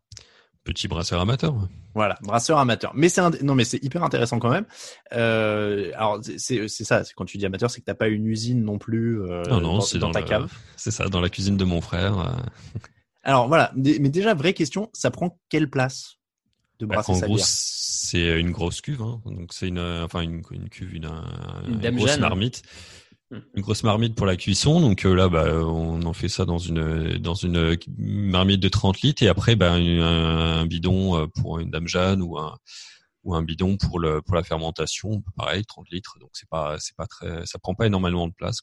Petit 0.64 0.88
brasseur 0.88 1.20
amateur. 1.20 1.54
Voilà, 1.94 2.16
brasseur 2.22 2.58
amateur. 2.58 2.92
Mais 2.94 3.08
c'est 3.08 3.22
non, 3.42 3.54
mais 3.54 3.64
c'est 3.64 3.82
hyper 3.84 4.02
intéressant 4.02 4.38
quand 4.40 4.50
même. 4.50 4.64
Euh, 5.12 5.92
alors 5.94 6.20
c'est- 6.38 6.66
ça. 6.68 7.02
Quand 7.14 7.24
tu 7.24 7.38
dis 7.38 7.46
amateur, 7.46 7.70
c'est 7.70 7.80
que 7.80 7.84
t'as 7.86 7.94
pas 7.94 8.08
une 8.08 8.26
usine 8.26 8.64
non 8.64 8.76
plus 8.78 9.18
Non, 9.18 9.60
non, 9.60 9.60
dans, 9.60 9.80
c'est 9.80 9.98
dans 9.98 10.08
dans 10.08 10.12
ta 10.14 10.20
le- 10.22 10.26
cave. 10.26 10.52
C'est 10.76 10.90
ça, 10.90 11.08
dans 11.08 11.20
la 11.20 11.28
cuisine 11.28 11.56
de 11.56 11.64
mon 11.64 11.80
frère. 11.80 12.44
Alors 13.22 13.46
voilà. 13.48 13.72
Mais 13.76 13.98
déjà, 14.08 14.34
vraie 14.34 14.54
question. 14.54 14.90
Ça 14.92 15.10
prend 15.12 15.38
quelle 15.48 15.70
place 15.70 16.16
de 16.80 16.86
Bah, 16.86 16.96
brasser 16.96 17.12
en 17.12 17.26
gros, 17.26 17.38
c'est 17.40 18.38
une 18.40 18.50
grosse 18.50 18.80
cuve. 18.80 19.02
hein. 19.02 19.20
Donc 19.24 19.52
c'est 19.52 19.68
une, 19.68 19.78
enfin 19.78 20.20
une, 20.20 20.42
une 20.50 20.68
cuve, 20.68 20.94
une, 20.94 21.08
Une 21.68 21.96
grosse 21.96 22.18
marmite. 22.18 22.62
Une 23.30 23.62
grosse 23.62 23.82
marmite 23.82 24.14
pour 24.14 24.26
la 24.26 24.36
cuisson. 24.36 24.80
Donc 24.80 25.04
euh, 25.04 25.14
là, 25.14 25.28
bah, 25.28 25.46
on 25.64 26.02
en 26.02 26.12
fait 26.12 26.28
ça 26.28 26.44
dans 26.44 26.58
une 26.58 27.18
dans 27.18 27.34
une 27.34 27.76
marmite 27.98 28.60
de 28.60 28.68
30 28.68 29.00
litres 29.00 29.22
et 29.22 29.28
après, 29.28 29.56
bah, 29.56 29.72
un, 29.72 30.66
bidon 30.66 31.16
euh, 31.16 31.26
pour 31.40 31.58
une 31.58 31.70
dame 31.70 31.88
Jeanne 31.88 32.22
ou 32.22 32.38
un 32.38 32.56
ou 33.24 33.34
un 33.34 33.42
bidon 33.42 33.76
pour 33.76 33.98
le 33.98 34.22
pour 34.22 34.36
la 34.36 34.42
fermentation. 34.42 35.22
Pareil, 35.36 35.64
30 35.64 35.90
litres. 35.90 36.16
Donc 36.20 36.30
c'est 36.34 36.48
pas 36.48 36.76
c'est 36.78 36.96
pas 36.96 37.06
très, 37.06 37.44
ça 37.46 37.58
prend 37.58 37.74
pas 37.74 37.86
énormément 37.86 38.28
de 38.28 38.32
place. 38.32 38.60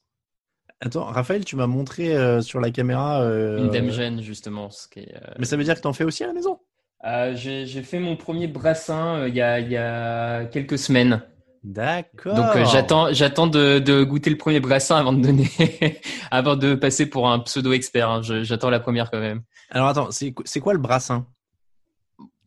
Attends, 0.80 1.06
Raphaël, 1.06 1.45
tu 1.45 1.56
m'as 1.56 1.67
montré 1.67 2.15
euh, 2.15 2.41
sur 2.41 2.60
la 2.60 2.69
caméra. 2.69 3.21
euh, 3.21 3.69
Une 3.71 4.21
justement. 4.21 4.69
Ce 4.69 4.89
qui 4.89 4.99
est, 4.99 5.15
euh, 5.15 5.34
Mais 5.39 5.45
ça 5.45 5.56
veut 5.56 5.63
dire 5.63 5.76
que 5.76 5.82
t'en 5.82 5.93
fais 5.93 6.04
aussi 6.04 6.23
à 6.23 6.28
la 6.28 6.34
maison? 6.34 6.60
Euh, 7.06 7.36
j'ai 7.36 7.65
j'ai 7.65 7.84
fait 7.84 7.99
mon 7.99 8.15
premier 8.15 8.47
brassin 8.47 9.19
euh, 9.19 9.30
il 9.30 9.36
y, 9.36 9.41
a, 9.41 9.60
il 9.60 9.69
y 9.69 9.78
a 9.78 10.45
quelques 10.45 10.78
semaines. 10.78 11.21
D'accord. 11.63 12.36
Donc 12.36 12.56
euh, 12.56 12.65
j'attends 12.65 13.13
j'attends 13.13 13.47
de, 13.47 13.80
de 13.80 14.04
goûter 14.04 14.30
le 14.30 14.38
premier 14.38 14.60
brassin 14.60 14.97
avant 14.97 15.13
de 15.13 15.21
donner 15.21 15.49
avant 16.32 16.56
de 16.58 16.76
passer 16.76 17.06
pour 17.06 17.30
un 17.30 17.39
pseudo 17.39 17.71
expert. 17.71 18.10
hein. 18.10 18.21
J'attends 18.21 18.69
la 18.69 18.80
première 18.82 19.10
quand 19.10 19.19
même. 19.19 19.43
Alors 19.69 19.88
attends, 19.88 20.12
c'est 20.12 20.34
c'est 20.43 20.60
quoi 20.60 20.73
le 20.73 20.80
brassin? 20.80 21.26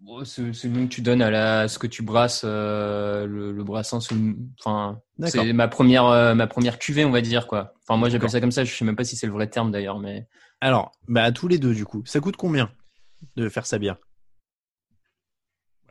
Bon, 0.00 0.24
C'est 0.24 0.52
c'est 0.52 0.68
le 0.68 0.74
nom 0.74 0.86
que 0.86 0.92
tu 0.92 1.00
donnes 1.00 1.22
à, 1.22 1.30
la, 1.30 1.66
ce 1.66 1.78
que 1.78 1.86
tu 1.86 2.02
brasses 2.02 2.42
euh, 2.44 3.26
le, 3.26 3.52
le 3.52 3.64
brassin. 3.64 4.00
c'est 4.00 4.14
une- 4.14 4.50
Enfin, 4.60 5.00
D'accord. 5.18 5.42
c'est 5.44 5.52
ma 5.52 5.66
première 5.66 6.04
euh, 6.06 6.34
ma 6.34 6.46
première 6.46 6.78
cuvée, 6.78 7.04
on 7.04 7.10
va 7.10 7.22
dire 7.22 7.46
quoi. 7.46 7.72
Enfin 7.82 7.96
moi 7.98 8.08
D'accord. 8.08 8.28
j'appelle 8.28 8.30
ça 8.30 8.40
comme 8.40 8.52
ça. 8.52 8.64
Je 8.64 8.72
sais 8.74 8.84
même 8.84 8.96
pas 8.96 9.04
si 9.04 9.16
c'est 9.16 9.26
le 9.26 9.32
vrai 9.32 9.48
terme 9.48 9.72
d'ailleurs, 9.72 9.98
mais 9.98 10.28
Alors, 10.60 10.92
bah 11.08 11.22
à 11.24 11.32
tous 11.32 11.48
les 11.48 11.58
deux 11.58 11.74
du 11.74 11.84
coup. 11.86 12.02
Ça 12.04 12.20
coûte 12.20 12.36
combien 12.36 12.70
de 13.36 13.48
faire 13.48 13.64
sa 13.66 13.78
bière 13.78 13.96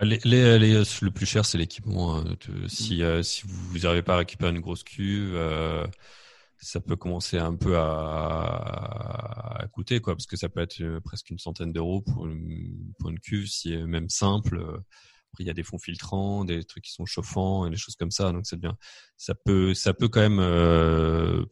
Les, 0.02 0.20
les, 0.26 0.60
les- 0.60 0.84
le 1.02 1.10
plus 1.12 1.26
cher, 1.26 1.46
c'est 1.46 1.58
l'équipement. 1.58 2.18
hein. 2.18 2.24
Si, 2.68 3.02
euh, 3.02 3.24
si 3.24 3.44
vous 3.48 3.80
n'arrivez 3.80 4.04
pas 4.04 4.16
à 4.16 4.18
récupérer 4.18 4.52
une 4.52 4.60
grosse 4.60 4.84
cuve, 4.84 5.34
euh, 5.36 5.86
ça 6.58 6.82
peut 6.82 6.96
commencer 6.98 7.38
un 7.38 7.56
peu 7.56 7.78
à, 7.78 9.58
à 9.62 9.68
coûter, 9.68 10.02
quoi, 10.02 10.16
parce 10.16 10.26
que 10.28 10.36
ça 10.38 10.50
peut 10.50 10.60
être 10.62 10.82
euh, 10.82 11.00
presque 11.02 11.30
une 11.30 11.40
centaine 11.40 11.72
d'euros 11.72 12.02
pour 12.02 12.28
une, 12.28 12.94
pour 13.00 13.10
une 13.10 13.20
cuve, 13.20 13.48
si 13.48 13.76
même 13.78 14.10
simple. 14.10 14.60
Après, 15.32 15.44
il 15.44 15.48
y 15.48 15.50
a 15.50 15.54
des 15.54 15.64
fonds 15.64 15.80
filtrants, 15.80 16.44
des 16.46 16.64
trucs 16.66 16.84
qui 16.86 16.92
sont 16.94 17.06
chauffants 17.06 17.66
et 17.68 17.70
des 17.70 17.78
choses 17.78 17.96
comme 17.96 18.12
ça, 18.12 18.32
donc 18.34 18.46
c'est 18.48 18.60
bien. 18.60 18.78
Ça 19.18 19.34
peut, 19.36 19.74
ça 19.74 19.94
peut 19.94 20.10
quand 20.10 20.22
même, 20.22 20.40
euh, 20.40 21.46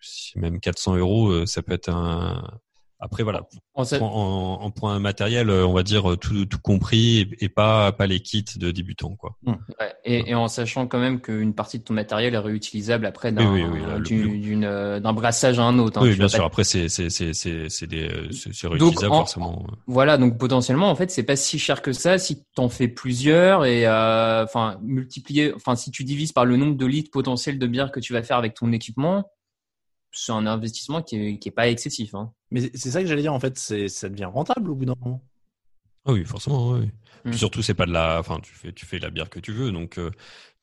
si 0.00 0.38
même 0.38 0.60
400 0.60 0.96
euros, 0.96 1.46
ça 1.46 1.62
peut 1.62 1.72
être 1.72 1.88
un. 1.90 2.58
Après, 3.04 3.24
voilà, 3.24 3.42
en, 3.74 3.82
en, 3.82 3.96
en, 4.00 4.62
en 4.62 4.70
point 4.70 5.00
matériel, 5.00 5.50
euh, 5.50 5.66
on 5.66 5.72
va 5.72 5.82
dire 5.82 6.12
euh, 6.12 6.16
tout, 6.16 6.46
tout 6.46 6.60
compris 6.60 7.18
et, 7.18 7.44
et 7.44 7.48
pas 7.48 7.90
pas 7.90 8.06
les 8.06 8.20
kits 8.20 8.44
de 8.56 8.70
débutants 8.70 9.16
quoi. 9.16 9.36
ouais, 9.44 9.56
et, 10.04 10.30
et 10.30 10.34
en 10.36 10.46
sachant 10.46 10.86
quand 10.86 11.00
même 11.00 11.20
qu'une 11.20 11.52
partie 11.52 11.80
de 11.80 11.84
ton 11.84 11.94
matériel 11.94 12.34
est 12.34 12.38
réutilisable 12.38 13.04
après 13.04 13.32
d'un 13.32 13.52
Oui, 13.52 13.62
oui, 13.64 13.80
oui, 14.08 14.64
euh, 14.64 15.00
d'un 15.00 15.12
brassage 15.12 15.58
à 15.58 15.64
un 15.64 15.80
autre. 15.80 15.98
hein. 16.00 16.04
oui, 16.04 16.14
bien 16.14 16.26
pas 16.26 16.28
sûr. 16.28 16.44
Après, 16.44 16.62
c'est 16.62 16.88
c'est 16.88 17.10
c'est 17.10 17.34
c'est 17.34 17.68
c'est 17.68 17.86
Donc, 17.88 18.80
réutilisable 18.80 19.12
en- 19.12 19.16
forcément. 19.18 19.66
Voilà, 19.88 20.16
donc 20.16 20.38
potentiellement, 20.38 20.88
en 20.88 20.94
fait, 20.94 21.10
c'est 21.10 21.24
pas 21.24 21.34
si 21.34 21.58
cher 21.58 21.82
que 21.82 21.92
ça 21.92 22.18
si 22.18 22.44
t'en 22.54 22.68
fais 22.68 22.86
plusieurs 22.86 23.64
et 23.64 23.84
euh, 23.86 24.44
enfin 24.44 24.78
multiplier, 24.80 25.52
enfin 25.54 25.74
si 25.74 25.90
tu 25.90 26.04
divises 26.04 26.30
par 26.30 26.44
le 26.44 26.56
nombre 26.56 26.76
de 26.76 26.86
litres 26.86 27.10
potentiels 27.10 27.58
de 27.58 27.66
bière 27.66 27.90
que 27.90 27.98
tu 27.98 28.12
vas 28.12 28.22
faire 28.22 28.36
avec 28.36 28.54
ton 28.54 28.70
équipement, 28.70 29.28
c'est 30.12 30.32
un 30.32 30.46
investissement 30.46 31.02
qui 31.02 31.16
est, 31.16 31.38
qui 31.38 31.48
est 31.48 31.52
pas 31.52 31.68
excessif. 31.68 32.14
Hein. 32.14 32.30
Mais 32.52 32.70
c'est 32.74 32.90
ça 32.90 33.00
que 33.02 33.08
j'allais 33.08 33.22
dire 33.22 33.32
en 33.34 33.40
fait, 33.40 33.58
c'est 33.58 33.88
ça 33.88 34.08
devient 34.08 34.26
rentable 34.26 34.70
au 34.70 34.74
bout 34.74 34.84
d'un 34.84 34.94
moment. 35.00 35.22
Ah 36.04 36.12
oui, 36.12 36.24
forcément. 36.24 36.72
Oui. 36.72 36.90
Puis 37.24 37.34
Mm. 37.34 37.38
surtout, 37.38 37.62
c'est 37.62 37.74
pas 37.74 37.86
de 37.86 37.92
la. 37.92 38.18
Enfin, 38.20 38.40
tu 38.42 38.52
fais 38.54 38.72
tu 38.72 38.86
fais 38.86 38.98
la 38.98 39.10
bière 39.10 39.30
que 39.30 39.40
tu 39.40 39.52
veux, 39.52 39.70
donc 39.72 39.98
euh, 39.98 40.10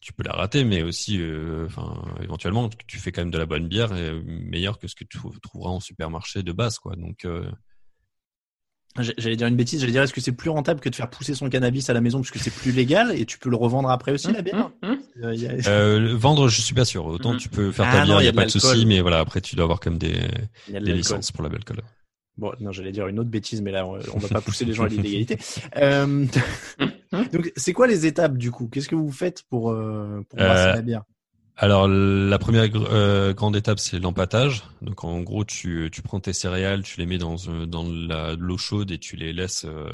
tu 0.02 0.14
peux 0.14 0.24
la 0.24 0.34
rater, 0.34 0.64
mais 0.66 0.82
aussi, 0.84 1.18
euh, 1.20 1.66
enfin, 1.66 2.02
éventuellement, 2.22 2.70
tu 2.88 2.98
fais 3.00 3.12
quand 3.12 3.22
même 3.22 3.32
de 3.32 3.38
la 3.38 3.46
bonne 3.46 3.68
bière 3.68 3.94
et 3.96 4.10
euh, 4.10 4.22
meilleure 4.26 4.78
que 4.80 4.88
ce 4.88 4.96
que 4.96 5.04
tu 5.06 5.18
trou- 5.18 5.38
trouveras 5.42 5.72
en 5.72 5.80
supermarché 5.80 6.44
de 6.44 6.52
base, 6.52 6.78
quoi. 6.80 6.96
Donc, 6.96 7.26
euh, 7.26 7.50
J'allais 9.18 9.36
dire 9.38 9.48
une 9.48 9.56
bêtise, 9.56 9.80
j'allais 9.80 9.94
dire 9.94 10.02
est-ce 10.02 10.14
que 10.14 10.20
c'est 10.20 10.34
plus 10.34 10.50
rentable 10.50 10.82
que 10.82 10.90
de 10.90 10.96
faire 10.96 11.10
pousser 11.10 11.34
son 11.34 11.48
cannabis 11.50 11.90
à 11.90 11.94
la 11.94 12.02
maison 12.02 12.20
parce 12.20 12.32
que 12.32 12.40
c'est 12.40 12.50
plus 12.54 12.72
légal 12.74 13.16
et 13.18 13.26
tu 13.26 13.38
peux 13.38 13.50
le 13.50 13.56
revendre 13.56 13.90
après 13.90 14.12
aussi 14.12 14.34
la 14.34 14.42
bière? 14.42 14.72
Hum, 14.82 14.92
hum. 14.92 14.99
Euh, 15.22 15.36
euh, 15.68 16.16
vendre, 16.16 16.48
je 16.48 16.62
suis 16.62 16.74
pas 16.74 16.86
sûr. 16.86 17.06
Autant 17.06 17.34
Mm. 17.34 17.38
tu 17.38 17.50
peux 17.50 17.72
faire 17.72 17.86
Ah 17.90 17.98
ta 18.00 18.06
bière, 18.06 18.18
il 18.22 18.22
il 18.22 18.24
y 18.24 18.26
y 18.26 18.30
a 18.30 18.32
de 18.32 18.36
pas 18.36 18.46
de 18.46 18.52
l'alcool. 18.54 18.62
souci, 18.62 18.86
mais 18.86 19.02
voilà, 19.02 19.20
après 19.20 19.42
tu 19.42 19.56
dois 19.56 19.64
avoir 19.64 19.80
quand 19.80 19.90
même 19.92 20.00
des, 20.00 20.14
de 20.68 20.80
des 20.80 20.94
licences 20.94 21.32
pour 21.32 21.44
la 21.44 21.50
l'alcool. 21.50 21.82
Bon, 22.38 22.54
non, 22.62 22.72
j'allais 22.72 22.94
dire 22.94 23.08
une 23.08 23.20
autre 23.20 23.30
bêtise, 23.30 23.62
mais 23.62 23.72
là, 23.72 23.86
on 23.86 24.00
on 24.14 24.18
va 24.20 24.28
pas 24.30 24.40
pousser 24.42 24.64
les 24.64 24.74
gens 24.74 24.86
à 24.86 24.88
l'illégalité. 24.90 25.38
Euh, 25.76 26.26
donc, 27.34 27.52
c'est 27.58 27.74
quoi 27.74 27.86
les 27.88 28.06
étapes 28.06 28.38
du 28.38 28.50
coup? 28.52 28.70
Qu'est-ce 28.72 28.88
que 28.88 28.96
vous 28.96 29.12
faites 29.12 29.44
pour, 29.50 29.72
euh, 29.72 30.22
pour 30.30 30.40
brasser 30.40 30.76
la 30.76 30.82
bière? 30.82 31.04
Alors 31.62 31.90
la 31.90 32.40
première 32.40 32.70
euh, 32.74 33.34
grande 33.34 33.54
étape 33.58 33.80
c'est 33.80 34.00
l'empâtage. 34.00 34.64
Donc 34.82 35.04
en 35.04 35.20
gros 35.20 35.44
tu, 35.44 35.90
tu 35.92 36.02
prends 36.02 36.22
tes 36.22 36.32
céréales, 36.32 36.84
tu 36.84 37.02
les 37.02 37.06
mets 37.06 37.18
dans 37.18 37.36
euh, 37.50 37.66
dans 37.66 37.84
l'eau 37.84 38.58
chaude 38.58 38.92
et 38.92 38.98
tu 38.98 39.18
les 39.18 39.34
laisses 39.34 39.66
euh, 39.66 39.92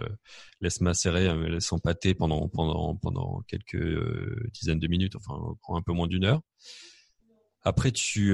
laisses 0.62 0.80
macérer, 0.80 1.28
euh, 1.28 1.50
laisses 1.50 1.74
empâter 1.74 2.14
pendant 2.14 2.48
pendant 2.50 2.96
pendant 2.98 3.42
quelques 3.48 3.78
euh, 3.78 4.48
dizaines 4.54 4.78
de 4.78 4.88
minutes, 4.88 5.16
enfin 5.16 5.34
un 5.70 5.82
peu 5.82 5.92
moins 5.92 6.06
d'une 6.06 6.26
heure. 6.26 6.42
Après 7.64 7.92
tu 7.92 8.32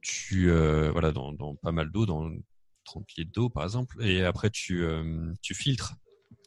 tu 0.00 0.48
voilà 0.92 1.10
dans, 1.10 1.32
dans 1.32 1.56
pas 1.56 1.72
mal 1.72 1.90
d'eau, 1.90 2.06
dans 2.06 2.30
30 2.84 3.04
litres 3.16 3.32
d'eau 3.34 3.48
par 3.50 3.64
exemple, 3.64 3.96
et 4.00 4.22
après 4.22 4.50
tu 4.50 4.86
tu 5.42 5.54
filtres 5.54 5.96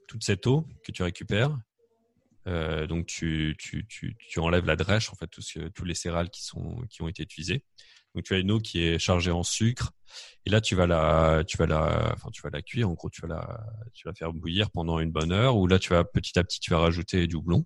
toute 0.08 0.24
cette 0.24 0.48
eau 0.48 0.66
que 0.86 0.94
tu 0.94 1.04
récupères 1.04 1.58
euh, 2.48 2.88
donc 2.88 3.06
tu, 3.08 3.56
tu, 3.60 3.86
tu, 3.88 4.16
tu 4.18 4.40
enlèves 4.40 4.66
la 4.66 4.76
drèche, 4.76 5.12
en 5.12 5.16
fait, 5.16 5.28
tous, 5.28 5.58
tous 5.74 5.86
les 5.86 5.96
céréales 5.96 6.30
qui 6.30 6.44
sont 6.44 6.82
qui 6.90 7.02
ont 7.02 7.08
été 7.08 7.24
utilisées. 7.24 7.64
Donc 8.16 8.26
tu 8.26 8.34
as 8.34 8.40
une 8.40 8.52
eau 8.52 8.60
qui 8.60 8.84
est 8.84 9.00
chargée 9.00 9.32
en 9.32 9.44
sucre, 9.44 9.92
et 10.46 10.50
là 10.50 10.60
tu 10.62 10.76
vas 10.76 10.88
la 10.88 11.44
tu 11.48 11.58
vas 11.58 11.66
la 11.68 12.12
enfin 12.14 12.30
tu 12.32 12.42
vas 12.42 12.50
la 12.52 12.62
cuire. 12.62 12.90
En 12.90 12.94
gros, 12.94 13.10
tu 13.10 13.22
vas 13.22 13.28
la 13.28 13.62
tu 13.94 14.08
vas 14.08 14.14
faire 14.14 14.34
bouillir 14.34 14.72
pendant 14.72 15.00
une 15.00 15.12
bonne 15.12 15.32
heure. 15.32 15.58
Ou 15.58 15.68
là 15.68 15.80
tu 15.80 15.90
vas 15.90 16.04
petit 16.04 16.38
à 16.40 16.44
petit 16.44 16.60
tu 16.60 16.72
vas 16.72 16.80
rajouter 16.80 17.28
du 17.28 17.36
houblon. 17.36 17.66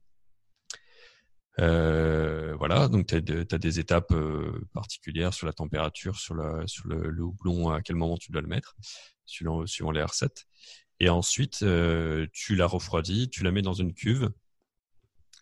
Euh, 1.59 2.53
voilà, 2.57 2.87
donc 2.87 3.07
tu 3.07 3.15
as, 3.15 3.57
des 3.57 3.79
étapes 3.79 4.11
euh, 4.11 4.67
particulières 4.73 5.33
sur 5.33 5.47
la 5.47 5.53
température, 5.53 6.17
sur, 6.17 6.35
la, 6.35 6.67
sur 6.67 6.87
le, 6.87 7.09
le 7.09 7.23
houblon, 7.23 7.69
à 7.69 7.81
quel 7.81 7.95
moment 7.95 8.17
tu 8.17 8.31
dois 8.31 8.41
le 8.41 8.47
mettre, 8.47 8.75
suivant, 9.25 9.65
suivant 9.65 9.91
les 9.91 10.03
recettes. 10.03 10.45
Et 10.99 11.09
ensuite, 11.09 11.61
euh, 11.63 12.27
tu 12.33 12.55
la 12.55 12.67
refroidis, 12.67 13.29
tu 13.29 13.43
la 13.43 13.51
mets 13.51 13.61
dans 13.61 13.73
une 13.73 13.93
cuve, 13.93 14.31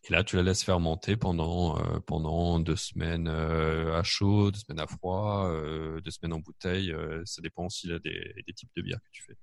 et 0.06 0.12
là, 0.12 0.24
tu 0.24 0.36
la 0.36 0.44
laisses 0.44 0.63
fermenter 0.63 1.16
pendant 1.16 1.76
pendant 1.76 2.02
pendant 2.02 2.60
deux 2.60 2.76
semaines 2.76 3.28
euh, 3.30 3.98
à 3.98 4.04
chaud, 4.04 4.52
deux 4.52 4.60
semaines 4.60 4.80
à 4.82 4.88
froid, 4.88 5.48
euh, 5.48 6.02
deux 6.02 6.12
semaines 6.12 6.34
en 6.34 6.39
bouteille. 6.39 6.92
euh, 6.92 7.22
ça 7.26 7.42
dépend 7.42 7.66
aussi 7.66 7.88
là, 7.88 8.00
des, 8.00 8.34
des 8.46 8.54
types 8.54 8.70
de 8.76 8.82
bières 8.82 9.00
que 9.00 9.10
tu 9.12 9.24
fais. 9.24 9.36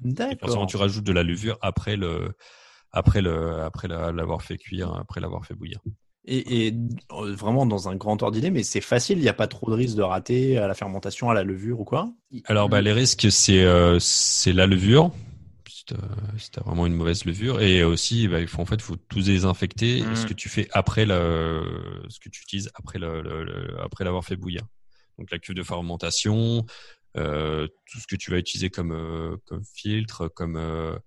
D'accord. 0.00 0.66
tu 0.66 0.76
rajoutes 0.76 1.04
de 1.04 1.12
la 1.12 1.22
levure 1.22 1.58
après 1.62 1.96
le 1.96 2.34
après 2.92 3.22
le 3.22 3.60
après 3.60 3.88
la- 3.88 4.12
l'avoir 4.12 4.42
fait 4.42 4.58
cuire, 4.58 4.94
après 4.94 5.20
l'avoir 5.20 5.44
fait 5.46 5.54
bouillir. 5.54 5.80
Et, 6.26 6.66
et 6.68 6.74
euh, 7.12 7.34
vraiment 7.34 7.66
dans 7.66 7.88
un 7.88 7.96
grand 7.96 8.16
d'idée, 8.30 8.50
mais 8.50 8.62
c'est 8.62 8.80
facile, 8.80 9.18
il 9.18 9.22
n'y 9.22 9.28
a 9.28 9.34
pas 9.34 9.46
trop 9.46 9.70
de 9.70 9.76
risque 9.76 9.96
de 9.96 10.02
rater 10.02 10.56
à 10.56 10.66
la 10.66 10.74
fermentation, 10.74 11.28
à 11.28 11.34
la 11.34 11.42
levure 11.44 11.80
ou 11.80 11.84
quoi? 11.84 12.10
Alors, 12.46 12.68
bah, 12.70 12.80
les 12.80 12.92
risques, 12.92 13.30
c'est 13.30 13.62
euh, 13.62 13.98
c'est 14.00 14.52
la 14.52 14.66
levure. 14.66 15.10
Si 15.86 15.94
t'as 15.94 16.38
si 16.38 16.50
t'as 16.50 16.62
vraiment 16.62 16.86
une 16.86 16.94
mauvaise 16.94 17.24
levure, 17.24 17.60
et 17.60 17.84
aussi, 17.84 18.26
bah, 18.28 18.40
il 18.40 18.48
faut 18.48 18.62
en 18.62 18.66
fait, 18.66 18.80
faut 18.80 18.96
tout 18.96 19.20
désinfecter. 19.20 20.02
Mm. 20.02 20.16
Ce 20.16 20.26
que 20.26 20.34
tu 20.34 20.48
fais 20.48 20.68
après 20.72 21.04
le, 21.04 22.02
ce 22.08 22.18
que 22.20 22.28
tu 22.28 22.42
utilises 22.42 22.70
après 22.74 22.98
l'avoir 22.98 24.24
fait 24.24 24.36
bouillir. 24.36 24.62
Donc 25.18 25.30
la 25.30 25.38
cuve 25.38 25.54
de 25.54 25.62
fermentation, 25.62 26.64
euh, 27.16 27.68
tout 27.86 28.00
ce 28.00 28.06
que 28.06 28.16
tu 28.16 28.30
vas 28.30 28.38
utiliser 28.38 28.70
comme 28.70 28.92
euh, 28.92 29.36
comme 29.46 29.62
filtre, 29.64 30.28
comme 30.28 30.56
euh, 30.56 30.98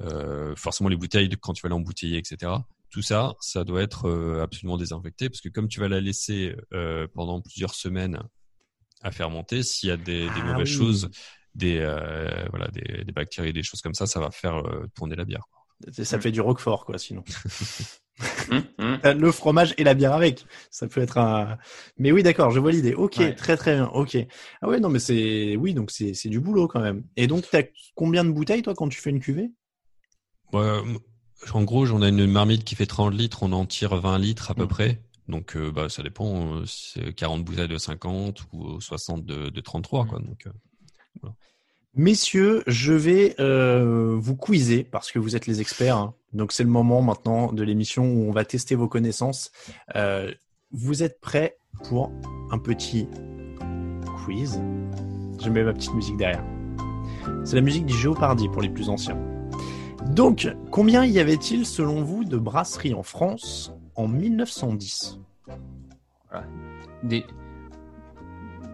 euh, 0.00 0.54
forcément 0.56 0.88
les 0.88 0.96
bouteilles 0.96 1.28
quand 1.40 1.52
tu 1.52 1.62
vas 1.62 1.68
l'embouteiller, 1.68 2.18
etc. 2.18 2.52
Tout 2.90 3.02
ça, 3.02 3.34
ça 3.40 3.64
doit 3.64 3.82
être 3.82 4.08
euh, 4.08 4.42
absolument 4.42 4.78
désinfecté 4.78 5.28
parce 5.28 5.40
que 5.42 5.48
comme 5.50 5.68
tu 5.68 5.80
vas 5.80 5.88
la 5.88 6.00
laisser 6.00 6.56
euh, 6.72 7.06
pendant 7.14 7.40
plusieurs 7.42 7.74
semaines 7.74 8.18
à 9.02 9.10
fermenter, 9.10 9.62
s'il 9.62 9.90
y 9.90 9.92
a 9.92 9.96
des, 9.96 10.24
des 10.26 10.30
Ah 10.36 10.52
mauvaises 10.52 10.70
oui. 10.70 10.78
choses, 10.78 11.10
des 11.54 11.78
euh, 11.80 12.46
voilà, 12.50 12.68
des, 12.68 13.04
des 13.04 13.12
bactéries, 13.12 13.52
des 13.52 13.62
choses 13.62 13.80
comme 13.82 13.94
ça, 13.94 14.06
ça 14.06 14.20
va 14.20 14.30
faire 14.30 14.56
euh, 14.56 14.86
tourner 14.94 15.16
la 15.16 15.24
bière. 15.24 15.44
Ça 15.92 16.18
fait 16.20 16.32
du 16.32 16.40
roquefort, 16.40 16.84
quoi, 16.84 16.98
sinon. 16.98 17.24
Hum, 18.50 18.64
hum. 18.78 18.98
Euh, 19.04 19.14
Le 19.14 19.30
fromage 19.30 19.74
et 19.78 19.84
la 19.84 19.94
bière 19.94 20.12
avec. 20.12 20.44
Ça 20.72 20.88
peut 20.88 21.00
être 21.00 21.18
un. 21.18 21.56
Mais 21.98 22.10
oui, 22.10 22.24
d'accord, 22.24 22.50
je 22.50 22.58
vois 22.58 22.72
l'idée. 22.72 22.92
Ok, 22.94 23.14
Ouais. 23.18 23.32
très 23.34 23.56
très 23.56 23.74
bien. 23.76 23.86
Ok. 23.94 24.16
Ah 24.60 24.68
ouais, 24.68 24.80
non, 24.80 24.88
mais 24.88 24.98
c'est 24.98 25.54
oui, 25.56 25.72
donc 25.72 25.92
c'est 25.92 26.14
c'est 26.14 26.28
du 26.28 26.40
boulot 26.40 26.66
quand 26.66 26.80
même. 26.80 27.04
Et 27.16 27.28
donc, 27.28 27.44
t'as 27.48 27.62
combien 27.94 28.24
de 28.24 28.30
bouteilles 28.32 28.62
toi 28.62 28.74
quand 28.74 28.88
tu 28.88 29.00
fais 29.00 29.10
une 29.10 29.20
cuvée? 29.20 29.52
Ouais, 30.52 30.80
en 31.52 31.62
gros, 31.62 31.86
j'en 31.86 32.02
ai 32.02 32.08
une 32.08 32.26
marmite 32.26 32.64
qui 32.64 32.74
fait 32.74 32.86
30 32.86 33.14
litres, 33.14 33.42
on 33.44 33.52
en 33.52 33.66
tire 33.66 33.94
20 33.94 34.18
litres 34.18 34.50
à 34.50 34.54
peu 34.54 34.64
Mm. 34.64 34.68
près. 34.68 35.02
Donc, 35.28 35.56
euh, 35.56 35.70
bah, 35.70 35.88
ça 35.88 36.02
dépend, 36.02 36.64
c'est 36.66 37.12
40 37.14 37.44
bouteilles 37.44 37.68
de 37.68 37.78
50 37.78 38.46
ou 38.52 38.80
60 38.80 39.24
de, 39.26 39.50
de 39.50 39.60
33, 39.60 40.06
quoi. 40.06 40.18
Donc, 40.20 40.46
euh, 40.46 40.50
Messieurs, 41.94 42.62
je 42.66 42.92
vais 42.92 43.34
euh, 43.40 44.16
vous 44.18 44.36
quizer 44.36 44.84
parce 44.84 45.10
que 45.10 45.18
vous 45.18 45.34
êtes 45.36 45.46
les 45.46 45.60
experts. 45.60 45.96
hein. 45.96 46.14
Donc 46.32 46.52
c'est 46.52 46.62
le 46.62 46.68
moment 46.68 47.02
maintenant 47.02 47.52
de 47.52 47.62
l'émission 47.62 48.04
où 48.04 48.28
on 48.28 48.30
va 48.30 48.44
tester 48.44 48.74
vos 48.74 48.88
connaissances. 48.88 49.50
Euh, 49.96 50.32
vous 50.70 51.02
êtes 51.02 51.20
prêts 51.20 51.58
pour 51.84 52.12
un 52.50 52.58
petit 52.58 53.08
quiz? 54.24 54.60
Je 55.40 55.50
mets 55.50 55.64
ma 55.64 55.72
petite 55.72 55.94
musique 55.94 56.16
derrière. 56.16 56.44
C'est 57.44 57.56
la 57.56 57.62
musique 57.62 57.86
du 57.86 57.94
Géopardy 57.96 58.48
pour 58.48 58.62
les 58.62 58.68
plus 58.68 58.88
anciens. 58.90 59.18
Donc, 60.10 60.48
combien 60.70 61.04
y 61.04 61.18
avait-il 61.18 61.66
selon 61.66 62.02
vous 62.02 62.24
de 62.24 62.36
brasseries 62.36 62.94
en 62.94 63.02
France 63.02 63.72
en 63.94 64.06
1910 64.08 65.18
Des... 67.02 67.24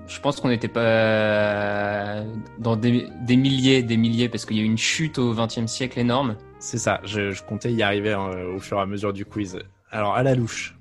Je 0.07 0.21
pense 0.21 0.41
qu'on 0.41 0.49
n'était 0.49 0.69
pas 0.69 2.23
dans 2.59 2.77
des, 2.77 3.09
des, 3.23 3.37
milliers, 3.37 3.83
des 3.83 3.97
milliers, 3.97 4.29
parce 4.29 4.45
qu'il 4.45 4.57
y 4.57 4.61
a 4.61 4.63
eu 4.63 4.67
une 4.67 4.79
chute 4.79 5.19
au 5.19 5.35
XXe 5.35 5.67
siècle 5.67 5.99
énorme. 5.99 6.37
C'est 6.59 6.79
ça, 6.79 7.01
je, 7.05 7.31
je, 7.31 7.43
comptais 7.43 7.73
y 7.73 7.83
arriver 7.83 8.13
hein, 8.13 8.31
au 8.55 8.61
fur 8.61 8.79
et 8.79 8.83
à 8.83 8.87
mesure 8.87 9.13
du 9.13 9.25
quiz. 9.25 9.59
Alors, 9.91 10.15
à 10.15 10.23
la 10.23 10.35
louche. 10.35 10.77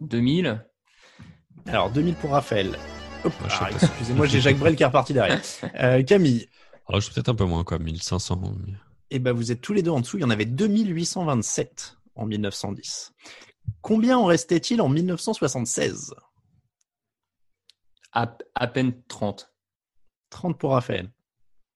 2000 0.00 0.64
Alors, 1.66 1.90
2000 1.90 2.14
pour 2.14 2.30
Raphaël. 2.30 2.78
Hop, 3.24 3.32
ah, 3.50 3.68
excusez-moi, 3.72 4.26
j'ai 4.26 4.40
Jacques 4.40 4.58
Brel 4.58 4.76
qui 4.76 4.82
est 4.82 4.86
reparti 4.86 5.12
derrière. 5.12 5.40
Euh, 5.80 6.02
Camille. 6.02 6.46
Alors, 6.88 7.00
je 7.00 7.06
suis 7.06 7.14
peut-être 7.14 7.28
un 7.28 7.34
peu 7.34 7.44
moins, 7.44 7.64
quoi, 7.64 7.78
1500. 7.78 8.54
Eh 9.10 9.18
ben, 9.18 9.32
vous 9.32 9.50
êtes 9.50 9.60
tous 9.60 9.72
les 9.72 9.82
deux 9.82 9.90
en 9.90 10.00
dessous. 10.00 10.18
Il 10.18 10.20
y 10.20 10.24
en 10.24 10.30
avait 10.30 10.44
2827 10.44 11.98
en 12.16 12.26
1910. 12.26 13.12
Combien 13.80 14.18
en 14.18 14.26
restait-il 14.26 14.80
en 14.80 14.88
1976 14.88 16.14
à, 18.12 18.36
à, 18.54 18.66
peine 18.66 18.94
30. 19.08 19.52
30 20.30 20.58
pour 20.58 20.72
Raphaël. 20.72 21.10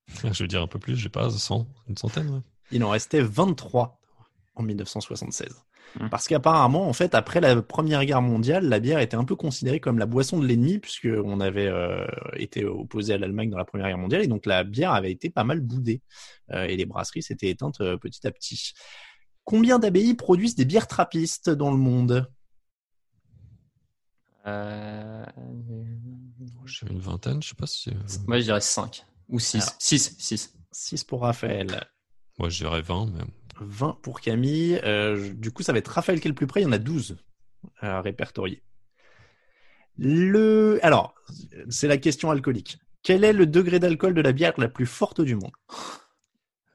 Je 0.33 0.43
veux 0.43 0.49
dire 0.49 0.63
un 0.63 0.67
peu 0.67 0.79
plus, 0.79 0.97
j'ai 0.97 1.09
pas 1.09 1.31
100, 1.31 1.67
une 1.89 1.97
centaine. 1.97 2.43
Il 2.71 2.85
en 2.85 2.91
restait 2.91 3.23
23 3.23 4.01
en 4.55 4.63
1976. 4.63 5.65
Mmh. 5.99 6.09
Parce 6.09 6.27
qu'apparemment, 6.27 6.89
en 6.89 6.93
fait, 6.93 7.15
après 7.15 7.41
la 7.41 7.61
Première 7.61 8.05
Guerre 8.05 8.23
mondiale, 8.23 8.69
la 8.69 8.81
bière 8.81 8.99
était 8.99 9.17
un 9.17 9.25
peu 9.25 9.37
considérée 9.37 9.81
comme 9.81 9.99
la 9.99 10.07
boisson 10.07 10.39
de 10.39 10.47
l'ennemi, 10.47 10.79
puisqu'on 10.79 11.41
avait 11.41 11.67
euh, 11.67 12.07
été 12.35 12.65
opposé 12.65 13.13
à 13.13 13.19
l'Allemagne 13.19 13.51
dans 13.51 13.59
la 13.59 13.65
Première 13.65 13.89
Guerre 13.89 13.99
mondiale, 13.99 14.23
et 14.23 14.27
donc 14.27 14.47
la 14.47 14.65
bière 14.65 14.93
avait 14.93 15.13
été 15.13 15.29
pas 15.29 15.45
mal 15.45 15.61
boudée, 15.61 16.01
euh, 16.53 16.65
et 16.65 16.77
les 16.77 16.87
brasseries 16.87 17.23
s'étaient 17.23 17.51
éteintes 17.51 17.81
euh, 17.81 17.97
petit 17.99 18.27
à 18.27 18.31
petit. 18.31 18.73
Combien 19.45 19.79
d'abbayes 19.79 20.15
produisent 20.15 20.55
des 20.55 20.65
bières 20.65 20.87
trappistes 20.87 21.51
dans 21.51 21.71
le 21.71 21.77
monde? 21.77 22.31
Euh... 24.47 25.25
J'ai 26.67 26.87
une 26.89 27.01
vingtaine, 27.01 27.43
je 27.43 27.49
sais 27.49 27.55
pas 27.55 27.67
si. 27.67 27.91
Moi, 28.27 28.39
je 28.39 28.45
dirais 28.45 28.61
5 28.61 29.05
ou 29.29 29.39
6. 29.39 29.77
6, 29.79 30.17
6. 30.19 30.55
6 30.71 31.05
pour 31.05 31.23
Raphaël. 31.23 31.87
Moi, 32.39 32.49
je 32.49 32.59
dirais 32.59 32.83
20, 32.83 33.11
mais 33.15 33.25
20 33.61 33.99
pour 34.03 34.21
Camille. 34.21 34.81
Euh, 34.85 35.33
du 35.35 35.51
coup, 35.51 35.63
ça 35.63 35.73
va 35.73 35.79
être 35.79 35.89
Raphaël 35.89 36.21
qui 36.21 36.29
est 36.29 36.31
le 36.31 36.35
plus 36.35 36.47
près. 36.47 36.61
Il 36.61 36.65
y 36.65 36.67
en 36.67 36.73
a 36.73 36.79
12 36.79 37.17
à 37.81 38.01
répertorier. 38.01 38.63
Le... 39.99 40.81
Alors, 40.83 41.15
c'est 41.69 41.89
la 41.89 41.99
question 41.99 42.31
alcoolique. 42.31 42.79
Quel 43.03 43.25
est 43.25 43.33
le 43.33 43.47
degré 43.47 43.79
d'alcool 43.79 44.15
de 44.15 44.21
la 44.21 44.33
bière 44.33 44.53
la 44.59 44.69
plus 44.69 44.87
forte 44.87 45.21
du 45.21 45.35
monde? 45.35 45.53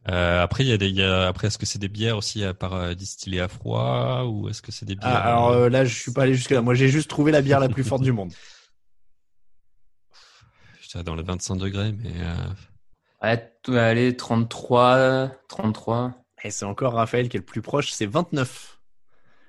Euh, 0.09 0.41
après, 0.41 0.63
il 0.63 0.67
y 0.67 0.73
a 0.73 0.77
des, 0.77 1.01
après, 1.01 1.47
est-ce 1.47 1.57
que 1.57 1.65
c'est 1.65 1.79
des 1.79 1.89
bières 1.89 2.17
aussi 2.17 2.43
à 2.43 2.53
part 2.53 2.73
euh, 2.73 2.93
distillées 2.93 3.41
à 3.41 3.47
froid 3.47 4.23
ou 4.25 4.47
est-ce 4.47 4.61
que 4.61 4.71
c'est 4.71 4.85
des 4.85 4.95
bières 4.95 5.09
ah, 5.09 5.31
Alors 5.31 5.49
euh, 5.49 5.69
là, 5.69 5.83
je 5.83 5.93
suis 5.93 6.13
pas 6.13 6.23
allé 6.23 6.33
jusque 6.33 6.51
là. 6.51 6.61
Moi, 6.61 6.75
j'ai 6.75 6.87
juste 6.87 7.09
trouvé 7.09 7.31
la 7.31 7.41
bière 7.41 7.59
la 7.59 7.67
plus 7.67 7.83
forte 7.83 8.03
du 8.03 8.13
monde. 8.13 8.31
Dans 11.03 11.15
les 11.15 11.23
25 11.23 11.55
degrés, 11.55 11.91
mais. 11.91 12.13
Ouais, 13.21 13.77
allez, 13.77 14.15
33, 14.15 15.31
33. 15.49 16.13
Et 16.43 16.51
c'est 16.51 16.65
encore 16.65 16.93
Raphaël 16.93 17.29
qui 17.29 17.37
est 17.37 17.39
le 17.39 17.45
plus 17.45 17.61
proche, 17.61 17.91
c'est 17.91 18.05
29. 18.05 18.79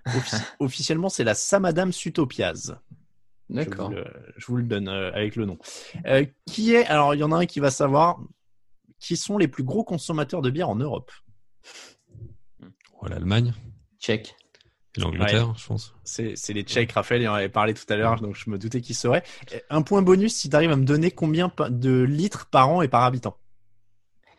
officiellement, 0.59 1.09
c'est 1.09 1.25
la 1.25 1.35
Samadam 1.35 1.93
Sutopiaz. 1.93 2.79
D'accord. 3.51 3.93
Je, 4.37 4.47
vous 4.47 4.57
le 4.57 4.63
donne 4.63 4.89
euh, 4.89 5.13
avec 5.13 5.37
le 5.37 5.47
nom. 5.47 5.59
Euh, 6.07 6.27
qui 6.47 6.75
est 6.75 6.87
Alors, 6.87 7.15
il 7.15 7.19
y 7.19 7.23
en 7.23 7.33
a 7.33 7.37
un 7.37 7.47
qui 7.47 7.61
va 7.61 7.71
savoir. 7.71 8.21
Qui 9.01 9.17
sont 9.17 9.39
les 9.39 9.49
plus 9.49 9.63
gros 9.63 9.85
consommateurs 9.85 10.43
de 10.43 10.51
bière 10.51 10.69
en 10.69 10.75
Europe 10.75 11.13
oh, 13.01 13.07
L'Allemagne. 13.07 13.55
Tchèque. 14.01 14.35
L'Angleterre, 14.97 15.55
je 15.57 15.67
pense. 15.67 15.95
C'est 16.05 16.53
les 16.53 16.63
Tchèques, 16.63 16.93
Raphaël, 16.93 17.23
il 17.23 17.29
en 17.29 17.35
avait 17.35 17.49
parlé 17.49 17.75
tout 17.75 17.85
à 17.89 17.97
l'heure, 17.97 18.21
donc 18.21 18.35
je 18.35 18.51
me 18.51 18.59
doutais 18.59 18.81
qu'il 18.81 18.97
serait. 18.97 19.23
Un 19.71 19.83
point 19.83 20.03
bonus 20.03 20.35
si 20.35 20.49
tu 20.49 20.57
arrives 20.57 20.71
à 20.71 20.77
me 20.77 20.85
donner 20.85 21.11
combien 21.11 21.53
de 21.69 22.03
litres 22.03 22.47
par 22.47 22.69
an 22.71 22.83
et 22.83 22.89
par 22.89 23.05
habitant? 23.05 23.37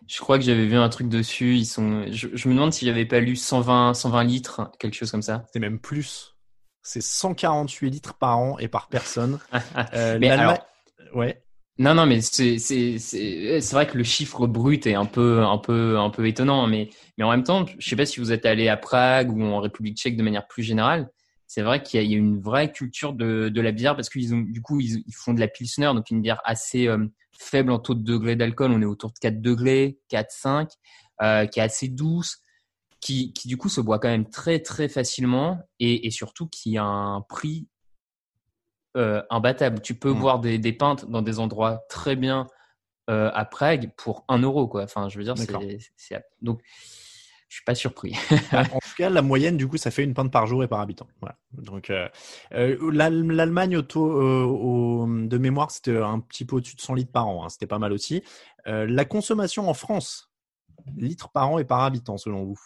Je 0.07 0.17
crois 0.19 0.39
que 0.39 0.43
j'avais 0.43 0.65
vu 0.65 0.75
un 0.75 0.89
truc 0.89 1.07
dessus. 1.07 1.55
Ils 1.55 1.67
sont. 1.67 2.05
Je, 2.11 2.47
me 2.47 2.55
demande 2.55 2.73
si 2.73 2.85
j'avais 2.85 3.05
pas 3.05 3.19
lu 3.19 3.35
120, 3.35 3.93
120 3.93 4.23
litres, 4.23 4.71
quelque 4.79 4.95
chose 4.95 5.11
comme 5.11 5.21
ça. 5.21 5.45
C'est 5.53 5.59
même 5.59 5.79
plus. 5.79 6.35
C'est 6.81 7.01
148 7.01 7.91
litres 7.91 8.13
par 8.15 8.39
an 8.39 8.57
et 8.57 8.67
par 8.67 8.87
personne. 8.87 9.37
euh, 9.93 10.17
mais 10.19 10.31
alors... 10.31 10.57
ouais. 11.13 11.43
Non, 11.79 11.93
non, 11.95 12.05
mais 12.05 12.19
c'est 12.21 13.71
vrai 13.71 13.87
que 13.87 13.97
le 13.97 14.03
chiffre 14.03 14.47
brut 14.47 14.85
est 14.85 14.95
un 14.95 15.05
peu 15.05 15.45
un 15.45 15.57
peu 15.57 15.97
un 15.97 16.09
peu 16.09 16.27
étonnant, 16.27 16.67
mais 16.67 16.89
mais 17.17 17.23
en 17.23 17.31
même 17.31 17.43
temps, 17.45 17.65
je 17.79 17.89
sais 17.89 17.95
pas 17.95 18.05
si 18.05 18.19
vous 18.19 18.33
êtes 18.33 18.45
allé 18.45 18.67
à 18.67 18.75
Prague 18.75 19.31
ou 19.31 19.41
en 19.43 19.61
République 19.61 19.97
Tchèque 19.97 20.17
de 20.17 20.23
manière 20.23 20.45
plus 20.45 20.61
générale. 20.63 21.09
C'est 21.47 21.61
vrai 21.61 21.81
qu'il 21.81 22.03
y, 22.03 22.13
a 22.13 22.17
une 22.17 22.39
vraie 22.39 22.71
culture 22.71 23.13
de, 23.13 23.49
de 23.49 23.61
la 23.61 23.71
bière 23.71 23.95
parce 23.95 24.09
qu'ils 24.09 24.35
ont 24.35 24.39
du 24.41 24.61
coup 24.61 24.81
ils, 24.81 25.03
font 25.15 25.33
de 25.33 25.39
la 25.39 25.47
pilsner, 25.47 25.85
donc 25.95 26.09
une 26.11 26.21
bière 26.21 26.41
assez 26.43 26.87
euh, 26.87 27.07
faible 27.39 27.71
en 27.71 27.79
taux 27.79 27.95
de 27.95 28.03
degré 28.03 28.35
d'alcool. 28.35 28.71
On 28.71 28.81
est 28.81 28.85
autour 28.85 29.11
de 29.11 29.17
4 29.19 29.41
degrés, 29.41 29.97
4, 30.09 30.27
5, 30.31 30.69
euh, 31.21 31.45
qui 31.47 31.59
est 31.59 31.63
assez 31.63 31.87
douce, 31.87 32.39
qui, 32.99 33.31
qui, 33.33 33.47
du 33.47 33.57
coup 33.57 33.69
se 33.69 33.79
boit 33.81 33.99
quand 33.99 34.09
même 34.09 34.29
très 34.29 34.59
très 34.59 34.89
facilement 34.89 35.59
et, 35.79 36.07
et 36.07 36.11
surtout 36.11 36.47
qui 36.47 36.77
a 36.77 36.83
un 36.83 37.21
prix 37.21 37.67
euh, 38.99 39.21
imbattable. 39.29 39.81
Tu 39.81 39.95
peux 39.95 40.13
mmh. 40.13 40.19
voir 40.19 40.39
des, 40.39 40.57
des 40.57 40.73
pintes 40.73 41.09
dans 41.09 41.21
des 41.21 41.39
endroits 41.39 41.85
très 41.89 42.17
bien 42.17 42.47
euh, 43.09 43.31
à 43.33 43.45
Prague 43.45 43.91
pour 43.95 44.25
1 44.27 44.39
euro. 44.39 44.67
Quoi. 44.67 44.83
Enfin, 44.83 45.07
je 45.07 45.17
veux 45.17 45.23
dire, 45.23 45.35
c'est, 45.37 46.21
donc 46.41 46.61
je 47.47 47.55
suis 47.55 47.63
pas 47.63 47.75
surpris. 47.75 48.13
en 48.51 48.63
tout 48.65 48.95
cas, 48.97 49.09
la 49.09 49.21
moyenne, 49.21 49.55
du 49.55 49.69
coup, 49.69 49.77
ça 49.77 49.89
fait 49.89 50.03
une 50.03 50.13
pinte 50.13 50.31
par 50.31 50.47
jour 50.47 50.65
et 50.65 50.67
par 50.67 50.81
habitant. 50.81 51.07
Voilà. 51.21 51.37
Donc, 51.53 51.89
euh, 51.89 52.09
euh 52.53 52.91
l'Allemagne 52.91 53.77
au 53.77 53.83
taux 53.83 55.07
de 55.07 55.37
mémoire, 55.37 55.71
c'était 55.71 55.97
un 55.97 56.19
petit 56.19 56.43
peu 56.43 56.57
au-dessus 56.57 56.75
de 56.75 56.81
100 56.81 56.95
litres 56.95 57.11
par 57.13 57.27
an. 57.27 57.45
Hein. 57.45 57.49
C'était 57.49 57.67
pas 57.67 57.79
mal 57.79 57.93
aussi. 57.93 58.21
La 58.65 59.05
consommation 59.05 59.69
en 59.69 59.73
France, 59.73 60.29
litres 60.97 61.29
par 61.29 61.49
an 61.49 61.57
et 61.57 61.63
par 61.63 61.83
habitant, 61.83 62.17
selon 62.17 62.43
vous? 62.43 62.59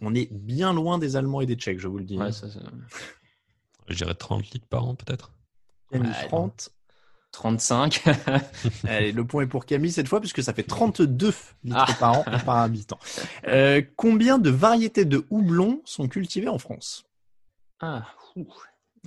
On 0.00 0.14
est 0.14 0.32
bien 0.32 0.72
loin 0.72 0.98
des 0.98 1.16
Allemands 1.16 1.40
et 1.40 1.46
des 1.46 1.56
Tchèques, 1.56 1.80
je 1.80 1.88
vous 1.88 1.98
le 1.98 2.04
dis. 2.04 2.16
Ouais, 2.16 2.32
ça, 2.32 2.48
ça... 2.48 2.60
Je 3.88 3.94
dirais 3.94 4.14
30 4.14 4.50
litres 4.50 4.66
par 4.66 4.86
an, 4.86 4.94
peut-être. 4.94 5.32
Ouais, 5.92 6.00
30. 6.28 6.70
35. 7.32 8.04
Allez, 8.84 9.12
le 9.12 9.26
point 9.26 9.44
est 9.44 9.46
pour 9.46 9.66
Camille 9.66 9.92
cette 9.92 10.08
fois, 10.08 10.20
puisque 10.20 10.42
ça 10.42 10.52
fait 10.52 10.62
32 10.62 11.34
litres 11.64 11.76
ah. 11.76 11.96
par 11.98 12.18
an 12.18 12.24
par 12.44 12.56
habitant. 12.56 12.98
Euh, 13.46 13.82
combien 13.96 14.38
de 14.38 14.50
variétés 14.50 15.04
de 15.04 15.24
houblon 15.30 15.82
sont 15.84 16.08
cultivées 16.08 16.48
en 16.48 16.58
France? 16.58 17.04
Ah, 17.80 18.06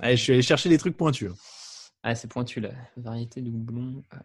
Allez, 0.00 0.16
je 0.16 0.22
suis 0.22 0.32
allé 0.32 0.42
chercher 0.42 0.68
des 0.68 0.78
trucs 0.78 0.96
pointus. 0.96 1.30
Ah, 2.02 2.14
c'est 2.14 2.28
pointu 2.28 2.60
là. 2.60 2.70
Variété 2.96 3.40
de 3.40 3.50
houblon. 3.50 4.02
Euh. 4.14 4.18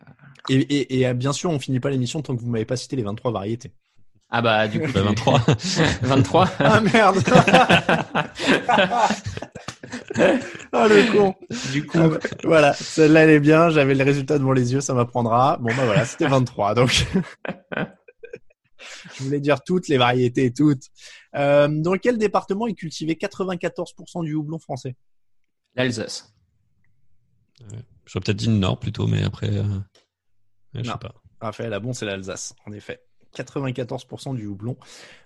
Et, 0.49 1.01
et, 1.01 1.13
bien 1.13 1.33
sûr, 1.33 1.49
on 1.51 1.59
finit 1.59 1.79
pas 1.79 1.89
l'émission 1.89 2.21
tant 2.21 2.35
que 2.35 2.41
vous 2.41 2.49
m'avez 2.49 2.65
pas 2.65 2.77
cité 2.77 2.95
les 2.95 3.03
23 3.03 3.31
variétés. 3.31 3.71
Ah 4.29 4.41
bah 4.41 4.67
du 4.67 4.81
coup 4.81 4.91
23. 4.91 5.41
23. 6.01 6.49
ah 6.59 6.81
merde. 6.81 7.17
oh 10.73 10.87
le 10.89 11.11
con. 11.11 11.35
Du 11.71 11.85
coup, 11.85 11.97
ah, 11.97 12.09
bah, 12.09 12.19
voilà, 12.43 12.73
celle-là 12.73 13.23
elle 13.23 13.29
est 13.29 13.39
bien. 13.39 13.69
J'avais 13.69 13.95
le 13.95 14.03
résultat 14.03 14.37
devant 14.37 14.51
les 14.51 14.73
yeux, 14.73 14.81
ça 14.81 14.93
m'apprendra. 14.93 15.57
Bon 15.61 15.73
bah 15.73 15.85
voilà, 15.85 16.03
c'était 16.03 16.27
23. 16.27 16.75
Donc, 16.75 16.89
je 19.15 19.23
voulais 19.23 19.39
dire 19.39 19.63
toutes 19.63 19.87
les 19.87 19.97
variétés, 19.97 20.51
toutes. 20.51 20.83
Euh, 21.35 21.69
dans 21.69 21.93
quel 21.97 22.17
département 22.17 22.67
est 22.67 22.73
cultivé 22.73 23.13
94% 23.13 24.25
du 24.25 24.33
houblon 24.33 24.59
français? 24.59 24.97
L'Alsace. 25.75 26.33
Ouais. 27.61 27.79
J'aurais 28.05 28.23
peut-être 28.25 28.37
dit 28.37 28.47
le 28.47 28.53
Nord 28.53 28.77
plutôt, 28.77 29.07
mais 29.07 29.23
après, 29.23 29.49
euh... 29.49 29.79
je 30.73 30.83
sais 30.83 30.97
pas. 30.99 31.13
Raphaël, 31.39 31.69
la 31.69 31.79
bon, 31.79 31.93
c'est 31.93 32.05
l'Alsace, 32.05 32.53
en 32.65 32.73
effet. 32.73 33.06
94% 33.37 34.35
du 34.35 34.47
houblon 34.47 34.77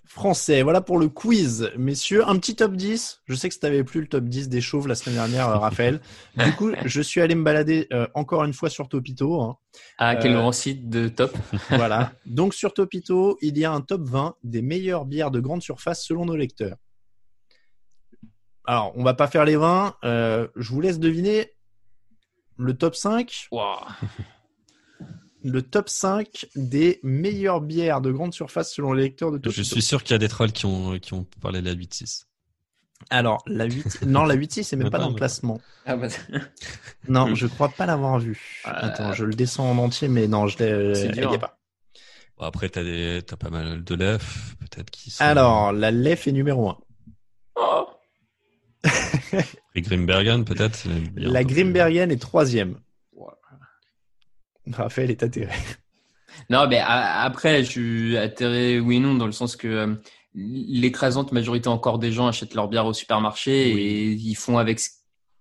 français. 0.05 0.61
Voilà 0.61 0.81
pour 0.81 0.99
le 0.99 1.07
quiz, 1.07 1.71
messieurs. 1.77 2.27
Un 2.27 2.37
petit 2.37 2.55
top 2.55 2.73
10. 2.73 3.21
Je 3.25 3.35
sais 3.35 3.47
que 3.47 3.53
ça 3.53 3.61
t'avait 3.61 3.83
plu 3.83 4.01
le 4.01 4.07
top 4.07 4.25
10 4.25 4.49
des 4.49 4.61
chauves 4.61 4.87
la 4.87 4.95
semaine 4.95 5.15
dernière, 5.15 5.49
euh, 5.49 5.57
Raphaël. 5.57 6.01
Du 6.37 6.51
coup, 6.53 6.71
je 6.85 7.01
suis 7.01 7.21
allé 7.21 7.35
me 7.35 7.43
balader 7.43 7.87
euh, 7.93 8.07
encore 8.13 8.43
une 8.43 8.53
fois 8.53 8.69
sur 8.69 8.89
Topito. 8.89 9.41
Hein. 9.41 9.57
Ah, 9.97 10.15
quel 10.15 10.33
euh, 10.33 10.39
grand 10.39 10.51
site 10.51 10.89
de 10.89 11.07
top. 11.07 11.35
voilà. 11.69 12.11
Donc 12.25 12.53
sur 12.53 12.73
Topito, 12.73 13.37
il 13.41 13.57
y 13.57 13.65
a 13.65 13.71
un 13.71 13.81
top 13.81 14.01
20 14.03 14.35
des 14.43 14.61
meilleures 14.61 15.05
bières 15.05 15.31
de 15.31 15.39
grande 15.39 15.61
surface 15.61 16.03
selon 16.03 16.25
nos 16.25 16.35
lecteurs. 16.35 16.77
Alors, 18.65 18.91
on 18.95 19.03
va 19.03 19.13
pas 19.13 19.27
faire 19.27 19.45
les 19.45 19.55
20. 19.55 19.95
je 20.03 20.69
vous 20.69 20.81
laisse 20.81 20.99
deviner 20.99 21.51
le 22.57 22.77
top 22.77 22.95
5. 22.95 23.47
Wow 23.51 23.79
le 25.43 25.61
top 25.61 25.89
5 25.89 26.47
des 26.55 26.99
meilleures 27.03 27.61
bières 27.61 28.01
de 28.01 28.11
grande 28.11 28.33
surface 28.33 28.73
selon 28.73 28.93
les 28.93 29.03
lecteurs 29.03 29.31
de 29.31 29.37
Topito. 29.37 29.51
Je 29.51 29.63
suis 29.63 29.81
sûr 29.81 30.03
qu'il 30.03 30.13
y 30.13 30.15
a 30.15 30.19
des 30.19 30.27
trolls 30.27 30.51
qui 30.51 30.65
ont, 30.65 30.99
qui 30.99 31.13
ont 31.13 31.25
parlé 31.41 31.61
de 31.61 31.67
la 31.67 31.75
8-6. 31.75 32.25
Alors, 33.09 33.43
la 33.47 33.65
8, 33.65 34.01
non, 34.05 34.23
la 34.25 34.35
8-6, 34.35 34.63
c'est 34.63 34.75
même 34.75 34.89
pas, 34.89 34.99
dans 34.99 35.09
le 35.09 35.15
classement. 35.15 35.59
Ah 35.85 35.95
bah... 35.95 36.07
non, 37.07 37.33
je 37.33 37.47
crois 37.47 37.69
pas 37.69 37.85
l'avoir 37.85 38.19
vu. 38.19 38.61
Euh, 38.67 38.71
Attends, 38.73 39.13
je 39.13 39.25
le 39.25 39.33
descends 39.33 39.71
en 39.71 39.77
entier, 39.77 40.07
mais 40.07 40.27
non, 40.27 40.47
je 40.47 40.57
l'ai, 40.59 41.23
a 41.23 41.37
pas. 41.37 41.57
Bon, 42.37 42.45
après, 42.45 42.69
t'as 42.69 42.83
des, 42.83 43.21
t'as 43.25 43.37
pas 43.37 43.49
mal 43.49 43.83
de 43.83 43.95
lef, 43.95 44.55
peut-être 44.59 44.91
qui 44.91 45.11
sont... 45.11 45.23
Alors, 45.23 45.73
la 45.73 45.91
lef 45.91 46.27
est 46.27 46.31
numéro 46.31 46.69
1. 46.69 46.77
Oh 47.55 47.87
Et 49.75 49.81
Grimbergen, 49.81 50.43
peut-être 50.43 50.87
La 51.15 51.43
Grimbergen 51.43 52.11
est 52.11 52.21
troisième. 52.21 52.77
Raphaël 54.71 55.11
est 55.11 55.23
atterré. 55.23 55.55
Non, 56.49 56.67
mais 56.67 56.79
après, 56.79 57.63
je 57.63 57.69
suis 57.69 58.17
atterré, 58.17 58.79
oui 58.79 58.97
et 58.97 58.99
non, 58.99 59.15
dans 59.15 59.25
le 59.25 59.31
sens 59.31 59.55
que 59.55 59.67
euh, 59.67 59.95
l'écrasante 60.33 61.31
majorité 61.31 61.67
encore 61.67 61.99
des 61.99 62.11
gens 62.11 62.27
achètent 62.27 62.55
leur 62.55 62.67
bière 62.67 62.85
au 62.85 62.93
supermarché 62.93 63.71
et 63.71 64.11
ils 64.11 64.35
font 64.35 64.57
avec 64.57 64.79
ce 64.79 64.89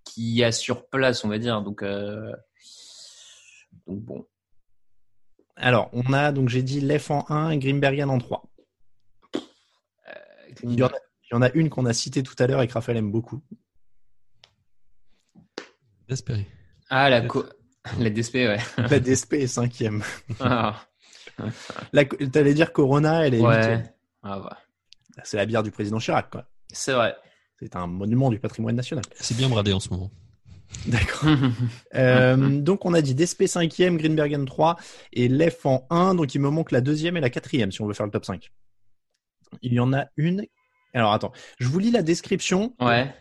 qu'il 0.05 0.31
y 0.31 0.45
a 0.45 0.53
sur 0.53 0.89
place, 0.89 1.25
on 1.25 1.29
va 1.29 1.39
dire. 1.39 1.63
Donc, 1.63 1.83
euh, 1.83 2.33
donc 3.87 4.01
bon. 4.01 4.27
Alors, 5.57 5.91
on 5.93 6.13
a, 6.13 6.33
donc 6.33 6.49
j'ai 6.49 6.63
dit 6.63 6.81
Lef 6.81 7.11
en 7.11 7.25
1 7.29 7.51
et 7.51 7.59
Grimbergen 7.59 8.09
en 8.09 8.19
3. 8.19 8.51
Euh, 9.37 9.41
il, 10.63 10.79
y 10.79 10.83
en 11.33 11.43
a, 11.43 11.51
une 11.53 11.69
qu'on 11.69 11.87
a 11.87 11.93
citée 11.93 12.23
tout 12.23 12.35
à 12.39 12.47
l'heure 12.47 12.63
et 12.63 12.69
que 12.69 12.73
Raphaël 12.73 12.99
aime 12.99 13.13
beaucoup. 13.13 13.43
D'espérer. 16.09 16.47
Ah, 16.89 17.09
la, 17.11 17.21
la 17.99 18.11
DSP, 18.11 18.35
ouais. 18.35 18.59
La 18.77 19.01
DSP 19.01 19.35
est 19.35 19.47
cinquième. 19.47 20.03
Ah. 20.41 20.77
T'allais 22.33 22.55
dire 22.55 22.73
Corona, 22.73 23.27
elle 23.27 23.35
est 23.35 23.41
ouais. 23.41 23.83
Ah, 24.23 24.41
ouais. 24.41 24.51
C'est 25.25 25.37
la 25.37 25.47
bière 25.47 25.63
du 25.63 25.71
président 25.71 25.99
Chirac, 25.99 26.31
quoi. 26.31 26.45
C'est 26.73 26.93
vrai. 26.93 27.17
C'est 27.59 27.77
un 27.77 27.87
monument 27.87 28.31
du 28.31 28.39
patrimoine 28.39 28.77
national. 28.77 29.05
C'est 29.15 29.37
bien 29.37 29.49
bradé 29.49 29.73
en 29.73 29.81
ce 29.81 29.91
moment. 29.91 30.11
D'accord. 30.87 31.29
euh, 31.95 32.61
donc 32.61 32.85
on 32.85 32.95
a 32.95 33.03
dit 33.03 33.15
DSP 33.15 33.43
5e, 33.43 33.97
Greenbergen 33.97 34.47
3 34.47 34.77
et 35.13 35.29
Lef 35.29 35.67
en 35.67 35.87
1. 35.91 36.15
Donc 36.15 36.35
il 36.35 36.41
me 36.41 36.49
manque 36.49 36.71
la 36.71 36.81
deuxième 36.81 37.17
et 37.17 37.21
la 37.21 37.31
quatrième 37.31 37.73
si 37.73 37.83
on 37.83 37.87
veut 37.87 37.95
faire 37.95 38.07
le 38.07 38.13
top 38.13 38.25
5. 38.25 38.51
Il 39.63 39.75
y 39.75 39.81
en 39.81 39.93
a 39.93 40.07
une. 40.17 40.47
Alors 40.95 41.13
attends, 41.13 41.33
je 41.59 41.69
vous 41.69 41.79
lis 41.79 41.91
la 41.91 42.03
description. 42.03 42.75
Ouais. 42.81 43.13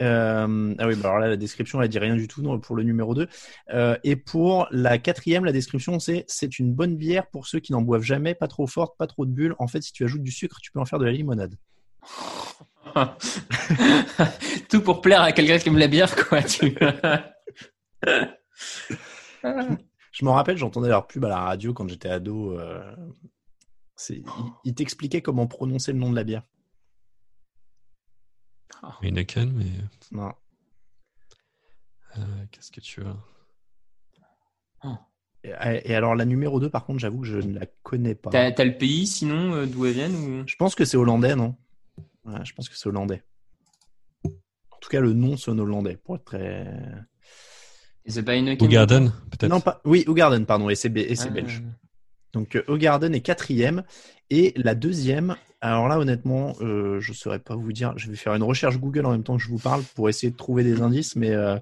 Euh, 0.00 0.74
ah 0.78 0.86
oui, 0.86 0.94
bah 0.96 1.08
alors 1.08 1.18
là, 1.18 1.28
la 1.28 1.36
description, 1.36 1.82
elle 1.82 1.88
dit 1.88 1.98
rien 1.98 2.14
du 2.16 2.28
tout 2.28 2.42
non, 2.42 2.58
pour 2.58 2.76
le 2.76 2.82
numéro 2.82 3.14
2. 3.14 3.26
Euh, 3.70 3.96
et 4.04 4.16
pour 4.16 4.68
la 4.70 4.98
quatrième, 4.98 5.44
la 5.44 5.52
description, 5.52 5.98
c'est 5.98 6.24
c'est 6.28 6.58
une 6.58 6.72
bonne 6.72 6.96
bière 6.96 7.26
pour 7.28 7.46
ceux 7.46 7.60
qui 7.60 7.72
n'en 7.72 7.82
boivent 7.82 8.02
jamais, 8.02 8.34
pas 8.34 8.48
trop 8.48 8.66
forte, 8.66 8.96
pas 8.98 9.06
trop 9.06 9.26
de 9.26 9.30
bulles. 9.30 9.54
En 9.58 9.66
fait, 9.66 9.82
si 9.82 9.92
tu 9.92 10.04
ajoutes 10.04 10.22
du 10.22 10.30
sucre, 10.30 10.58
tu 10.60 10.72
peux 10.72 10.80
en 10.80 10.84
faire 10.84 10.98
de 10.98 11.04
la 11.04 11.12
limonade. 11.12 11.56
tout 14.68 14.80
pour 14.80 15.00
plaire 15.00 15.22
à 15.22 15.32
quelqu'un 15.32 15.58
qui 15.58 15.68
aime 15.68 15.78
la 15.78 15.88
bière, 15.88 16.14
quoi. 16.16 16.42
Tu... 16.42 16.74
je 20.12 20.24
me 20.24 20.30
rappelle, 20.30 20.56
j'entendais 20.56 20.88
leur 20.88 21.06
pub 21.06 21.24
à 21.24 21.28
la 21.28 21.40
radio 21.40 21.74
quand 21.74 21.88
j'étais 21.88 22.08
ado. 22.08 22.58
Euh, 22.58 22.94
il, 24.10 24.24
il 24.64 24.74
t'expliquait 24.74 25.22
comment 25.22 25.46
prononcer 25.46 25.92
le 25.92 25.98
nom 25.98 26.10
de 26.10 26.16
la 26.16 26.24
bière. 26.24 26.42
Heineken, 29.02 29.52
mais. 29.52 29.70
Non. 30.12 30.32
Euh, 32.16 32.20
qu'est-ce 32.50 32.70
que 32.70 32.80
tu 32.80 33.02
as 33.02 33.16
ah. 34.80 35.00
et, 35.44 35.94
alors, 35.94 36.14
la 36.14 36.24
numéro 36.24 36.60
2, 36.60 36.70
par 36.70 36.84
contre, 36.84 37.00
j'avoue 37.00 37.20
que 37.20 37.26
je 37.26 37.38
ne 37.38 37.58
la 37.58 37.66
connais 37.82 38.14
pas. 38.14 38.30
T'as 38.30 38.64
le 38.64 38.76
pays, 38.76 39.06
sinon, 39.06 39.54
euh, 39.54 39.66
d'où 39.66 39.86
elle 39.86 39.92
vient 39.92 40.10
ou... 40.10 40.44
Je 40.46 40.56
pense 40.56 40.74
que 40.74 40.84
c'est 40.84 40.96
hollandais, 40.96 41.34
non? 41.34 41.56
Ouais, 42.24 42.44
Je 42.44 42.52
pense 42.54 42.68
que 42.68 42.76
c'est 42.76 42.88
hollandais. 42.88 43.22
En 44.24 44.78
tout 44.80 44.88
cas, 44.88 45.00
le 45.00 45.12
nom 45.12 45.36
sonne 45.36 45.58
hollandais, 45.58 45.96
pour 45.96 46.16
être 46.16 46.24
très. 46.24 46.66
c'est 48.06 48.22
pas 48.22 48.36
Heineken 48.36 48.68
Garden, 48.68 49.12
peut-être? 49.30 49.50
Non, 49.50 49.60
pas... 49.60 49.80
oui, 49.84 50.04
Garden, 50.08 50.46
pardon, 50.46 50.70
et 50.70 50.76
c'est 50.76 50.88
ah. 50.88 51.30
belge. 51.30 51.62
Donc, 52.32 52.56
euh, 52.56 52.76
Garden 52.76 53.14
est 53.14 53.20
quatrième. 53.20 53.84
Et 54.30 54.52
la 54.56 54.74
deuxième, 54.74 55.36
alors 55.60 55.88
là, 55.88 55.98
honnêtement, 55.98 56.54
euh, 56.60 57.00
je 57.00 57.10
ne 57.10 57.16
saurais 57.16 57.40
pas 57.40 57.56
vous 57.56 57.72
dire. 57.72 57.96
Je 57.96 58.08
vais 58.08 58.16
faire 58.16 58.34
une 58.34 58.42
recherche 58.42 58.78
Google 58.78 59.06
en 59.06 59.10
même 59.10 59.24
temps 59.24 59.36
que 59.36 59.42
je 59.42 59.48
vous 59.48 59.58
parle 59.58 59.82
pour 59.94 60.08
essayer 60.08 60.30
de 60.30 60.36
trouver 60.36 60.62
des 60.62 60.82
indices, 60.82 61.16
mais 61.16 61.30
euh, 61.30 61.58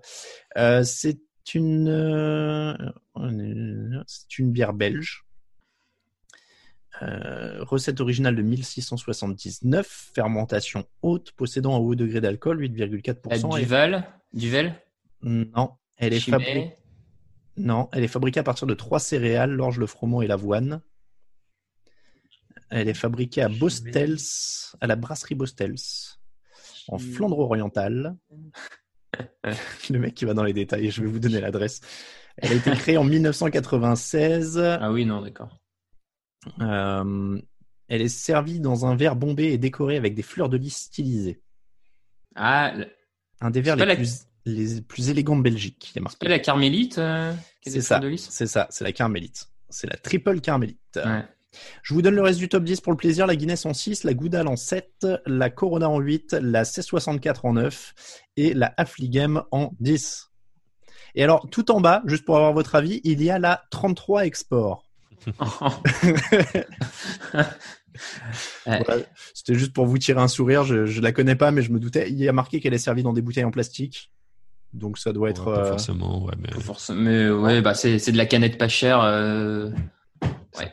euh, 0.59 0.82
c'est 0.84 1.18
une 1.55 2.76
c'est 4.07 4.38
une 4.38 4.53
bière 4.53 4.74
belge. 4.74 5.24
recette 7.01 8.01
originale 8.01 8.36
de 8.36 8.42
1679, 8.42 10.11
fermentation 10.14 10.84
haute, 11.01 11.32
possédant 11.32 11.76
un 11.76 11.78
haut 11.78 11.94
degré 11.94 12.20
d'alcool, 12.20 12.61
8,4%. 12.61 13.59
Duvel? 13.59 14.05
Duvel? 14.34 14.74
Non, 15.22 15.70
elle 15.97 16.12
est 16.12 16.20
fabriquée. 16.20 16.74
Non, 17.57 17.88
elle 17.92 18.05
est 18.05 18.09
fabriquée 18.09 18.40
à 18.40 18.42
partir 18.42 18.66
de 18.66 18.74
trois 18.74 18.99
céréales, 18.99 19.53
l'orge, 19.53 19.78
le 19.78 19.86
froment 19.86 20.20
et 20.20 20.26
l'avoine. 20.26 20.82
Elle 22.71 22.89
est 22.89 22.95
fabriquée 22.95 23.43
à 23.43 23.49
Bostels, 23.49 24.19
à 24.81 24.87
la 24.87 24.97
brasserie 24.97 25.35
Bostels, 25.35 25.77
en 26.89 26.99
Flandre 26.99 27.39
orientale. 27.39 28.17
Le 29.91 29.99
mec 29.99 30.14
qui 30.14 30.25
va 30.25 30.35
dans 30.35 30.43
les 30.43 30.53
détails, 30.53 30.91
je 30.91 31.03
vais 31.03 31.09
vous 31.09 31.19
donner 31.19 31.41
l'adresse. 31.41 31.81
Elle 32.37 32.53
a 32.53 32.55
été 32.57 32.71
créée 32.73 32.99
en 32.99 33.05
1996. 33.05 34.59
Ah 34.59 34.91
oui, 34.93 35.07
non, 35.07 35.23
d'accord. 35.23 35.59
Euh, 36.61 37.41
elle 37.89 38.03
est 38.03 38.09
servie 38.09 38.61
dans 38.61 38.87
un 38.87 38.97
verre 38.97 39.17
bombé 39.17 39.53
et 39.53 39.59
décoré 39.59 39.97
avec 39.97 40.14
des 40.14 40.23
fleurs 40.23 40.49
de 40.49 40.57
lys 40.57 40.77
stylisées. 40.77 41.41
Ah, 42.35 42.75
un 43.41 43.51
des 43.51 43.61
verres 43.61 43.77
les, 43.77 43.95
plus, 43.95 44.27
les 44.45 44.81
plus 44.83 45.09
élégants 45.09 45.37
de 45.37 45.43
Belgique. 45.43 45.95
C'est 46.21 46.29
la 46.29 46.39
carmélite 46.39 46.99
euh, 46.99 47.33
C'est 47.62 47.81
ça. 47.81 48.01
C'est 48.17 48.47
ça, 48.47 48.67
c'est 48.71 48.85
la 48.85 48.93
carmélite. 48.93 49.49
C'est 49.69 49.89
la 49.89 49.97
triple 49.97 50.41
carmélite. 50.41 50.79
Ouais. 50.97 51.25
Je 51.82 51.94
vous 51.94 52.02
donne 52.02 52.14
le 52.14 52.22
reste 52.22 52.38
du 52.38 52.48
top 52.48 52.64
10 52.64 52.80
pour 52.80 52.92
le 52.92 52.96
plaisir. 52.96 53.26
La 53.26 53.36
Guinness 53.36 53.66
en 53.66 53.74
6, 53.74 54.04
la 54.04 54.14
Goudal 54.14 54.48
en 54.48 54.57
7, 54.57 55.07
la 55.26 55.50
Corona 55.50 55.88
en 55.88 55.98
8, 55.98 56.36
la 56.40 56.64
C64 56.64 57.40
en 57.44 57.54
9 57.54 57.94
et 58.36 58.54
la 58.54 58.74
Affligem 58.76 59.42
en 59.50 59.72
10. 59.80 60.30
Et 61.14 61.24
alors, 61.24 61.48
tout 61.50 61.70
en 61.70 61.80
bas, 61.80 62.02
juste 62.07 62.24
pour 62.24 62.36
avoir 62.36 62.52
votre 62.52 62.74
avis, 62.74 63.00
il 63.04 63.22
y 63.22 63.30
a 63.30 63.38
la 63.38 63.62
33 63.70 64.26
Export. 64.26 64.84
C'était 69.34 69.54
juste 69.54 69.72
pour 69.72 69.86
vous 69.86 69.96
tirer 69.98 70.20
un 70.20 70.28
sourire. 70.28 70.64
Je 70.64 70.82
ne 70.84 71.00
la 71.00 71.12
connais 71.12 71.36
pas, 71.36 71.50
mais 71.50 71.62
je 71.62 71.72
me 71.72 71.80
doutais. 71.80 72.11
Il 72.11 72.18
y 72.18 72.28
a 72.28 72.32
marqué 72.32 72.61
qu'elle 72.61 72.74
est 72.74 72.78
servie 72.78 73.02
dans 73.02 73.14
des 73.14 73.22
bouteilles 73.22 73.44
en 73.44 73.50
plastique. 73.50 74.12
Donc 74.72 74.98
ça 74.98 75.12
doit 75.12 75.30
être. 75.30 75.46
pas 75.46 75.61
euh, 75.61 75.70
forcément, 75.70 76.24
ouais. 76.24 76.34
Mais, 76.38 76.50
mais 76.94 77.30
ouais, 77.30 77.62
bah 77.62 77.74
c'est 77.74 78.11
de 78.11 78.16
la 78.16 78.26
canette 78.26 78.59
pas 78.59 78.68
chère. 78.68 79.00
Euh, 79.00 79.70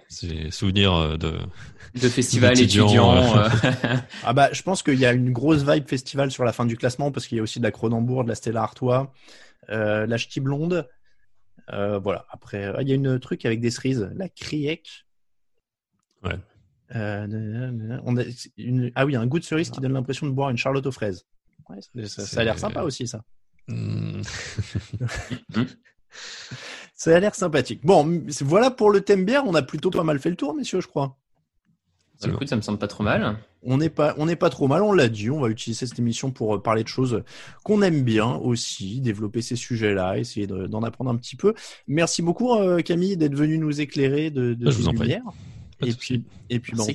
c'est 0.08 0.52
souvenir 0.52 0.94
euh, 0.94 1.18
de 1.18 1.38
de 1.96 2.10
festival 2.10 2.60
étudiant. 2.60 3.16
Euh. 3.16 3.50
Euh. 3.64 3.98
ah 4.24 4.34
bah, 4.34 4.50
je 4.52 4.62
pense 4.64 4.84
qu'il 4.84 5.00
y 5.00 5.06
a 5.06 5.14
une 5.14 5.32
grosse 5.32 5.64
vibe 5.64 5.88
festival 5.88 6.32
sur 6.32 6.44
la 6.44 6.54
fin 6.54 6.66
du 6.66 6.78
classement 6.78 7.12
parce 7.12 7.28
qu'il 7.28 7.38
y 7.38 7.40
a 7.40 7.44
aussi 7.44 7.60
de 7.60 7.64
la 7.64 7.72
Cronenbourg, 7.72 8.24
de 8.24 8.30
la 8.30 8.36
Stella 8.36 8.64
Artois, 8.64 9.14
euh, 9.70 10.06
la 10.06 10.18
Ch'ti 10.18 10.40
Blonde. 10.40 10.88
voilà. 11.68 12.26
Après, 12.30 12.74
il 12.82 12.88
y 12.88 12.92
a 12.92 12.96
une 12.96 13.20
truc 13.20 13.46
avec 13.46 13.60
des 13.60 13.72
cerises, 13.72 14.10
la 14.16 14.30
Kriek. 14.30 15.06
Ouais. 16.24 16.40
on 16.94 18.18
a 18.18 18.24
une... 18.58 18.92
Ah 18.96 19.06
oui, 19.06 19.16
un 19.16 19.28
goût 19.28 19.40
de 19.40 19.44
cerise 19.44 19.70
qui 19.70 19.82
donne 19.82 19.94
l'impression 19.94 20.26
de 20.26 20.32
boire 20.32 20.50
une 20.50 20.58
Charlotte 20.58 20.86
aux 20.86 20.92
fraises. 20.92 21.26
ça, 22.08 22.42
a 22.42 22.44
l'air 22.44 22.58
sympa 22.58 22.82
aussi, 22.82 23.08
ça. 23.08 23.24
Hmm. 23.68 24.22
Ça 26.96 27.16
a 27.16 27.20
l'air 27.20 27.36
sympathique. 27.36 27.82
Bon, 27.84 28.24
voilà 28.42 28.72
pour 28.72 28.90
le 28.90 29.02
thème 29.02 29.26
bière. 29.26 29.44
On 29.46 29.56
a 29.56 29.62
plutôt 29.62 29.90
pas 29.90 30.04
mal 30.04 30.20
fait 30.20 30.30
le 30.30 30.36
tour, 30.36 30.56
messieurs, 30.56 30.80
je 30.80 30.88
crois. 30.88 31.18
Écoute, 32.26 32.48
ça 32.48 32.56
me 32.56 32.62
semble 32.62 32.78
pas 32.78 32.88
trop 32.88 33.04
mal. 33.04 33.38
On 33.64 33.78
n'est 33.78 33.90
pas, 33.90 34.14
on 34.18 34.26
n'est 34.26 34.36
pas 34.36 34.50
trop 34.50 34.68
mal. 34.68 34.82
On 34.82 34.94
l'a 34.94 35.10
dit. 35.10 35.30
On 35.30 35.42
va 35.42 35.50
utiliser 35.50 35.86
cette 35.86 36.00
émission 36.00 36.32
pour 36.32 36.56
euh, 36.56 36.62
parler 36.62 36.84
de 36.84 36.88
choses 36.88 37.24
qu'on 37.64 37.82
aime 37.82 38.04
bien 38.04 38.36
aussi, 38.36 39.02
développer 39.02 39.42
ces 39.42 39.56
sujets-là, 39.56 40.18
essayer 40.18 40.48
d'en 40.48 40.84
apprendre 40.84 41.10
un 41.10 41.18
petit 41.18 41.36
peu. 41.36 41.54
Merci 41.88 42.22
beaucoup, 42.22 42.54
euh, 42.54 42.82
Camille, 42.82 43.18
d'être 43.18 43.36
venu 43.36 43.58
nous 43.58 43.82
éclairer 43.82 44.30
de, 44.30 44.54
de 44.54 44.70
lumière. 44.70 45.24
Et 45.86 45.92
puis, 45.94 46.24
et 46.50 46.60
puis, 46.60 46.74
bah, 46.78 46.86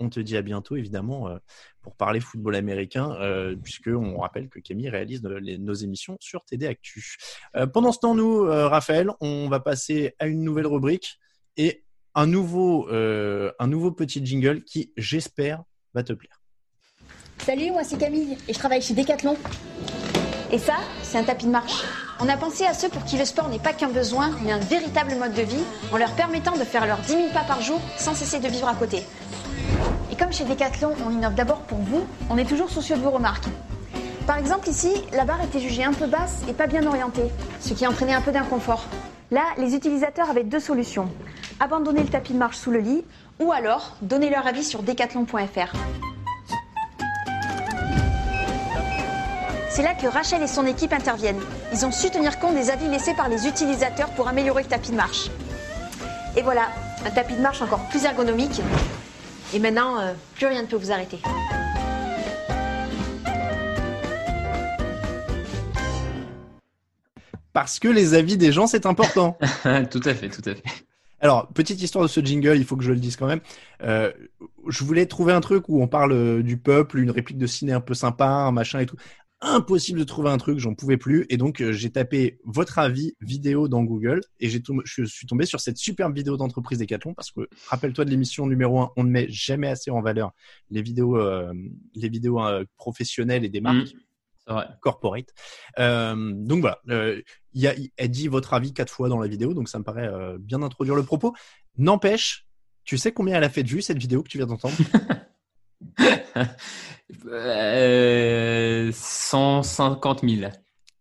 on 0.00 0.08
te 0.08 0.20
dit 0.20 0.36
à 0.36 0.42
bientôt, 0.42 0.76
évidemment, 0.76 1.28
euh, 1.28 1.38
pour 1.82 1.96
parler 1.96 2.20
football 2.20 2.56
américain, 2.56 3.16
euh, 3.20 3.56
puisqu'on 3.56 4.18
rappelle 4.18 4.48
que 4.48 4.58
Camille 4.58 4.88
réalise 4.88 5.22
nos 5.22 5.74
émissions 5.74 6.16
sur 6.20 6.44
TD 6.44 6.66
Actu. 6.66 7.16
Euh, 7.56 7.66
pendant 7.66 7.92
ce 7.92 7.98
temps, 8.00 8.14
nous, 8.14 8.42
Raphaël, 8.44 9.10
on 9.20 9.48
va 9.48 9.60
passer 9.60 10.14
à 10.18 10.26
une 10.26 10.42
nouvelle 10.42 10.66
rubrique 10.66 11.18
et 11.56 11.84
un 12.14 12.26
nouveau, 12.26 12.88
un 12.90 13.66
nouveau 13.66 13.92
petit 13.92 14.24
jingle 14.24 14.64
qui, 14.64 14.92
j'espère, 14.96 15.62
va 15.94 16.02
te 16.02 16.12
plaire. 16.12 16.40
Salut, 17.38 17.70
moi 17.70 17.84
c'est 17.84 17.98
Camille 17.98 18.36
et 18.48 18.52
je 18.52 18.58
travaille 18.58 18.82
chez 18.82 18.94
Decathlon. 18.94 19.36
Et 20.52 20.58
ça, 20.58 20.74
c'est 21.02 21.18
un 21.18 21.24
tapis 21.24 21.46
de 21.46 21.50
marche. 21.50 21.82
On 22.20 22.28
a 22.28 22.36
pensé 22.36 22.64
à 22.64 22.72
ceux 22.72 22.88
pour 22.88 23.04
qui 23.04 23.18
le 23.18 23.24
sport 23.24 23.48
n'est 23.48 23.58
pas 23.58 23.72
qu'un 23.72 23.88
besoin, 23.88 24.30
mais 24.42 24.52
un 24.52 24.58
véritable 24.58 25.16
mode 25.16 25.34
de 25.34 25.42
vie, 25.42 25.64
en 25.92 25.96
leur 25.96 26.12
permettant 26.12 26.56
de 26.56 26.64
faire 26.64 26.86
leurs 26.86 27.00
10 27.00 27.08
000 27.08 27.28
pas 27.32 27.44
par 27.44 27.60
jour 27.60 27.80
sans 27.98 28.14
cesser 28.14 28.38
de 28.38 28.48
vivre 28.48 28.68
à 28.68 28.74
côté. 28.74 29.02
Et 30.16 30.18
comme 30.18 30.32
chez 30.32 30.44
Decathlon, 30.44 30.94
on 31.06 31.10
innove 31.10 31.34
d'abord 31.34 31.58
pour 31.58 31.76
vous, 31.76 32.06
on 32.30 32.38
est 32.38 32.46
toujours 32.46 32.70
soucieux 32.70 32.96
de 32.96 33.02
vos 33.02 33.10
remarques. 33.10 33.48
Par 34.26 34.38
exemple, 34.38 34.66
ici, 34.66 34.90
la 35.12 35.26
barre 35.26 35.42
était 35.42 35.60
jugée 35.60 35.84
un 35.84 35.92
peu 35.92 36.06
basse 36.06 36.42
et 36.48 36.54
pas 36.54 36.66
bien 36.66 36.86
orientée, 36.86 37.30
ce 37.60 37.74
qui 37.74 37.86
entraînait 37.86 38.14
un 38.14 38.22
peu 38.22 38.32
d'inconfort. 38.32 38.86
Là, 39.30 39.42
les 39.58 39.74
utilisateurs 39.74 40.30
avaient 40.30 40.44
deux 40.44 40.60
solutions. 40.60 41.10
Abandonner 41.60 42.00
le 42.02 42.08
tapis 42.08 42.32
de 42.32 42.38
marche 42.38 42.56
sous 42.56 42.70
le 42.70 42.78
lit 42.78 43.04
ou 43.40 43.52
alors 43.52 43.94
donner 44.00 44.30
leur 44.30 44.46
avis 44.46 44.64
sur 44.64 44.82
decathlon.fr. 44.82 45.76
C'est 49.68 49.82
là 49.82 49.92
que 49.92 50.06
Rachel 50.06 50.42
et 50.42 50.46
son 50.46 50.64
équipe 50.64 50.94
interviennent. 50.94 51.42
Ils 51.74 51.84
ont 51.84 51.92
su 51.92 52.08
tenir 52.08 52.38
compte 52.38 52.54
des 52.54 52.70
avis 52.70 52.88
laissés 52.88 53.14
par 53.14 53.28
les 53.28 53.46
utilisateurs 53.46 54.08
pour 54.10 54.28
améliorer 54.28 54.62
le 54.62 54.68
tapis 54.68 54.92
de 54.92 54.96
marche. 54.96 55.28
Et 56.38 56.42
voilà, 56.42 56.68
un 57.04 57.10
tapis 57.10 57.34
de 57.34 57.42
marche 57.42 57.60
encore 57.60 57.84
plus 57.90 58.06
ergonomique. 58.06 58.62
Et 59.54 59.58
maintenant, 59.58 59.98
euh, 60.00 60.12
plus 60.34 60.46
rien 60.46 60.62
ne 60.62 60.66
peut 60.66 60.76
vous 60.76 60.90
arrêter. 60.90 61.18
Parce 67.52 67.78
que 67.78 67.88
les 67.88 68.14
avis 68.14 68.36
des 68.36 68.52
gens, 68.52 68.66
c'est 68.66 68.84
important. 68.84 69.38
tout 69.90 70.00
à 70.04 70.14
fait, 70.14 70.28
tout 70.28 70.42
à 70.44 70.54
fait. 70.54 70.62
Alors, 71.20 71.48
petite 71.48 71.80
histoire 71.80 72.04
de 72.04 72.08
ce 72.08 72.20
jingle, 72.20 72.56
il 72.56 72.64
faut 72.64 72.76
que 72.76 72.84
je 72.84 72.92
le 72.92 72.98
dise 72.98 73.16
quand 73.16 73.26
même. 73.26 73.40
Euh, 73.82 74.12
je 74.68 74.84
voulais 74.84 75.06
trouver 75.06 75.32
un 75.32 75.40
truc 75.40 75.68
où 75.68 75.80
on 75.80 75.88
parle 75.88 76.12
euh, 76.12 76.42
du 76.42 76.58
peuple, 76.58 76.98
une 76.98 77.10
réplique 77.10 77.38
de 77.38 77.46
ciné 77.46 77.72
un 77.72 77.80
peu 77.80 77.94
sympa, 77.94 78.26
un 78.26 78.52
machin 78.52 78.80
et 78.80 78.86
tout. 78.86 78.96
Impossible 79.40 79.98
de 79.98 80.04
trouver 80.04 80.30
un 80.30 80.38
truc, 80.38 80.58
j'en 80.58 80.74
pouvais 80.74 80.96
plus. 80.96 81.26
Et 81.28 81.36
donc, 81.36 81.60
euh, 81.60 81.72
j'ai 81.72 81.90
tapé 81.90 82.38
votre 82.44 82.78
avis 82.78 83.14
vidéo 83.20 83.68
dans 83.68 83.84
Google 83.84 84.20
et 84.40 84.48
j'ai 84.48 84.62
je 84.84 85.04
suis 85.04 85.26
tombé 85.26 85.44
sur 85.44 85.60
cette 85.60 85.76
superbe 85.76 86.16
vidéo 86.16 86.36
d'entreprise 86.36 86.78
Decathlon 86.78 87.14
parce 87.14 87.30
que, 87.30 87.48
rappelle-toi 87.68 88.04
de 88.04 88.10
l'émission 88.10 88.46
numéro 88.46 88.80
1, 88.80 88.92
on 88.96 89.04
ne 89.04 89.10
met 89.10 89.26
jamais 89.28 89.68
assez 89.68 89.90
en 89.90 90.00
valeur 90.00 90.32
les 90.70 90.82
vidéos, 90.82 91.18
euh, 91.18 91.52
les 91.94 92.08
vidéos 92.08 92.40
professionnelles 92.76 93.44
et 93.44 93.50
des 93.50 93.60
marques. 93.60 93.94
Mmh. 93.94 94.00
Ouais. 94.48 94.64
corporate. 94.80 95.34
Euh, 95.80 96.32
donc 96.32 96.60
voilà, 96.60 96.78
euh, 96.90 97.20
y 97.52 97.66
a, 97.66 97.74
elle 97.96 98.10
dit 98.10 98.28
votre 98.28 98.54
avis 98.54 98.72
quatre 98.72 98.92
fois 98.92 99.08
dans 99.08 99.18
la 99.18 99.26
vidéo, 99.26 99.54
donc 99.54 99.68
ça 99.68 99.78
me 99.78 99.84
paraît 99.84 100.06
euh, 100.06 100.36
bien 100.38 100.62
introduire 100.62 100.94
le 100.94 101.02
propos. 101.02 101.34
N'empêche, 101.78 102.46
tu 102.84 102.96
sais 102.96 103.10
combien 103.10 103.36
elle 103.36 103.44
a 103.44 103.48
fait 103.48 103.64
de 103.64 103.68
vues 103.68 103.82
cette 103.82 103.98
vidéo 103.98 104.22
que 104.22 104.28
tu 104.28 104.38
viens 104.38 104.46
d'entendre? 104.46 104.76
euh, 107.26 108.90
150 108.92 110.20
000. 110.22 110.50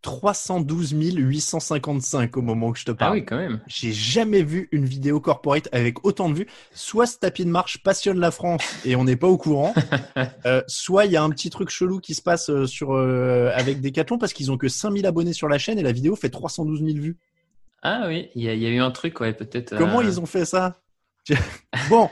312 0.05 0.93
855 0.93 2.37
au 2.37 2.43
moment 2.43 2.67
où 2.67 2.75
je 2.75 2.85
te 2.85 2.91
parle. 2.91 3.11
Ah 3.11 3.13
oui, 3.15 3.25
quand 3.25 3.37
même. 3.37 3.59
J'ai 3.65 3.91
jamais 3.91 4.43
vu 4.43 4.69
une 4.71 4.85
vidéo 4.85 5.19
corporate 5.19 5.67
avec 5.71 6.05
autant 6.05 6.29
de 6.29 6.35
vues. 6.35 6.47
Soit 6.75 7.07
ce 7.07 7.17
tapis 7.17 7.43
de 7.43 7.49
marche 7.49 7.81
passionne 7.81 8.19
la 8.19 8.29
France 8.29 8.61
et 8.85 8.95
on 8.95 9.03
n'est 9.03 9.15
pas 9.15 9.27
au 9.27 9.39
courant, 9.39 9.73
euh, 10.45 10.61
soit 10.67 11.05
il 11.05 11.11
y 11.11 11.17
a 11.17 11.23
un 11.23 11.31
petit 11.31 11.49
truc 11.49 11.69
chelou 11.69 11.99
qui 11.99 12.13
se 12.13 12.21
passe 12.21 12.51
euh, 12.51 12.67
sur 12.67 12.93
euh, 12.93 13.49
avec 13.55 13.81
Decathlon 13.81 14.19
parce 14.19 14.33
qu'ils 14.33 14.51
ont 14.51 14.57
que 14.57 14.67
5000 14.67 15.07
abonnés 15.07 15.33
sur 15.33 15.49
la 15.49 15.57
chaîne 15.57 15.79
et 15.79 15.83
la 15.83 15.91
vidéo 15.91 16.15
fait 16.15 16.29
312 16.29 16.83
000 16.85 16.99
vues. 16.99 17.17
Ah 17.81 18.03
oui, 18.07 18.29
il 18.35 18.43
y, 18.43 18.45
y, 18.45 18.65
a 18.67 18.69
eu 18.69 18.79
un 18.79 18.91
truc, 18.91 19.19
ouais, 19.21 19.33
peut-être. 19.33 19.75
Comment 19.75 20.01
ils 20.01 20.19
ont 20.19 20.27
fait 20.27 20.45
ça? 20.45 20.77
Bon, 21.89 22.09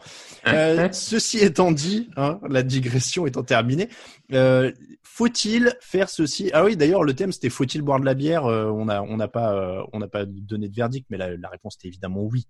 euh, 0.48 0.90
ceci 0.92 1.40
étant 1.40 1.72
dit, 1.72 2.10
hein, 2.18 2.40
la 2.50 2.64
digression 2.64 3.26
étant 3.26 3.44
terminée, 3.44 3.90
euh, 4.34 4.72
faut-il 5.04 5.76
faire 5.80 6.10
ceci? 6.10 6.50
Ah 6.54 6.64
oui, 6.64 6.76
d'ailleurs, 6.76 7.04
le 7.04 7.14
thème 7.14 7.32
c'était 7.32 7.50
faut-il 7.50 7.82
boire 7.82 8.00
de 8.00 8.06
la 8.06 8.14
bière? 8.14 8.46
Euh, 8.46 8.66
On 8.66 8.86
n'a 8.86 9.04
on 9.04 9.18
pas 9.28 9.54
euh, 9.54 9.84
on 9.94 10.00
n'a 10.00 10.08
pas 10.08 10.26
donné 10.26 10.70
de 10.70 10.76
verdict, 10.76 11.08
mais 11.10 11.18
la, 11.18 11.38
la 11.38 11.50
réponse 11.50 11.76
était 11.76 11.88
évidemment 11.88 12.22
oui. 12.22 12.48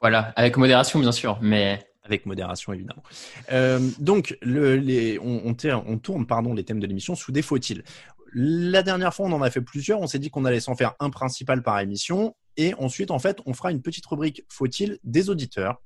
Voilà, 0.00 0.32
avec 0.36 0.56
modération 0.56 0.98
bien 1.00 1.12
sûr, 1.12 1.38
mais 1.42 1.84
avec 2.04 2.26
modération 2.26 2.72
évidemment. 2.72 3.02
Euh, 3.52 3.80
donc, 3.98 4.38
le, 4.42 4.76
les, 4.76 5.18
on, 5.18 5.42
on, 5.44 5.56
on, 5.86 5.98
tourne 5.98 6.26
pardon 6.26 6.54
les 6.54 6.64
thèmes 6.64 6.80
de 6.80 6.86
l'émission 6.86 7.14
sous 7.14 7.32
des 7.32 7.42
faut-il. 7.42 7.82
La 8.32 8.82
dernière 8.82 9.14
fois, 9.14 9.26
on 9.26 9.32
en 9.32 9.42
a 9.42 9.50
fait 9.50 9.60
plusieurs. 9.60 10.00
On 10.00 10.06
s'est 10.06 10.18
dit 10.18 10.30
qu'on 10.30 10.44
allait 10.44 10.60
s'en 10.60 10.74
faire 10.74 10.94
un 11.00 11.10
principal 11.10 11.62
par 11.62 11.80
émission. 11.80 12.34
Et 12.56 12.74
ensuite, 12.74 13.10
en 13.10 13.18
fait, 13.18 13.40
on 13.46 13.52
fera 13.54 13.70
une 13.70 13.82
petite 13.82 14.06
rubrique 14.06 14.44
faut-il 14.48 14.98
des 15.04 15.30
auditeurs. 15.30 15.80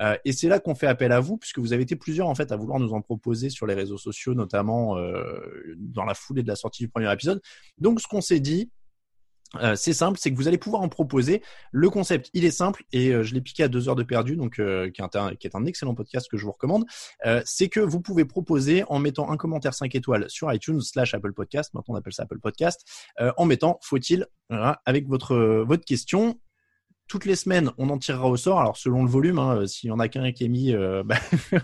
Euh, 0.00 0.16
et 0.24 0.32
c'est 0.32 0.48
là 0.48 0.60
qu'on 0.60 0.74
fait 0.74 0.86
appel 0.86 1.12
à 1.12 1.20
vous, 1.20 1.36
puisque 1.36 1.58
vous 1.58 1.72
avez 1.72 1.82
été 1.82 1.96
plusieurs 1.96 2.28
en 2.28 2.34
fait 2.34 2.52
à 2.52 2.56
vouloir 2.56 2.78
nous 2.78 2.92
en 2.92 3.02
proposer 3.02 3.50
sur 3.50 3.66
les 3.66 3.74
réseaux 3.74 3.98
sociaux, 3.98 4.34
notamment 4.34 4.96
euh, 4.98 5.40
dans 5.78 6.04
la 6.04 6.14
foulée 6.14 6.42
de 6.42 6.48
la 6.48 6.56
sortie 6.56 6.82
du 6.82 6.88
premier 6.88 7.12
épisode. 7.12 7.40
Donc, 7.78 8.00
ce 8.00 8.06
qu'on 8.06 8.20
s'est 8.20 8.40
dit, 8.40 8.70
euh, 9.56 9.74
c'est 9.74 9.92
simple, 9.92 10.16
c'est 10.20 10.30
que 10.30 10.36
vous 10.36 10.46
allez 10.46 10.58
pouvoir 10.58 10.80
en 10.80 10.88
proposer. 10.88 11.42
Le 11.72 11.90
concept, 11.90 12.30
il 12.34 12.44
est 12.44 12.52
simple 12.52 12.84
et 12.92 13.10
je 13.10 13.34
l'ai 13.34 13.40
piqué 13.40 13.64
à 13.64 13.68
deux 13.68 13.88
heures 13.88 13.96
de 13.96 14.04
perdu, 14.04 14.36
donc 14.36 14.54
qui, 14.54 14.62
est 14.62 15.16
un, 15.16 15.64
excellent 15.66 15.94
podcast 15.96 16.28
que 16.30 16.36
je 16.36 16.44
vous 16.44 16.52
recommande. 16.52 16.84
C'est 17.44 17.68
que 17.68 17.80
vous 17.80 18.00
pouvez 18.00 18.24
proposer 18.24 18.84
en 18.86 19.00
mettant 19.00 19.28
un 19.28 19.36
commentaire 19.36 19.74
5 19.74 19.92
étoiles 19.96 20.26
sur 20.28 20.52
iTunes 20.52 20.80
slash 20.80 21.14
Apple 21.14 21.32
Podcast, 21.32 21.74
maintenant 21.74 21.94
on 21.94 21.98
appelle 21.98 22.12
ça 22.12 22.22
Apple 22.22 22.38
Podcast, 22.38 22.86
en 23.36 23.44
mettant 23.44 23.80
faut-il 23.82 24.28
avec 24.86 25.08
votre 25.08 25.64
votre 25.66 25.84
question 25.84 26.38
toutes 27.10 27.24
les 27.24 27.34
semaines, 27.34 27.72
on 27.76 27.90
en 27.90 27.98
tirera 27.98 28.28
au 28.28 28.36
sort. 28.36 28.60
Alors 28.60 28.76
selon 28.76 29.02
le 29.02 29.10
volume, 29.10 29.40
hein, 29.40 29.66
s'il 29.66 29.88
y 29.88 29.90
en 29.90 29.98
a 29.98 30.06
qu'un 30.08 30.30
qui 30.30 30.44
est 30.44 30.48
mis, 30.48 30.72
euh, 30.72 31.02
bah, 31.04 31.16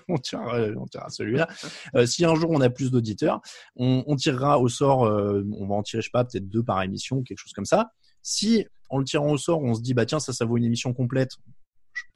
on 0.09 0.19
tirera, 0.19 0.59
on 0.77 0.87
tirera 0.87 1.09
celui-là. 1.09 1.47
Euh, 1.95 2.05
si 2.05 2.25
un 2.25 2.35
jour 2.35 2.51
on 2.51 2.61
a 2.61 2.69
plus 2.69 2.91
d'auditeurs, 2.91 3.41
on, 3.77 4.03
on, 4.09 4.17
tirera 4.17 4.59
au 4.59 4.69
sort. 4.69 5.05
Euh, 5.07 5.45
on 5.57 5.69
va 5.69 5.77
en 5.77 5.85
tirer, 5.85 6.03
je 6.03 6.07
sais 6.09 6.11
pas, 6.13 6.25
peut-être 6.25 6.49
deux 6.49 6.65
par 6.65 6.83
émission, 6.83 7.23
quelque 7.23 7.39
chose 7.39 7.53
comme 7.53 7.65
ça. 7.65 7.93
Si 8.23 8.67
en 8.91 8.99
le 8.99 9.05
tirant 9.05 9.31
au 9.31 9.39
sort, 9.39 9.63
on 9.63 9.75
se 9.75 9.83
dit 9.83 9.95
bah 9.95 10.05
tiens 10.05 10.19
ça, 10.19 10.33
ça 10.33 10.45
vaut 10.45 10.57
une 10.57 10.65
émission 10.65 10.93
complète. 10.93 11.31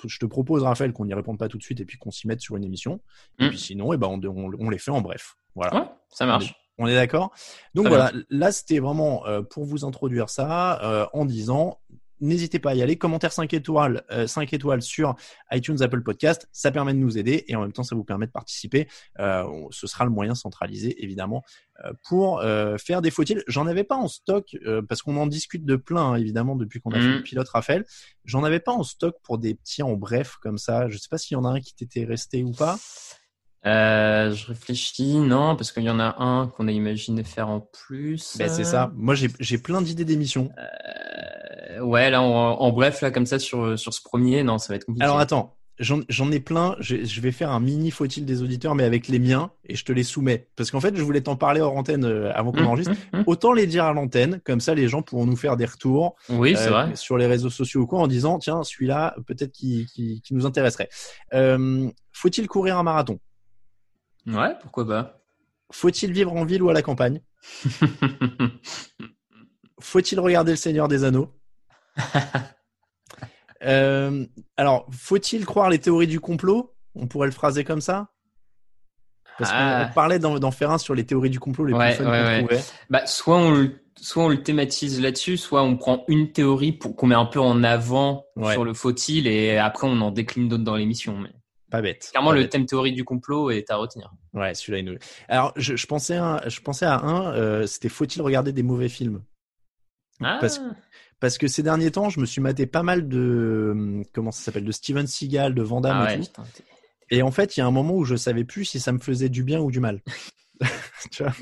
Je, 0.04 0.18
te 0.18 0.26
propose 0.26 0.64
Raphaël 0.64 0.92
qu'on 0.92 1.06
n'y 1.06 1.14
réponde 1.14 1.38
pas 1.38 1.48
tout 1.48 1.56
de 1.56 1.62
suite 1.62 1.80
et 1.80 1.84
puis 1.84 1.98
qu'on 1.98 2.10
s'y 2.10 2.26
mette 2.26 2.40
sur 2.40 2.56
une 2.56 2.64
émission. 2.64 3.00
Et 3.38 3.46
Mm. 3.46 3.48
puis 3.50 3.58
sinon, 3.58 3.92
et 3.92 3.96
ben 3.96 4.08
on, 4.08 4.20
on, 4.26 4.50
on 4.58 4.70
les 4.70 4.78
fait 4.78 4.90
en 4.90 5.02
bref. 5.02 5.36
Voilà. 5.54 5.74
ouais, 5.74 5.88
ça 6.10 6.26
marche. 6.26 6.52
On 6.78 6.86
est 6.86 6.94
d'accord 6.94 7.30
Donc 7.74 7.88
voilà, 7.88 8.10
là 8.30 8.50
c'était 8.52 8.78
vraiment 8.78 9.26
euh, 9.26 9.42
pour 9.42 9.64
vous 9.64 9.84
introduire 9.84 10.30
ça 10.30 10.82
euh, 10.82 11.06
en 11.12 11.26
disant 11.26 11.78
n'hésitez 12.20 12.58
pas 12.58 12.70
à 12.70 12.74
y 12.74 12.82
aller. 12.82 12.96
Commentaire 12.96 13.32
5 13.32 13.52
étoiles, 13.54 14.04
euh, 14.10 14.26
5 14.26 14.52
étoiles 14.52 14.82
sur 14.82 15.14
iTunes, 15.52 15.80
Apple 15.80 16.02
Podcast, 16.02 16.48
ça 16.52 16.70
permet 16.70 16.92
de 16.92 16.98
nous 16.98 17.18
aider 17.18 17.44
et 17.48 17.56
en 17.56 17.62
même 17.62 17.72
temps 17.72 17.82
ça 17.82 17.94
vous 17.94 18.04
permet 18.04 18.26
de 18.26 18.32
participer. 18.32 18.88
Euh, 19.18 19.44
ce 19.70 19.86
sera 19.86 20.04
le 20.04 20.10
moyen 20.10 20.34
centralisé 20.34 21.02
évidemment 21.02 21.42
euh, 21.84 21.92
pour 22.08 22.40
euh, 22.40 22.76
faire 22.78 23.02
des 23.02 23.10
faut-il. 23.10 23.42
J'en 23.46 23.66
avais 23.66 23.84
pas 23.84 23.96
en 23.96 24.08
stock 24.08 24.56
parce 24.88 25.02
qu'on 25.02 25.16
en 25.16 25.26
discute 25.26 25.64
de 25.64 25.76
plein 25.76 26.12
hein, 26.12 26.16
évidemment 26.16 26.56
depuis 26.56 26.80
qu'on 26.80 26.90
a 26.92 27.00
fait 27.00 27.08
le 27.08 27.22
pilote 27.22 27.48
Raphaël. 27.48 27.84
J'en 28.24 28.44
avais 28.44 28.60
pas 28.60 28.72
en 28.72 28.82
stock 28.82 29.16
pour 29.22 29.38
des 29.38 29.54
petits 29.54 29.82
en 29.82 29.94
bref 29.94 30.36
comme 30.40 30.58
ça. 30.58 30.88
Je 30.88 30.98
sais 30.98 31.08
pas 31.10 31.18
s'il 31.18 31.34
y 31.34 31.38
en 31.38 31.44
a 31.44 31.50
un 31.50 31.60
qui 31.60 31.74
t'était 31.74 32.04
resté 32.04 32.44
ou 32.44 32.52
pas. 32.52 32.78
Euh, 33.66 34.32
je 34.32 34.46
réfléchis, 34.46 35.16
non, 35.18 35.54
parce 35.54 35.70
qu'il 35.70 35.82
y 35.82 35.90
en 35.90 36.00
a 36.00 36.22
un 36.22 36.46
qu'on 36.46 36.66
a 36.66 36.72
imaginé 36.72 37.22
faire 37.24 37.48
en 37.48 37.60
plus. 37.60 38.36
Ben, 38.38 38.48
c'est 38.48 38.64
ça. 38.64 38.90
Moi 38.94 39.14
j'ai 39.14 39.28
j'ai 39.38 39.58
plein 39.58 39.82
d'idées 39.82 40.06
d'émissions. 40.06 40.50
Euh, 40.58 41.39
ouais, 41.80 42.10
là, 42.10 42.22
en, 42.22 42.26
en 42.60 42.72
bref, 42.72 43.00
là, 43.00 43.10
comme 43.10 43.26
ça, 43.26 43.38
sur, 43.38 43.78
sur 43.78 43.92
ce 43.94 44.02
premier, 44.02 44.42
non, 44.42 44.58
ça 44.58 44.72
va 44.72 44.76
être 44.76 44.84
compliqué. 44.86 45.04
Alors 45.04 45.18
attends, 45.18 45.56
j'en 45.78 46.30
ai 46.32 46.40
plein. 46.40 46.76
Je, 46.80 47.04
je 47.04 47.20
vais 47.20 47.32
faire 47.32 47.50
un 47.50 47.60
mini 47.60 47.90
faut-il 47.90 48.24
des 48.26 48.42
auditeurs, 48.42 48.74
mais 48.74 48.84
avec 48.84 49.08
les 49.08 49.18
miens, 49.18 49.50
et 49.64 49.76
je 49.76 49.84
te 49.84 49.92
les 49.92 50.02
soumets. 50.02 50.48
Parce 50.56 50.70
qu'en 50.70 50.80
fait, 50.80 50.94
je 50.96 51.02
voulais 51.02 51.22
t'en 51.22 51.36
parler 51.36 51.60
hors 51.60 51.76
antenne 51.76 52.04
euh, 52.04 52.30
avant 52.34 52.52
qu'on 52.52 52.60
Hum, 52.60 52.66
enregistre. 52.66 52.92
hum, 53.12 53.20
hum. 53.20 53.24
Autant 53.26 53.52
les 53.52 53.66
dire 53.66 53.84
à 53.84 53.92
l'antenne, 53.92 54.40
comme 54.44 54.60
ça 54.60 54.74
les 54.74 54.88
gens 54.88 55.00
pourront 55.02 55.24
nous 55.26 55.36
faire 55.36 55.56
des 55.56 55.64
retours 55.64 56.16
Oui, 56.28 56.54
c'est 56.56 56.68
euh, 56.68 56.70
vrai. 56.70 56.96
sur 56.96 57.16
les 57.16 57.26
réseaux 57.26 57.50
sociaux 57.50 57.82
ou 57.82 57.86
quoi 57.86 58.00
en 58.00 58.06
disant 58.08 58.38
tiens 58.38 58.62
celui-là 58.62 59.14
peut-être 59.26 59.52
qui, 59.52 59.86
qui, 59.94 60.20
qui 60.22 60.34
nous 60.34 60.44
intéresserait. 60.46 60.88
Euh, 61.34 61.88
Faut-il 62.12 62.46
courir 62.48 62.76
un 62.76 62.82
marathon? 62.82 63.18
Ouais, 64.26 64.54
pourquoi 64.60 64.86
pas. 64.86 65.16
Faut-il 65.72 66.12
vivre 66.12 66.34
en 66.34 66.44
ville 66.44 66.62
ou 66.62 66.68
à 66.68 66.72
la 66.74 66.82
campagne? 66.82 67.22
Faut-il 69.80 70.20
regarder 70.20 70.52
Le 70.52 70.56
Seigneur 70.56 70.88
des 70.88 71.04
Anneaux? 71.04 71.32
Euh, 73.62 74.24
Alors, 74.56 74.86
faut-il 74.90 75.44
croire 75.44 75.68
les 75.68 75.78
théories 75.78 76.06
du 76.06 76.18
complot? 76.18 76.74
On 76.94 77.06
pourrait 77.06 77.26
le 77.28 77.32
phraser 77.32 77.62
comme 77.62 77.82
ça? 77.82 78.08
Parce 79.38 79.50
qu'on 79.50 79.56
Ah. 79.58 79.90
parlait 79.94 80.18
d'en 80.18 80.50
faire 80.50 80.70
un 80.70 80.78
sur 80.78 80.94
les 80.94 81.04
théories 81.04 81.30
du 81.30 81.40
complot 81.40 81.66
les 81.66 81.74
Ouais, 81.74 81.94
plus 81.94 82.04
fun 82.04 82.10
ouais, 82.10 82.58
bah, 82.90 83.06
soit 83.06 83.36
on 83.36 83.50
le, 83.52 83.84
soit 83.98 84.24
on 84.24 84.28
le 84.28 84.42
thématise 84.42 85.00
là-dessus, 85.00 85.36
soit 85.36 85.62
on 85.62 85.76
prend 85.76 86.04
une 86.08 86.32
théorie 86.32 86.72
pour 86.72 86.96
qu'on 86.96 87.06
met 87.06 87.14
un 87.14 87.26
peu 87.26 87.40
en 87.40 87.62
avant 87.62 88.24
Ouais. 88.36 88.52
sur 88.52 88.64
le 88.64 88.72
faut-il 88.74 89.26
et 89.26 89.58
après 89.58 89.86
on 89.86 90.00
en 90.00 90.10
décline 90.10 90.48
d'autres 90.48 90.64
dans 90.64 90.76
l'émission. 90.76 91.18
Mais 91.18 91.30
Pas 91.70 91.80
bête. 91.82 92.08
clairement, 92.10 92.30
pas 92.30 92.36
le 92.36 92.42
bête. 92.42 92.52
thème 92.52 92.66
théorie 92.66 92.92
du 92.92 93.04
complot 93.04 93.50
est 93.50 93.70
à 93.70 93.76
retenir. 93.76 94.10
Ouais, 94.34 94.54
celui-là, 94.54 94.78
il 94.78 94.84
nous... 94.86 94.98
Alors, 95.28 95.52
je, 95.56 95.76
je 95.76 95.86
pensais 95.86 96.16
à, 96.16 96.42
je 96.48 96.60
pensais 96.60 96.86
à 96.86 96.98
un, 96.98 97.32
euh, 97.34 97.66
c'était 97.66 97.88
faut-il 97.90 98.20
regarder 98.22 98.52
des 98.52 98.62
mauvais 98.62 98.88
films? 98.88 99.22
Ah, 100.22 100.38
Parce 100.40 100.60
Parce 101.20 101.36
que 101.38 101.46
ces 101.48 101.62
derniers 101.62 101.90
temps, 101.90 102.08
je 102.08 102.18
me 102.18 102.26
suis 102.26 102.40
maté 102.40 102.66
pas 102.66 102.82
mal 102.82 103.06
de, 103.08 104.02
comment 104.14 104.30
ça 104.32 104.42
s'appelle, 104.42 104.64
de 104.64 104.72
Steven 104.72 105.06
Seagal, 105.06 105.54
de 105.54 105.62
Van 105.62 105.80
Damme 105.82 105.96
ah 106.00 106.04
et 106.04 106.06
ouais, 106.08 106.16
tout. 106.18 106.24
putain, 106.26 106.44
Et 107.10 107.22
en 107.22 107.30
fait, 107.30 107.56
il 107.56 107.60
y 107.60 107.62
a 107.62 107.66
un 107.66 107.70
moment 107.70 107.94
où 107.94 108.04
je 108.04 108.16
savais 108.16 108.44
plus 108.44 108.64
si 108.64 108.80
ça 108.80 108.90
me 108.92 108.98
faisait 108.98 109.28
du 109.28 109.44
bien 109.44 109.60
ou 109.60 109.70
du 109.70 109.80
mal. 109.80 110.00
tu 111.10 111.22
vois 111.22 111.32